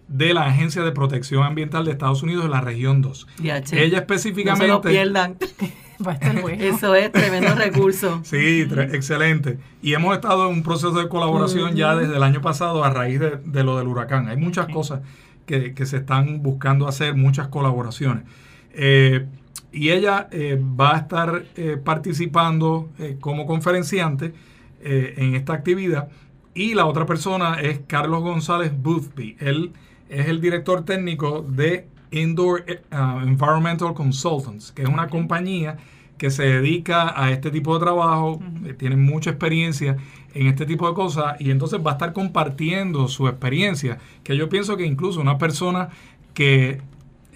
de 0.08 0.34
la 0.34 0.46
Agencia 0.46 0.84
de 0.84 0.92
Protección 0.92 1.44
Ambiental 1.44 1.86
de 1.86 1.92
Estados 1.92 2.24
Unidos 2.24 2.44
de 2.44 2.50
la 2.50 2.62
región 2.62 3.02
2. 3.02 3.28
Ella 3.74 3.98
específicamente... 4.00 4.68
No 4.68 4.82
se 4.82 4.88
lo 4.88 4.94
pierdan. 4.94 5.38
Va 6.06 6.12
a 6.12 6.16
estar 6.16 6.42
bueno. 6.42 6.64
Eso 6.64 6.94
es 6.96 7.12
tremendo 7.12 7.56
recurso. 7.56 8.22
Sí, 8.24 8.68
excelente. 8.92 9.58
Y 9.82 9.94
hemos 9.94 10.16
estado 10.16 10.50
en 10.50 10.58
un 10.58 10.64
proceso 10.64 10.92
de 10.92 11.10
colaboración 11.10 11.76
ya 11.76 11.96
desde 11.96 12.16
el 12.16 12.24
año 12.24 12.42
pasado 12.42 12.84
a 12.84 12.90
raíz 12.90 13.20
de, 13.20 13.64
lo 13.64 13.78
del 13.78 13.88
huracán. 13.88 14.28
Hay 14.28 14.38
muchas 14.38 14.68
cosas 14.68 15.02
que, 15.46 15.74
se 15.86 15.98
están 15.98 16.44
buscando 16.44 16.88
hacer, 16.88 17.16
muchas 17.16 17.48
colaboraciones. 17.48 18.26
Eh, 18.74 19.26
y 19.72 19.90
ella 19.90 20.28
eh, 20.32 20.62
va 20.62 20.96
a 20.96 21.00
estar 21.00 21.46
eh, 21.56 21.78
participando 21.84 22.90
como 23.20 23.46
conferenciante 23.46 24.34
en 24.84 25.36
esta 25.36 25.54
actividad. 25.54 26.08
Y 26.58 26.74
la 26.74 26.88
otra 26.88 27.06
persona 27.06 27.62
es 27.62 27.82
Carlos 27.86 28.24
González 28.24 28.72
Boothby. 28.76 29.38
Él 29.40 29.74
es 30.10 30.28
el 30.28 30.42
director 30.42 30.84
técnico 30.84 31.46
de 31.48 31.88
Indoor 32.10 32.66
uh, 32.92 33.20
Environmental 33.22 33.94
Consultants, 33.94 34.72
que 34.72 34.82
es 34.82 34.90
una 34.90 35.08
compañía 35.08 35.78
que 36.18 36.32
se 36.32 36.42
dedica 36.46 37.14
a 37.16 37.30
este 37.30 37.52
tipo 37.52 37.76
de 37.76 37.86
trabajo, 37.86 38.42
eh, 38.66 38.74
tiene 38.74 38.96
mucha 38.96 39.30
experiencia 39.30 39.98
en 40.34 40.48
este 40.48 40.66
tipo 40.66 40.88
de 40.88 40.96
cosas 40.96 41.40
y 41.40 41.52
entonces 41.52 41.80
va 41.86 41.92
a 41.92 41.94
estar 41.94 42.12
compartiendo 42.12 43.08
su 43.08 43.28
experiencia, 43.28 44.00
que 44.24 44.36
yo 44.36 44.50
pienso 44.50 44.78
que 44.78 44.86
incluso 44.88 45.22
una 45.22 45.38
persona 45.38 45.90
que 46.34 46.82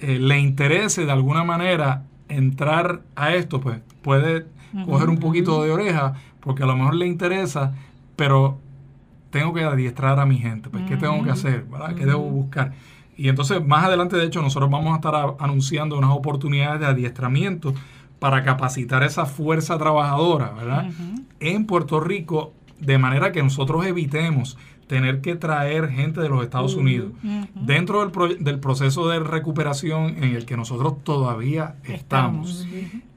eh, 0.01 0.17
le 0.17 0.39
interese 0.39 1.05
de 1.05 1.11
alguna 1.11 1.43
manera 1.43 2.05
entrar 2.27 3.03
a 3.15 3.35
esto, 3.35 3.61
pues 3.61 3.81
puede 4.01 4.47
coger 4.87 5.09
un 5.09 5.19
poquito 5.19 5.61
de 5.61 5.69
oreja, 5.69 6.15
porque 6.39 6.63
a 6.63 6.65
lo 6.65 6.75
mejor 6.75 6.95
le 6.95 7.05
interesa, 7.05 7.75
pero 8.15 8.57
tengo 9.31 9.53
que 9.53 9.63
adiestrar 9.63 10.19
a 10.19 10.25
mi 10.25 10.37
gente, 10.37 10.69
pues 10.69 10.83
¿qué 10.87 10.97
tengo 10.97 11.23
que 11.23 11.31
hacer? 11.31 11.65
¿Qué 11.97 12.05
debo 12.05 12.29
buscar? 12.29 12.73
Y 13.17 13.29
entonces 13.29 13.65
más 13.65 13.85
adelante, 13.85 14.17
de 14.17 14.25
hecho, 14.25 14.41
nosotros 14.41 14.69
vamos 14.69 14.93
a 14.93 14.95
estar 14.95 15.35
anunciando 15.39 15.97
unas 15.97 16.11
oportunidades 16.11 16.79
de 16.79 16.85
adiestramiento 16.85 17.73
para 18.19 18.43
capacitar 18.43 19.03
esa 19.03 19.25
fuerza 19.25 19.77
trabajadora, 19.77 20.51
¿verdad? 20.51 20.89
En 21.39 21.65
Puerto 21.65 21.99
Rico, 21.99 22.53
de 22.79 22.97
manera 22.97 23.31
que 23.31 23.41
nosotros 23.41 23.85
evitemos 23.85 24.57
tener 24.87 25.21
que 25.21 25.35
traer 25.35 25.89
gente 25.89 26.19
de 26.19 26.27
los 26.27 26.43
Estados 26.43 26.75
Unidos 26.75 27.13
dentro 27.55 28.05
del, 28.05 28.43
del, 28.43 28.59
proceso 28.59 29.07
de 29.07 29.19
recuperación 29.19 30.21
en 30.21 30.35
el 30.35 30.45
que 30.45 30.57
nosotros 30.57 31.03
todavía 31.03 31.75
estamos. 31.85 32.67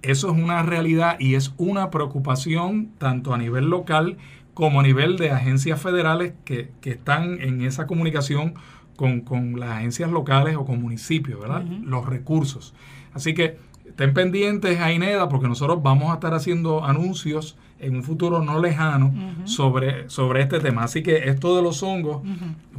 Eso 0.01 0.31
es 0.31 0.39
una 0.41 0.62
realidad 0.62 1.17
y 1.19 1.35
es 1.35 1.53
una 1.57 1.91
preocupación 1.91 2.91
tanto 2.99 3.35
a 3.35 3.39
nivel 3.39 3.71
local 3.71 4.19
como 4.55 4.81
a 4.81 4.83
nivel 4.83 5.17
de 5.17 5.31
agencias 5.31 5.81
federales 5.81 6.33
que, 6.45 6.71
que 6.81 6.91
están 6.91 7.41
en 7.41 7.63
esa 7.63 7.87
comunicación 7.87 8.55
con, 8.97 9.59
las 9.59 9.71
agencias 9.71 10.11
locales 10.11 10.57
o 10.57 10.65
con 10.65 10.81
municipios, 10.81 11.41
¿verdad? 11.41 11.63
Los 11.85 12.07
recursos. 12.07 12.75
Así 13.13 13.35
que 13.35 13.59
estén 13.87 14.15
pendientes 14.15 14.81
a 14.81 14.93
INEDA 14.93 15.29
porque 15.29 15.49
nosotros 15.49 15.83
vamos 15.83 16.11
a 16.11 16.15
estar 16.15 16.35
haciendo 16.35 16.85
anuncios 16.85 17.57
en 17.81 17.97
un 17.97 18.03
futuro 18.03 18.43
no 18.43 18.61
lejano 18.61 19.13
sobre, 19.45 20.09
sobre 20.09 20.43
este 20.43 20.61
tema. 20.61 20.85
Así 20.85 21.03
que 21.03 21.29
esto 21.29 21.57
de 21.57 21.63
los 21.63 21.83
hongos 21.83 22.23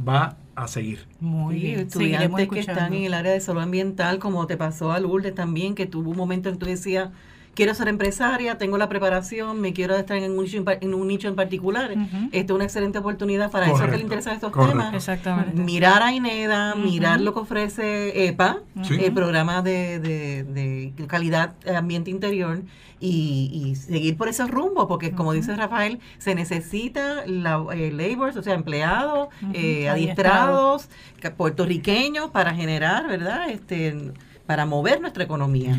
va 0.06 0.36
a 0.54 0.68
seguir. 0.68 1.06
Muy 1.20 1.56
bien. 1.56 1.80
Estudiantes 1.80 2.48
que 2.48 2.60
están 2.60 2.94
en 2.94 3.04
el 3.04 3.14
área 3.14 3.32
de 3.32 3.40
salud 3.40 3.62
ambiental, 3.62 4.18
como 4.18 4.46
te 4.46 4.56
pasó 4.56 4.92
a 4.92 5.00
Lourdes 5.00 5.34
también, 5.34 5.74
que 5.74 5.86
tuvo 5.86 6.10
un 6.10 6.16
momento 6.16 6.48
en 6.48 6.56
que 6.56 6.60
tú 6.60 6.66
decías, 6.66 7.10
quiero 7.56 7.74
ser 7.74 7.88
empresaria, 7.88 8.58
tengo 8.58 8.78
la 8.78 8.88
preparación, 8.88 9.60
me 9.60 9.72
quiero 9.72 9.96
estar 9.96 10.16
en 10.16 10.30
un 10.30 10.44
nicho 10.44 10.62
en, 10.80 10.94
un 10.94 11.08
nicho 11.08 11.26
en 11.26 11.34
particular. 11.34 11.90
Esto 12.30 12.52
es 12.52 12.54
una 12.54 12.64
excelente 12.64 12.98
oportunidad 12.98 13.50
para 13.50 13.66
eso 13.66 13.84
que 13.86 13.96
le 13.96 14.02
interesan 14.02 14.34
estos 14.34 14.52
temas. 14.52 14.94
Exactamente. 14.94 15.60
Mirar 15.60 16.02
a 16.02 16.12
INEDA, 16.12 16.76
mirar 16.76 17.20
lo 17.20 17.32
que 17.32 17.40
ofrece 17.40 18.28
EPA, 18.28 18.58
el 18.88 19.12
programa 19.12 19.62
de, 19.62 19.98
de, 19.98 21.06
calidad 21.08 21.54
ambiente 21.74 22.10
interior, 22.10 22.62
y, 23.00 23.74
seguir 23.76 24.16
por 24.16 24.28
ese 24.28 24.46
rumbo, 24.46 24.86
porque 24.86 25.12
como 25.12 25.32
dice 25.32 25.56
Rafael, 25.56 25.98
se 26.18 26.34
necesita 26.34 27.26
la, 27.26 27.64
eh, 27.74 27.90
labors, 27.90 28.36
o 28.36 28.42
sea, 28.42 28.54
empleados, 28.54 29.28
eh, 29.54 29.88
adiestrados, 29.88 30.88
puertorriqueños 31.36 32.30
para 32.30 32.54
generar, 32.54 33.08
¿verdad? 33.08 33.48
Este 33.48 34.12
para 34.46 34.66
mover 34.66 35.00
nuestra 35.00 35.24
economía. 35.24 35.76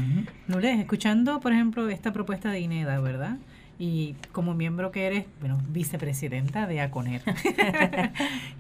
Uh 0.50 0.58
escuchando, 0.60 1.40
por 1.40 1.52
ejemplo, 1.54 1.88
esta 1.90 2.12
propuesta 2.12 2.52
de 2.52 2.60
INEDA, 2.60 3.00
¿verdad? 3.00 3.38
Y 3.80 4.16
como 4.32 4.56
miembro 4.56 4.92
que 4.92 5.06
eres, 5.06 5.26
bueno, 5.40 5.62
vicepresidenta 5.70 6.66
de 6.66 6.82
ACONER, 6.82 7.22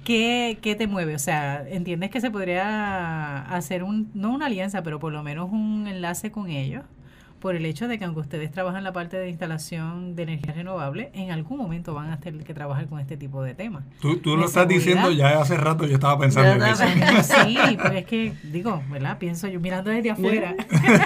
¿qué, 0.04 0.60
¿qué 0.62 0.76
te 0.76 0.86
mueve? 0.86 1.16
O 1.16 1.20
sea, 1.20 1.68
¿entiendes 1.68 2.12
que 2.12 2.22
se 2.22 2.30
podría 2.30 3.42
hacer 3.42 3.84
un, 3.84 4.12
no 4.14 4.32
una 4.32 4.46
alianza, 4.46 4.84
pero 4.84 5.00
por 5.00 5.12
lo 5.12 5.24
menos 5.24 5.52
un 5.52 5.88
enlace 5.88 6.32
con 6.32 6.50
ellos? 6.50 6.84
Por 7.40 7.56
el 7.56 7.66
hecho 7.66 7.88
de 7.88 7.98
que 7.98 8.06
aunque 8.06 8.22
ustedes 8.22 8.52
trabajan 8.52 8.84
la 8.84 8.94
parte 8.94 9.18
de 9.18 9.30
instalación 9.30 10.16
de 10.16 10.24
energía 10.24 10.54
renovable, 10.54 11.12
en 11.14 11.32
algún 11.32 11.58
momento 11.58 11.94
van 11.94 12.12
a 12.12 12.20
tener 12.20 12.44
que 12.44 12.54
trabajar 12.54 12.88
con 12.88 13.00
este 13.00 13.18
tipo 13.18 13.44
de 13.44 13.54
temas. 13.54 13.84
Tú, 14.02 14.18
tú 14.18 14.36
lo 14.36 14.46
estás 14.46 14.68
diciendo 14.68 15.12
ya 15.12 15.40
hace 15.40 15.58
rato, 15.58 15.86
yo 15.86 15.96
estaba 15.96 16.18
pensando 16.20 16.66
en 16.66 16.72
eso. 16.72 16.84
Sí, 17.24 17.58
pues 17.80 17.94
es 17.94 18.06
que, 18.06 18.34
digo, 18.44 18.82
¿verdad? 18.90 19.18
Pienso 19.18 19.48
yo 19.48 19.60
mirando 19.60 19.92
desde 19.92 20.12
afuera, 20.12 20.56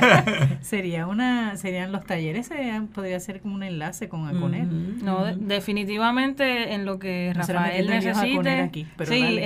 sería 0.61 1.07
una, 1.07 1.57
serían 1.57 1.91
los 1.91 2.05
talleres, 2.05 2.49
podría 2.93 3.19
ser 3.19 3.41
como 3.41 3.55
un 3.55 3.63
enlace 3.63 4.09
con 4.09 4.27
Aconet. 4.27 4.65
No, 4.65 5.25
definitivamente 5.35 6.73
en 6.73 6.85
lo 6.85 6.99
que 6.99 7.33
Rafael 7.35 7.87
necesite. 7.87 8.61
Aquí, 8.61 8.87
pero 8.95 9.11
sí, 9.11 9.41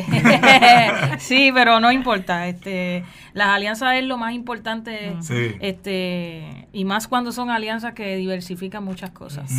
sí, 1.20 1.52
pero 1.54 1.80
no 1.80 1.92
importa. 1.92 2.48
Este, 2.48 3.04
las 3.34 3.48
alianzas 3.48 3.96
es 3.96 4.04
lo 4.04 4.18
más 4.18 4.34
importante. 4.34 5.16
Este 5.60 6.68
y 6.76 6.84
más 6.84 7.08
cuando 7.08 7.32
son 7.32 7.50
alianzas 7.50 7.94
que 7.94 8.18
diversifican 8.18 8.84
muchas 8.84 9.12
cosas. 9.12 9.50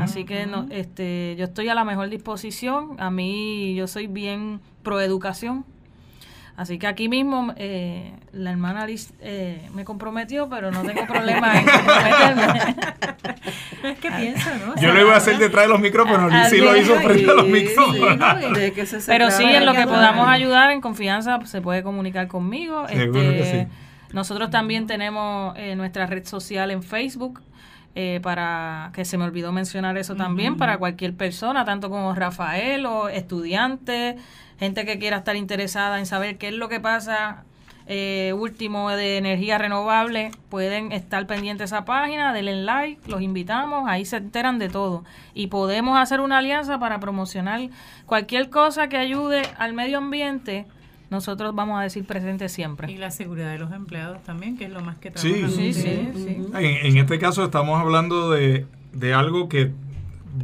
Así 0.00 0.24
que 0.24 0.46
no, 0.46 0.68
este, 0.70 1.34
yo 1.36 1.46
estoy 1.46 1.68
a 1.68 1.74
la 1.74 1.82
mejor 1.82 2.08
disposición. 2.10 2.94
A 3.00 3.10
mí 3.10 3.74
yo 3.74 3.88
soy 3.88 4.06
bien 4.06 4.60
pro 4.84 5.00
educación. 5.00 5.64
Así 6.56 6.78
que 6.78 6.86
aquí 6.86 7.08
mismo 7.08 7.52
eh, 7.56 8.12
la 8.32 8.52
hermana 8.52 8.86
Liz 8.86 9.12
eh, 9.20 9.68
me 9.74 9.84
comprometió, 9.84 10.48
pero 10.48 10.70
no 10.70 10.82
tengo 10.82 11.06
problema 11.08 11.58
en 11.58 11.66
comprometerme. 11.66 12.76
es 13.82 13.98
que 13.98 14.10
piensa, 14.12 14.54
¿no? 14.64 14.80
Yo 14.80 14.92
lo 14.92 15.00
iba 15.00 15.14
a 15.14 15.16
hacer 15.16 15.38
detrás 15.38 15.64
de 15.64 15.70
los 15.70 15.80
micrófonos, 15.80 16.32
Liz 16.32 16.50
sí 16.50 16.58
lo 16.58 16.76
hizo 16.76 16.94
frente 17.00 17.28
a 17.28 17.34
los 17.34 17.48
micrófonos. 17.48 19.06
pero 19.08 19.32
sí, 19.32 19.42
en 19.42 19.66
lo 19.66 19.72
que 19.72 19.88
podamos 19.88 20.28
ayudar 20.28 20.70
en 20.70 20.80
confianza 20.80 21.44
se 21.46 21.60
puede 21.60 21.82
comunicar 21.82 22.28
conmigo. 22.28 22.86
Seguro 22.86 23.12
que 23.12 23.40
este, 23.40 23.62
sí 23.62 23.89
nosotros 24.12 24.50
también 24.50 24.86
tenemos 24.86 25.56
eh, 25.56 25.76
nuestra 25.76 26.06
red 26.06 26.24
social 26.26 26.70
en 26.70 26.82
Facebook, 26.82 27.40
eh, 27.94 28.20
para 28.22 28.90
que 28.94 29.04
se 29.04 29.18
me 29.18 29.24
olvidó 29.24 29.50
mencionar 29.52 29.98
eso 29.98 30.14
también, 30.14 30.56
para 30.56 30.78
cualquier 30.78 31.14
persona, 31.14 31.64
tanto 31.64 31.90
como 31.90 32.14
Rafael 32.14 32.86
o 32.86 33.08
estudiantes, 33.08 34.14
gente 34.58 34.84
que 34.84 34.98
quiera 34.98 35.18
estar 35.18 35.34
interesada 35.34 35.98
en 35.98 36.06
saber 36.06 36.38
qué 36.38 36.48
es 36.48 36.54
lo 36.54 36.68
que 36.68 36.78
pasa 36.78 37.44
eh, 37.92 38.32
último 38.36 38.90
de 38.90 39.16
energía 39.16 39.58
renovable, 39.58 40.30
pueden 40.48 40.92
estar 40.92 41.26
pendientes 41.26 41.72
a 41.72 41.78
esa 41.78 41.84
página, 41.84 42.32
denle 42.32 42.62
like, 42.62 43.10
los 43.10 43.20
invitamos, 43.20 43.88
ahí 43.88 44.04
se 44.04 44.18
enteran 44.18 44.60
de 44.60 44.68
todo. 44.68 45.04
Y 45.34 45.48
podemos 45.48 45.98
hacer 45.98 46.20
una 46.20 46.38
alianza 46.38 46.78
para 46.78 47.00
promocionar 47.00 47.60
cualquier 48.06 48.48
cosa 48.50 48.88
que 48.88 48.96
ayude 48.96 49.42
al 49.58 49.72
medio 49.72 49.98
ambiente 49.98 50.66
nosotros 51.10 51.54
vamos 51.54 51.78
a 51.80 51.82
decir 51.82 52.04
presente 52.04 52.48
siempre. 52.48 52.90
Y 52.90 52.96
la 52.96 53.10
seguridad 53.10 53.50
de 53.50 53.58
los 53.58 53.72
empleados 53.72 54.22
también, 54.22 54.56
que 54.56 54.64
es 54.64 54.70
lo 54.70 54.80
más 54.80 54.96
que 54.98 55.10
trabajamos. 55.10 55.54
Sí, 55.54 55.72
sí, 55.72 56.10
sí. 56.14 56.36
En, 56.54 56.96
este 56.96 57.18
caso 57.18 57.44
estamos 57.44 57.80
hablando 57.80 58.30
de, 58.30 58.66
algo 59.14 59.48
que 59.48 59.72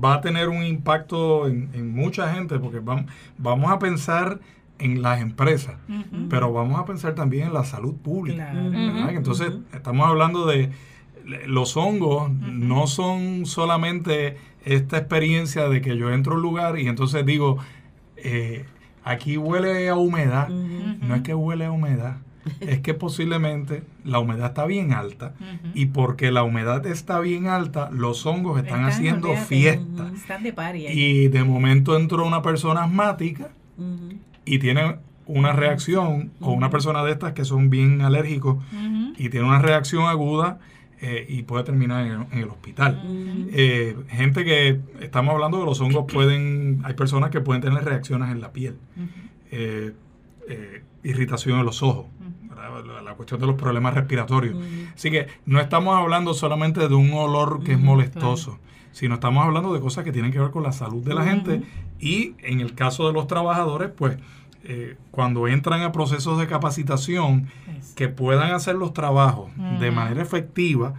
va 0.05 0.15
a 0.15 0.21
tener 0.21 0.49
un 0.49 0.65
impacto 0.65 1.47
en, 1.47 1.95
mucha 1.95 2.35
gente, 2.35 2.59
porque 2.59 2.81
vamos, 2.81 3.07
vamos 3.39 3.71
a 3.71 3.79
pensar 3.79 4.41
en 4.79 5.01
las 5.01 5.21
empresas, 5.21 5.77
pero 6.29 6.53
vamos 6.53 6.79
a 6.79 6.85
pensar 6.85 7.15
también 7.15 7.47
en 7.47 7.55
la 7.55 7.65
salud 7.65 7.95
pública. 7.95 8.53
Entonces, 9.11 9.53
estamos 9.73 10.07
hablando 10.07 10.47
de 10.47 10.71
los 11.47 11.77
hongos, 11.77 12.31
no 12.31 12.87
son 12.87 13.47
solamente 13.47 14.37
esta 14.65 14.99
experiencia 14.99 15.69
de 15.69 15.81
que 15.81 15.97
yo 15.97 16.13
entro 16.13 16.35
a 16.35 16.37
un 16.37 16.43
lugar 16.43 16.79
y 16.79 16.89
entonces 16.89 17.25
digo, 17.25 17.59
eh, 18.17 18.65
Aquí 19.07 19.39
huele 19.39 19.89
a 19.89 19.95
humedad. 19.95 20.49
No 20.49 21.15
es 21.15 21.23
que 21.23 21.35
huele 21.35 21.65
a 21.65 21.71
humedad. 21.71 22.17
es 22.61 22.81
que 22.81 22.95
posiblemente 22.95 23.83
la 24.05 24.19
humedad 24.19 24.49
está 24.49 24.67
bien 24.67 24.93
alta 24.93 25.35
y 25.75 25.87
porque 25.87 26.31
la 26.31 26.43
humedad 26.43 26.87
está 26.87 27.21
bien 27.21 27.47
alta, 27.47 27.91
los 27.91 28.25
hongos 28.27 28.63
están, 28.63 28.85
haciendo 28.85 29.35
fiesta. 29.37 30.11
Están 30.15 30.43
de 30.43 30.55
Y 30.93 31.29
de 31.29 31.45
momento 31.45 31.97
entró 31.97 32.27
una 32.27 32.43
persona 32.43 32.85
asmática 32.85 33.51
y 34.45 34.59
tiene 34.59 34.97
una 35.27 35.53
reacción, 35.53 36.31
o 36.41 36.53
una 36.53 36.71
persona 36.71 37.03
de 37.03 37.13
estas 37.13 37.33
que 37.33 37.45
son 37.45 37.69
bien 37.69 38.03
alérgicos 38.03 38.59
y 39.17 39.29
tiene 39.29 39.47
una 39.47 39.61
reacción 39.61 40.05
aguda 40.05 40.59
eh, 41.01 41.27
y 41.29 41.43
puede 41.43 41.65
terminar 41.65 42.07
en, 42.07 42.39
el 42.39 42.49
hospital. 42.49 43.03
Eh, 43.53 43.97
gente 44.09 44.45
que 44.45 44.81
estamos 45.01 45.35
hablando 45.35 45.59
de 45.59 45.65
los 45.65 45.81
hongos 45.81 46.07
pueden, 46.13 46.81
hay 46.85 46.95
personas 46.95 47.31
que 47.31 47.41
pueden 47.41 47.63
tener 47.63 47.85
reacciones 47.85 48.31
en 48.31 48.41
la 48.41 48.53
piel. 48.53 48.77
Eh, 49.51 49.93
eh, 50.49 50.83
irritación 51.03 51.61
en 51.61 51.65
los 51.65 51.83
ojos, 51.83 52.07
la, 53.05 53.15
cuestión 53.15 53.41
de 53.41 53.47
los 53.47 53.55
problemas 53.55 53.95
respiratorios. 53.95 54.57
Así 54.95 55.11
que 55.11 55.29
no 55.45 55.61
estamos 55.61 55.97
hablando 55.97 56.35
solamente 56.35 56.89
de 56.89 56.95
un 56.95 57.13
olor 57.13 57.63
que 57.63 57.73
es 57.73 57.81
molestoso, 57.81 58.59
sino 58.91 59.15
estamos 59.15 59.45
hablando 59.45 59.73
de 59.73 59.81
cosas 59.81 60.03
que 60.05 60.11
tienen 60.11 60.33
que 60.33 60.41
ver 60.41 60.51
con 60.51 60.65
la 60.65 60.73
salud 60.73 61.05
de 61.05 61.15
la 61.15 61.25
gente 61.25 61.63
y 62.01 62.35
en 62.39 62.61
el 62.61 62.75
caso 62.75 63.07
de 63.07 63.13
los 63.13 63.29
trabajadores, 63.29 63.91
pues 63.97 64.19
eh, 64.69 64.97
cuando 65.11 65.47
entran 65.49 65.83
a 65.83 65.93
procesos 65.93 66.39
de 66.39 66.47
capacitación, 66.47 67.49
que 67.95 68.09
puedan 68.09 68.53
hacer 68.53 68.75
los 68.75 68.93
trabajos 68.93 69.51
de 69.81 69.91
manera 69.91 70.21
efectiva, 70.23 70.95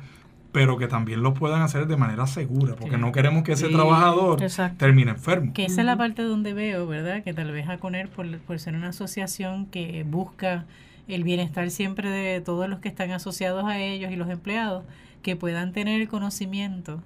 pero 0.52 0.78
que 0.78 0.88
también 0.88 1.22
lo 1.22 1.34
puedan 1.34 1.62
hacer 1.62 1.86
de 1.86 1.98
manera 1.98 2.26
segura, 2.28 2.76
porque 2.76 2.98
no 2.98 3.12
queremos 3.12 3.44
que 3.44 3.52
ese 3.52 3.70
trabajador 3.70 4.40
termine 4.78 5.12
enfermo. 5.12 5.54
Que 5.54 5.66
esa 5.66 5.82
es 5.82 5.86
la 5.86 5.98
parte 5.98 6.24
donde 6.24 6.54
veo, 6.54 6.88
¿verdad? 6.88 7.24
Que 7.24 7.34
tal 7.34 7.52
vez 7.52 7.68
Aconer, 7.68 8.10
por, 8.10 8.38
por 8.40 8.58
ser 8.60 8.76
una 8.76 8.90
asociación 8.90 9.66
que 9.66 10.04
busca 10.04 10.66
el 11.08 11.24
bienestar 11.24 11.70
siempre 11.70 12.10
de 12.10 12.42
todos 12.42 12.70
los 12.70 12.80
que 12.80 12.90
están 12.90 13.12
asociados 13.12 13.66
a 13.66 13.80
ellos 13.80 14.12
y 14.12 14.16
los 14.16 14.30
empleados, 14.30 14.84
que 15.22 15.36
puedan 15.36 15.74
tener 15.74 16.02
el 16.02 16.08
conocimiento 16.08 17.02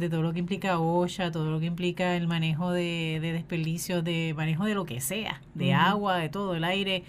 de 0.00 0.08
todo 0.08 0.22
lo 0.22 0.32
que 0.32 0.38
implica 0.38 0.78
OSHA, 0.78 1.30
todo 1.30 1.50
lo 1.50 1.60
que 1.60 1.66
implica 1.66 2.16
el 2.16 2.26
manejo 2.26 2.72
de, 2.72 3.20
desperdicios, 3.22 4.02
de 4.02 4.34
manejo 4.36 4.64
de 4.64 4.74
lo 4.74 4.84
que 4.84 5.00
sea, 5.00 5.40
de 5.54 5.74
agua, 5.74 6.16
de 6.16 6.28
todo, 6.28 6.56
el 6.56 6.64
aire. 6.64 7.04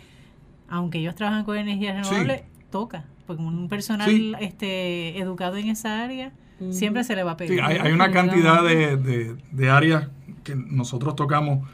Aunque 0.69 0.99
ellos 0.99 1.15
trabajan 1.15 1.43
con 1.43 1.57
energías 1.57 1.95
renovables, 1.95 2.43
toca, 2.69 3.05
porque 3.25 3.41
un 3.41 3.67
personal 3.67 4.37
este, 4.39 5.17
educado 5.19 5.57
en 5.57 5.69
esa 5.69 6.03
área 6.03 6.31
siempre 6.69 7.03
se 7.03 7.15
le 7.15 7.23
va 7.23 7.31
a 7.31 7.37
pedir. 7.37 7.59
Sí, 7.59 7.59
hay, 7.59 7.91
una 7.91 8.11
cantidad 8.11 8.63
de, 8.63 9.35
de, 9.51 9.69
áreas 9.69 10.09
que 10.43 10.55
nosotros 10.55 11.15
tocamos 11.15 11.67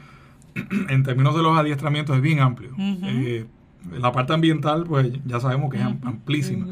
en 0.88 1.02
términos 1.02 1.36
de 1.36 1.42
los 1.42 1.56
adiestramientos 1.56 2.16
es 2.16 2.22
bien 2.22 2.40
amplio. 2.40 2.70
Eh, 2.78 3.46
la 3.92 4.12
parte 4.12 4.32
ambiental, 4.32 4.84
pues 4.84 5.12
ya 5.24 5.40
sabemos 5.40 5.70
que 5.70 5.78
es 5.78 5.84
amplísima. 5.84 6.66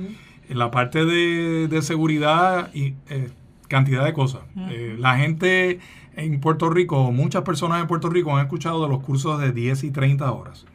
En 0.49 0.59
la 0.59 0.71
parte 0.71 1.05
de, 1.05 1.83
seguridad 1.83 2.71
y 2.75 2.95
eh, 3.09 3.31
cantidad 3.69 4.05
de 4.05 4.13
cosas. 4.13 4.43
Eh, 4.71 4.97
la 4.99 5.17
gente 5.17 5.81
en 6.17 6.41
Puerto 6.41 6.71
Rico, 6.71 7.11
muchas 7.13 7.43
personas 7.43 7.81
en 7.81 7.87
Puerto 7.87 8.09
Rico 8.09 8.35
han 8.35 8.45
escuchado 8.45 8.83
de 8.83 8.89
los 8.89 9.03
cursos 9.03 9.41
de 9.41 9.53
10 9.53 9.85
y 9.85 9.91
30 9.91 10.31
horas. 10.33 10.67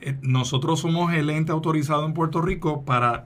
Eh, 0.00 0.16
nosotros 0.22 0.80
somos 0.80 1.12
el 1.14 1.30
ente 1.30 1.52
autorizado 1.52 2.04
en 2.06 2.14
Puerto 2.14 2.42
Rico 2.42 2.84
para 2.84 3.24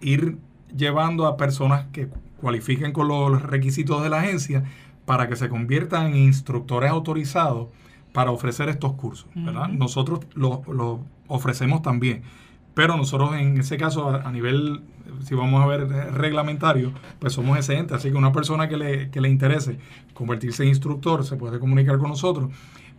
ir 0.00 0.38
llevando 0.76 1.26
a 1.26 1.36
personas 1.36 1.86
que 1.92 2.08
cualifiquen 2.40 2.92
con 2.92 3.08
los 3.08 3.42
requisitos 3.42 4.02
de 4.02 4.10
la 4.10 4.20
agencia 4.20 4.64
para 5.04 5.28
que 5.28 5.36
se 5.36 5.48
conviertan 5.48 6.12
en 6.12 6.16
instructores 6.16 6.90
autorizados 6.90 7.68
para 8.12 8.30
ofrecer 8.30 8.68
estos 8.68 8.92
cursos. 8.92 9.28
Nosotros 9.34 10.20
los 10.34 10.66
lo 10.68 11.04
ofrecemos 11.26 11.82
también. 11.82 12.22
Pero 12.74 12.96
nosotros 12.96 13.34
en 13.34 13.58
ese 13.58 13.76
caso, 13.76 14.08
a, 14.10 14.30
nivel, 14.30 14.82
si 15.22 15.34
vamos 15.34 15.62
a 15.62 15.66
ver 15.66 15.88
reglamentario, 16.14 16.92
pues 17.18 17.32
somos 17.32 17.58
ese 17.58 17.76
ente. 17.76 17.94
Así 17.94 18.10
que 18.10 18.16
una 18.16 18.32
persona 18.32 18.68
que 18.68 18.76
le, 18.76 19.10
que 19.10 19.20
le 19.20 19.28
interese 19.28 19.78
convertirse 20.14 20.62
en 20.62 20.70
instructor 20.70 21.24
se 21.24 21.36
puede 21.36 21.58
comunicar 21.58 21.98
con 21.98 22.10
nosotros. 22.10 22.50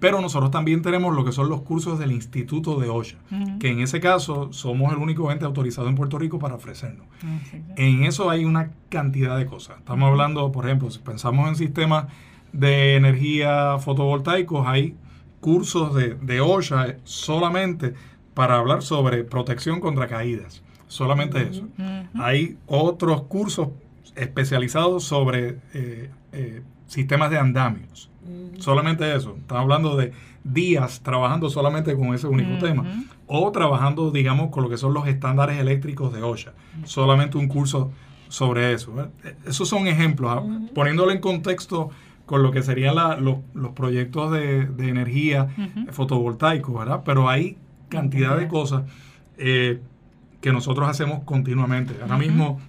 Pero 0.01 0.19
nosotros 0.19 0.49
también 0.49 0.81
tenemos 0.81 1.15
lo 1.15 1.23
que 1.23 1.31
son 1.31 1.47
los 1.47 1.61
cursos 1.61 1.99
del 1.99 2.11
Instituto 2.11 2.79
de 2.79 2.89
OSHA, 2.89 3.17
que 3.59 3.69
en 3.69 3.81
ese 3.81 3.99
caso 3.99 4.51
somos 4.51 4.91
el 4.91 4.97
único 4.97 5.31
ente 5.31 5.45
autorizado 5.45 5.89
en 5.89 5.95
Puerto 5.95 6.17
Rico 6.17 6.39
para 6.39 6.55
ofrecernos. 6.55 7.05
Ah, 7.23 7.39
en 7.75 8.03
eso 8.03 8.31
hay 8.31 8.43
una 8.43 8.71
cantidad 8.89 9.37
de 9.37 9.45
cosas. 9.45 9.77
Estamos 9.77 10.09
hablando, 10.09 10.51
por 10.51 10.65
ejemplo, 10.65 10.89
si 10.89 10.97
pensamos 10.97 11.47
en 11.49 11.55
sistemas 11.55 12.07
de 12.51 12.95
energía 12.95 13.77
fotovoltaicos, 13.77 14.65
hay 14.65 14.95
cursos 15.39 15.93
de, 15.93 16.15
de 16.15 16.41
OSHA 16.41 16.95
solamente 17.03 17.93
para 18.41 18.57
hablar 18.57 18.81
sobre 18.81 19.23
protección 19.23 19.79
contra 19.79 20.07
caídas. 20.07 20.63
Solamente 20.87 21.47
eso. 21.47 21.67
Hay 22.15 22.57
otros 22.65 23.21
cursos 23.25 23.67
especializados 24.15 25.03
sobre 25.03 25.59
eh, 25.75 26.09
eh, 26.31 26.63
sistemas 26.87 27.29
de 27.29 27.37
andamios. 27.37 28.09
Solamente 28.57 29.15
eso. 29.15 29.35
Estamos 29.37 29.61
hablando 29.61 29.95
de 29.95 30.11
días 30.43 31.01
trabajando 31.03 31.51
solamente 31.51 31.95
con 31.95 32.15
ese 32.15 32.25
único 32.25 32.57
tema. 32.57 32.83
O 33.27 33.51
trabajando, 33.51 34.09
digamos, 34.09 34.49
con 34.49 34.63
lo 34.63 34.69
que 34.71 34.77
son 34.77 34.95
los 34.95 35.07
estándares 35.07 35.59
eléctricos 35.59 36.11
de 36.11 36.23
OSHA. 36.23 36.53
Solamente 36.85 37.37
un 37.37 37.47
curso 37.47 37.91
sobre 38.27 38.73
eso. 38.73 38.91
Esos 39.45 39.69
son 39.69 39.85
ejemplos. 39.85 40.31
¿ah? 40.35 40.43
Poniéndolo 40.73 41.11
en 41.11 41.19
contexto 41.19 41.91
con 42.25 42.41
lo 42.41 42.49
que 42.49 42.63
serían 42.63 42.95
los, 43.23 43.71
proyectos 43.75 44.31
de, 44.31 44.61
energía 44.79 45.47
fotovoltaicos, 45.91 46.73
¿verdad? 46.73 47.03
Pero 47.05 47.29
hay 47.29 47.57
cantidad 47.91 48.37
de 48.37 48.47
cosas 48.47 48.83
eh, 49.37 49.79
que 50.41 50.51
nosotros 50.51 50.89
hacemos 50.89 51.23
continuamente. 51.23 51.93
Ahora 52.01 52.17
mismo, 52.17 52.59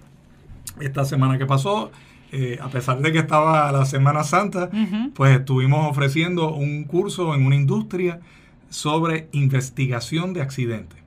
esta 0.79 1.05
semana 1.05 1.39
que 1.39 1.47
pasó, 1.47 1.91
eh, 2.31 2.59
a 2.61 2.69
pesar 2.69 2.99
de 2.99 3.11
que 3.11 3.19
estaba 3.19 3.71
la 3.71 3.85
Semana 3.85 4.23
Santa, 4.23 4.69
pues 5.15 5.39
estuvimos 5.39 5.89
ofreciendo 5.89 6.53
un 6.53 6.83
curso 6.83 7.33
en 7.33 7.45
una 7.45 7.55
industria 7.55 8.19
sobre 8.69 9.29
investigación 9.31 10.33
de 10.33 10.41
accidentes. 10.41 11.02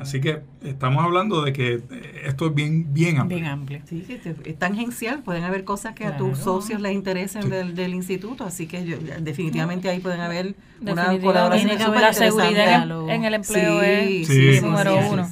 Así 0.00 0.20
que 0.20 0.42
estamos 0.62 1.04
hablando 1.04 1.42
de 1.42 1.52
que 1.52 1.74
eh, 1.74 2.22
esto 2.26 2.46
es 2.46 2.54
bien, 2.54 2.92
bien 2.92 3.18
amplio. 3.18 3.38
Bien 3.38 3.50
amplio. 3.50 3.80
Sí, 3.84 4.04
es 4.44 4.58
tan 4.58 4.74
gerencial, 4.74 5.22
pueden 5.22 5.44
haber 5.44 5.64
cosas 5.64 5.94
que 5.94 6.06
a 6.06 6.16
tus 6.16 6.38
socios 6.38 6.80
les 6.80 6.92
interesen 6.92 7.48
del, 7.48 7.92
instituto, 7.94 8.44
así 8.44 8.66
que 8.66 8.82
definitivamente 9.20 9.88
ahí 9.88 10.00
pueden 10.00 10.20
haber 10.20 10.54
una 10.80 11.18
colaboración 11.20 11.78
La 12.00 12.12
seguridad 12.12 12.88
en, 13.08 13.24
el 13.24 13.34
empleo 13.34 13.82
es 13.82 14.62
número 14.62 14.96
uno. 15.10 15.28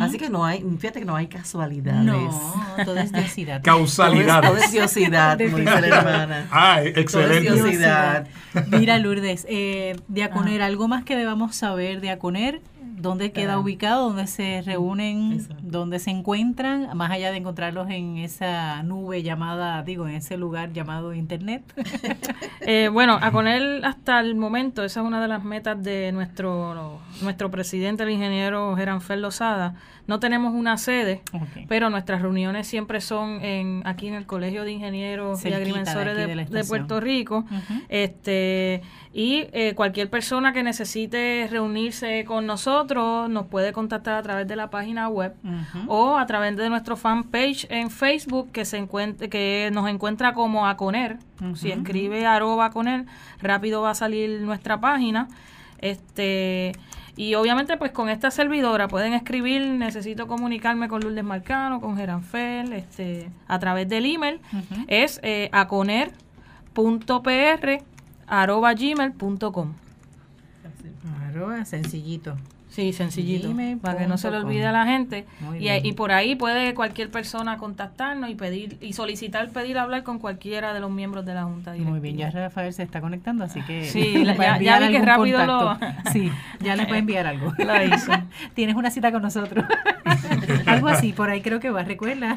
Así 0.00 0.18
que 0.18 0.28
no 0.28 0.44
hay, 0.44 0.64
fíjate 0.78 1.00
que 1.00 1.04
no 1.04 1.16
hay 1.16 1.28
casualidades. 1.28 2.04
No, 2.04 2.30
todo 2.84 2.96
es 2.96 3.12
diosidad. 3.12 3.62
Causalidades. 3.64 4.50
Todo 4.50 4.58
es 4.58 4.72
diosidad, 4.72 5.38
como 5.38 5.58
dice 5.58 5.80
la 5.80 5.86
hermana. 5.86 6.46
Ah, 6.50 6.82
excelente. 6.82 7.50
Mira, 8.68 8.98
Lourdes, 8.98 9.46
eh, 9.48 9.96
Diaconer, 10.08 10.62
ah. 10.62 10.66
¿algo 10.66 10.88
más 10.88 11.04
que 11.04 11.16
debamos 11.16 11.56
saber 11.56 11.96
de 11.96 12.02
Diaconer? 12.02 12.60
Dónde 12.96 13.32
queda 13.32 13.58
ubicado, 13.58 14.08
dónde 14.08 14.26
se 14.26 14.62
reúnen, 14.62 15.46
dónde 15.62 15.98
se 15.98 16.10
encuentran, 16.10 16.96
más 16.96 17.10
allá 17.10 17.30
de 17.30 17.38
encontrarlos 17.38 17.90
en 17.90 18.18
esa 18.18 18.82
nube 18.82 19.22
llamada, 19.22 19.82
digo, 19.82 20.06
en 20.08 20.14
ese 20.14 20.36
lugar 20.36 20.72
llamado 20.72 21.14
Internet. 21.14 21.62
eh, 22.60 22.88
bueno, 22.92 23.18
a 23.20 23.32
con 23.32 23.46
él 23.46 23.84
hasta 23.84 24.20
el 24.20 24.34
momento, 24.34 24.84
esa 24.84 25.00
es 25.00 25.06
una 25.06 25.20
de 25.20 25.28
las 25.28 25.44
metas 25.44 25.82
de 25.82 26.12
nuestro, 26.12 27.00
nuestro 27.22 27.50
presidente, 27.50 28.02
el 28.02 28.10
ingeniero 28.10 28.74
Geranfer 28.76 29.18
Lozada. 29.18 29.74
No 30.06 30.20
tenemos 30.20 30.52
una 30.52 30.76
sede, 30.76 31.22
pero 31.68 31.88
nuestras 31.88 32.20
reuniones 32.20 32.66
siempre 32.66 33.00
son 33.00 33.42
en 33.42 33.82
aquí 33.86 34.06
en 34.06 34.14
el 34.14 34.26
Colegio 34.26 34.64
de 34.64 34.72
Ingenieros 34.72 35.44
y 35.44 35.52
Agrimensores 35.52 36.16
de, 36.16 36.64
Puerto 36.64 37.00
Rico. 37.00 37.44
este 37.88 38.82
y 39.14 39.46
eh, 39.52 39.74
cualquier 39.76 40.10
persona 40.10 40.52
que 40.52 40.64
necesite 40.64 41.46
reunirse 41.48 42.24
con 42.24 42.46
nosotros 42.46 43.30
nos 43.30 43.46
puede 43.46 43.72
contactar 43.72 44.16
a 44.16 44.22
través 44.22 44.48
de 44.48 44.56
la 44.56 44.70
página 44.70 45.08
web 45.08 45.34
o 45.86 46.16
a 46.16 46.26
través 46.26 46.56
de 46.56 46.68
nuestro 46.68 46.96
fanpage 46.96 47.66
en 47.70 47.90
Facebook 47.90 48.50
que 48.50 48.64
se 48.64 48.76
encuentre, 48.76 49.28
que 49.28 49.70
nos 49.72 49.88
encuentra 49.88 50.34
como 50.34 50.66
Aconer. 50.66 51.18
Si 51.54 51.70
escribe 51.70 52.26
arroba 52.26 52.66
Aconer, 52.66 53.06
rápido 53.40 53.82
va 53.82 53.90
a 53.90 53.94
salir 53.94 54.40
nuestra 54.40 54.80
página. 54.80 55.28
Este 55.78 56.72
y 57.16 57.34
obviamente 57.34 57.76
pues 57.76 57.92
con 57.92 58.08
esta 58.08 58.30
servidora 58.30 58.88
pueden 58.88 59.12
escribir, 59.12 59.62
necesito 59.66 60.26
comunicarme 60.26 60.88
con 60.88 61.00
Lourdes 61.00 61.24
Marcano, 61.24 61.80
con 61.80 61.96
Geranfel, 61.96 62.72
este, 62.72 63.30
a 63.46 63.58
través 63.58 63.88
del 63.88 64.06
email. 64.06 64.40
Es 64.88 65.20
eh, 65.22 65.48
aconer.pr 65.52 66.14
arroba 68.26 68.74
gmail.com. 68.74 69.74
Arroba 71.28 71.64
sencillito. 71.64 72.36
Sí, 72.74 72.92
sencillito, 72.92 73.54
para 73.80 73.98
que 73.98 74.08
no 74.08 74.18
se 74.18 74.28
le 74.32 74.38
olvide 74.38 74.66
a 74.66 74.72
la 74.72 74.84
gente. 74.84 75.26
Y, 75.60 75.68
y, 75.70 75.92
por 75.92 76.10
ahí 76.10 76.34
puede 76.34 76.74
cualquier 76.74 77.08
persona 77.08 77.56
contactarnos 77.56 78.28
y 78.28 78.34
pedir 78.34 78.78
y 78.80 78.94
solicitar 78.94 79.48
pedir 79.50 79.78
hablar 79.78 80.02
con 80.02 80.18
cualquiera 80.18 80.74
de 80.74 80.80
los 80.80 80.90
miembros 80.90 81.24
de 81.24 81.34
la 81.34 81.44
Junta 81.44 81.70
Directiva. 81.70 81.90
Muy 81.92 82.00
bien, 82.00 82.16
ya 82.16 82.30
Rafael 82.32 82.72
se 82.72 82.82
está 82.82 83.00
conectando, 83.00 83.44
así 83.44 83.62
que 83.62 83.84
sí, 83.84 84.24
ya, 84.60 84.80
vi 84.80 84.92
que 84.92 85.02
rápido 85.02 85.46
lo... 85.46 85.78
Sí, 86.12 86.32
ya 86.60 86.74
les 86.74 86.86
puede 86.86 86.98
enviar 86.98 87.28
algo. 87.28 87.52
La 87.64 87.84
hizo. 87.84 88.10
Tienes 88.54 88.74
una 88.74 88.90
cita 88.90 89.12
con 89.12 89.22
nosotros. 89.22 89.64
algo 90.66 90.88
así, 90.88 91.12
por 91.12 91.30
ahí 91.30 91.42
creo 91.42 91.60
que 91.60 91.70
va, 91.70 91.84
recuerda. 91.84 92.36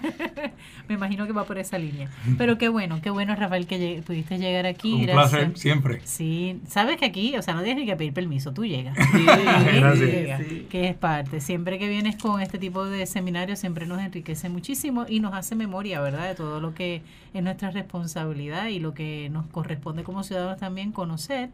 Me 0.87 0.93
imagino 0.93 1.25
que 1.25 1.33
va 1.33 1.45
por 1.45 1.57
esa 1.57 1.79
línea. 1.79 2.09
Pero 2.37 2.59
qué 2.59 2.69
bueno, 2.69 3.01
qué 3.01 3.09
bueno, 3.09 3.35
Rafael, 3.35 3.65
que 3.65 4.03
pudiste 4.05 4.37
llegar 4.37 4.67
aquí. 4.67 4.93
Un 4.93 5.05
placer, 5.07 5.57
siempre. 5.57 6.01
Sí, 6.03 6.61
sabes 6.67 6.97
que 6.97 7.05
aquí, 7.05 7.35
o 7.35 7.41
sea, 7.41 7.55
no 7.55 7.63
tienes 7.63 7.83
ni 7.83 7.89
que 7.89 7.95
pedir 7.95 8.13
permiso, 8.13 8.53
tú 8.53 8.67
llegas. 8.67 8.95
Sí, 8.95 9.25
gracias 9.25 10.26
que 10.69 10.87
es 10.87 10.95
parte. 10.95 11.41
Siempre 11.41 11.79
que 11.79 11.87
vienes 11.87 12.17
con 12.17 12.41
este 12.41 12.57
tipo 12.57 12.85
de 12.85 13.05
seminarios, 13.05 13.59
siempre 13.59 13.85
nos 13.85 14.01
enriquece 14.01 14.49
muchísimo 14.49 15.05
y 15.07 15.19
nos 15.19 15.33
hace 15.33 15.55
memoria, 15.55 16.01
¿verdad?, 16.01 16.27
de 16.27 16.35
todo 16.35 16.59
lo 16.59 16.73
que 16.73 17.01
es 17.33 17.43
nuestra 17.43 17.71
responsabilidad 17.71 18.67
y 18.67 18.79
lo 18.79 18.93
que 18.93 19.29
nos 19.31 19.45
corresponde 19.47 20.03
como 20.03 20.23
ciudadanos 20.23 20.59
también 20.59 20.91
conocer 20.91 21.49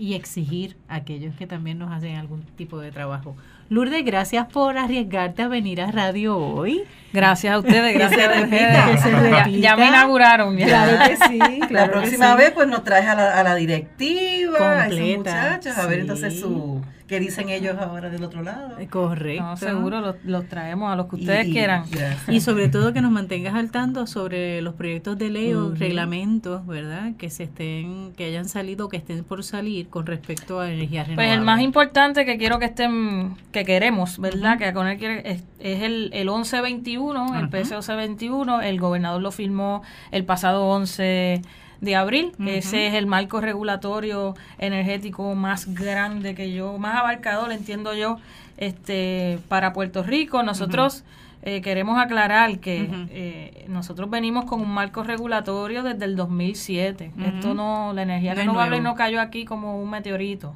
y 0.00 0.14
exigir 0.14 0.78
a 0.88 0.96
aquellos 0.96 1.34
que 1.36 1.46
también 1.46 1.78
nos 1.78 1.92
hacen 1.92 2.16
algún 2.16 2.42
tipo 2.56 2.78
de 2.78 2.90
trabajo. 2.90 3.36
Lourdes, 3.68 4.02
gracias 4.02 4.46
por 4.46 4.78
arriesgarte 4.78 5.42
a 5.42 5.48
venir 5.48 5.82
a 5.82 5.90
radio 5.90 6.38
hoy. 6.38 6.84
Gracias 7.12 7.52
a 7.52 7.58
ustedes, 7.58 7.94
gracias 7.94 8.34
a 8.34 8.42
ustedes. 8.42 9.60
Ya, 9.60 9.76
me 9.76 9.88
inauguraron. 9.88 10.56
Claro 10.56 11.04
que 11.06 11.16
sí. 11.28 11.60
la 11.68 11.90
próxima 11.90 12.34
vez 12.34 12.50
pues 12.52 12.66
nos 12.66 12.82
traes 12.82 13.06
a 13.06 13.14
la, 13.14 13.38
a 13.38 13.42
la 13.44 13.54
directiva, 13.54 14.84
a 14.84 14.86
esos 14.88 15.18
muchachos, 15.18 15.76
a 15.76 15.86
ver 15.86 16.00
entonces 16.00 16.40
su 16.40 16.80
¿Qué 17.10 17.18
dicen 17.18 17.48
ellos 17.48 17.76
ahora 17.76 18.08
del 18.08 18.22
otro 18.22 18.40
lado? 18.40 18.78
Eh, 18.78 18.86
correcto. 18.86 19.56
seguro 19.56 20.14
los, 20.22 20.48
traemos 20.48 20.92
a 20.92 20.94
los 20.94 21.06
que 21.06 21.16
ustedes 21.16 21.48
quieran. 21.48 21.82
Y, 22.28 22.40
sobre 22.40 22.68
todo 22.68 22.92
que 22.92 23.00
nos 23.00 23.10
mantengas 23.10 23.56
al 23.56 23.72
tanto 23.72 24.06
sobre 24.06 24.62
los 24.62 24.74
proyectos 24.74 25.18
de 25.18 25.28
ley 25.28 25.52
o 25.52 25.74
reglamentos, 25.74 26.64
¿verdad? 26.68 27.16
Que 27.18 27.28
se 27.28 27.42
estén, 27.42 28.12
que 28.16 28.26
hayan 28.26 28.44
salido, 28.44 28.88
que 28.88 28.96
estén 28.96 29.24
por 29.24 29.42
salir 29.42 29.88
con 29.88 30.06
respecto 30.06 30.60
a 30.60 30.70
energías 30.70 31.08
renovables. 31.08 31.16
Pues 31.16 31.36
el 31.36 31.44
más 31.44 31.60
importante 31.62 32.24
que 32.24 32.38
quiero 32.38 32.60
que 32.60 32.66
estén, 32.66 33.34
que 33.50 33.64
queremos, 33.64 34.20
¿verdad? 34.20 34.56
Que 34.56 34.72
con 34.72 34.86
él 34.86 35.02
es, 35.24 35.42
es, 35.58 35.82
el, 35.82 36.10
el 36.12 36.26
1121, 36.28 37.40
el 37.40 37.48
PSO 37.48 37.78
1121, 37.78 38.62
el 38.62 38.78
gobernador 38.78 39.20
lo 39.20 39.32
firmó 39.32 39.82
el 40.12 40.24
pasado 40.24 40.64
11 40.68 41.42
de 41.80 41.96
abril. 41.96 42.32
Ese 42.46 42.86
es 42.86 42.94
el 42.94 43.06
marco 43.06 43.40
regulatorio 43.40 44.34
energético 44.58 45.34
más 45.34 45.72
grande 45.74 46.34
que 46.34 46.52
yo, 46.52 46.78
más 46.78 46.96
abarcador, 46.96 47.52
entiendo 47.52 47.94
yo, 47.94 48.18
este 48.56 49.38
para 49.48 49.72
Puerto 49.72 50.02
Rico. 50.02 50.42
Nosotros 50.42 51.04
eh, 51.42 51.62
queremos 51.62 51.98
aclarar 51.98 52.58
que 52.58 52.86
eh, 53.10 53.64
nosotros 53.68 54.10
venimos 54.10 54.44
con 54.44 54.60
un 54.60 54.70
marco 54.70 55.02
regulatorio 55.02 55.82
desde 55.82 56.04
el 56.04 56.14
2007. 56.14 57.12
Esto 57.18 57.54
no, 57.54 57.92
la 57.94 58.02
energía 58.02 58.34
renovable 58.34 58.80
no 58.80 58.94
cayó 58.94 59.20
aquí 59.20 59.46
como 59.46 59.80
un 59.80 59.88
meteorito. 59.88 60.54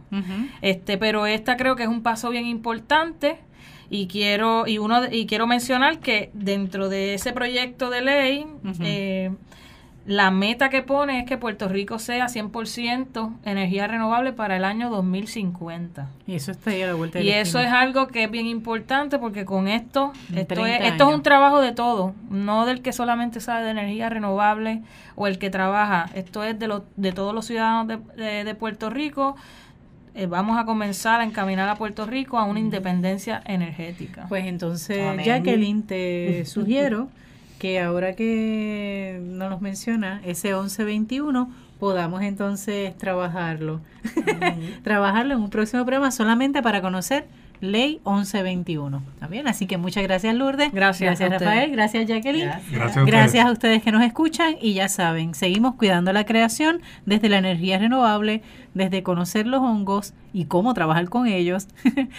Este, 0.61 0.99
pero 0.99 1.27
esta 1.27 1.57
creo 1.57 1.75
que 1.75 1.85
es 1.85 1.89
un 1.89 2.03
paso 2.03 2.29
bien 2.29 2.47
importante 2.47 3.39
y 3.89 4.09
quiero 4.09 4.67
y 4.67 4.79
uno 4.79 5.03
y 5.11 5.27
quiero 5.27 5.47
mencionar 5.47 6.01
que 6.01 6.31
dentro 6.35 6.89
de 6.89 7.15
ese 7.15 7.33
proyecto 7.33 7.91
de 7.91 8.01
ley 8.03 8.47
eh, 8.81 9.31
la 10.07 10.31
meta 10.31 10.69
que 10.69 10.83
pone 10.83 11.21
es 11.21 11.27
que 11.27 11.39
Puerto 11.39 11.67
Rico 11.67 11.99
sea 11.99 12.27
100% 12.27 13.33
energía 13.45 13.87
renovable 13.87 14.33
para 14.35 14.57
el 14.57 14.65
año 14.65 14.91
2050. 14.91 16.09
Y 16.27 16.35
eso 16.35 16.51
está 16.51 16.71
ahí 16.71 16.83
a 16.83 16.89
la 16.89 16.95
vuelta 16.95 17.21
Y 17.21 17.31
eso 17.31 17.59
es 17.59 17.69
algo 17.69 18.09
que 18.09 18.25
es 18.25 18.31
bien 18.31 18.47
importante 18.47 19.19
porque 19.19 19.47
con 19.47 19.67
esto, 19.67 20.13
esto 20.35 20.67
es, 20.67 20.81
esto 20.83 21.09
es 21.09 21.15
un 21.15 21.23
trabajo 21.23 21.61
de 21.61 21.73
todo, 21.73 22.15
no 22.29 22.67
del 22.67 22.83
que 22.83 22.93
solamente 22.93 23.41
sabe 23.41 23.65
de 23.65 23.71
energía 23.71 24.11
renovable 24.11 24.83
o 25.15 25.27
el 25.27 25.39
que 25.39 25.49
trabaja, 25.49 26.11
esto 26.15 26.45
es 26.45 26.59
de, 26.59 26.69
lo, 26.69 26.85
de 26.97 27.13
todos 27.13 27.35
los 27.35 27.47
ciudadanos 27.47 27.89
de, 28.17 28.45
de, 28.45 28.55
Puerto 28.55 28.91
Rico. 28.91 29.37
Eh, 30.15 30.27
vamos 30.27 30.59
a 30.59 30.65
comenzar 30.65 31.21
a 31.21 31.25
encaminar 31.25 31.69
a 31.69 31.77
Puerto 31.77 32.07
Rico 32.07 32.39
a 32.39 32.45
una 32.45 32.61
independencia 32.61 33.43
energética. 33.47 34.27
Pues 34.29 34.47
entonces, 34.47 35.25
Jacqueline, 35.25 35.83
te 35.83 36.45
sugiero 36.47 37.09
que 37.59 37.81
ahora 37.81 38.15
que 38.15 39.21
nos 39.23 39.51
los 39.51 39.61
menciona, 39.61 40.21
ese 40.25 40.49
1121, 40.49 41.51
podamos 41.79 42.23
entonces 42.23 42.97
trabajarlo. 42.97 43.81
trabajarlo 44.83 45.35
en 45.35 45.41
un 45.41 45.51
próximo 45.51 45.85
programa 45.85 46.11
solamente 46.11 46.63
para 46.63 46.81
conocer 46.81 47.27
Ley 47.61 48.01
1121. 48.05 49.03
¿Está 49.15 49.51
Así 49.51 49.67
que 49.67 49.79
muchas 49.79 50.03
gracias 50.03 50.35
Lourdes. 50.35 50.73
Gracias. 50.73 51.19
Gracias 51.19 51.41
Rafael. 51.41 51.71
Gracias 51.71 52.07
Jacqueline. 52.07 52.51
Gracias. 52.71 53.07
Gracias, 53.07 53.47
a 53.47 53.51
ustedes 53.51 53.83
que 53.83 53.93
nos 53.93 54.03
escuchan 54.03 54.57
y 54.61 54.75
ya 54.75 54.89
saben, 54.89 55.35
seguimos 55.35 55.75
cuidando 55.75 56.13
la 56.13 56.25
creación 56.25 56.81
desde 57.07 57.29
la 57.29 57.39
energía 57.39 57.79
renovable, 57.79 58.43
desde 58.75 59.03
conocer 59.03 59.47
los 59.47 59.61
hongos 59.61 60.15
y 60.33 60.47
cómo 60.47 60.75
trabajar 60.75 61.09
con 61.09 61.27
ellos, 61.27 61.69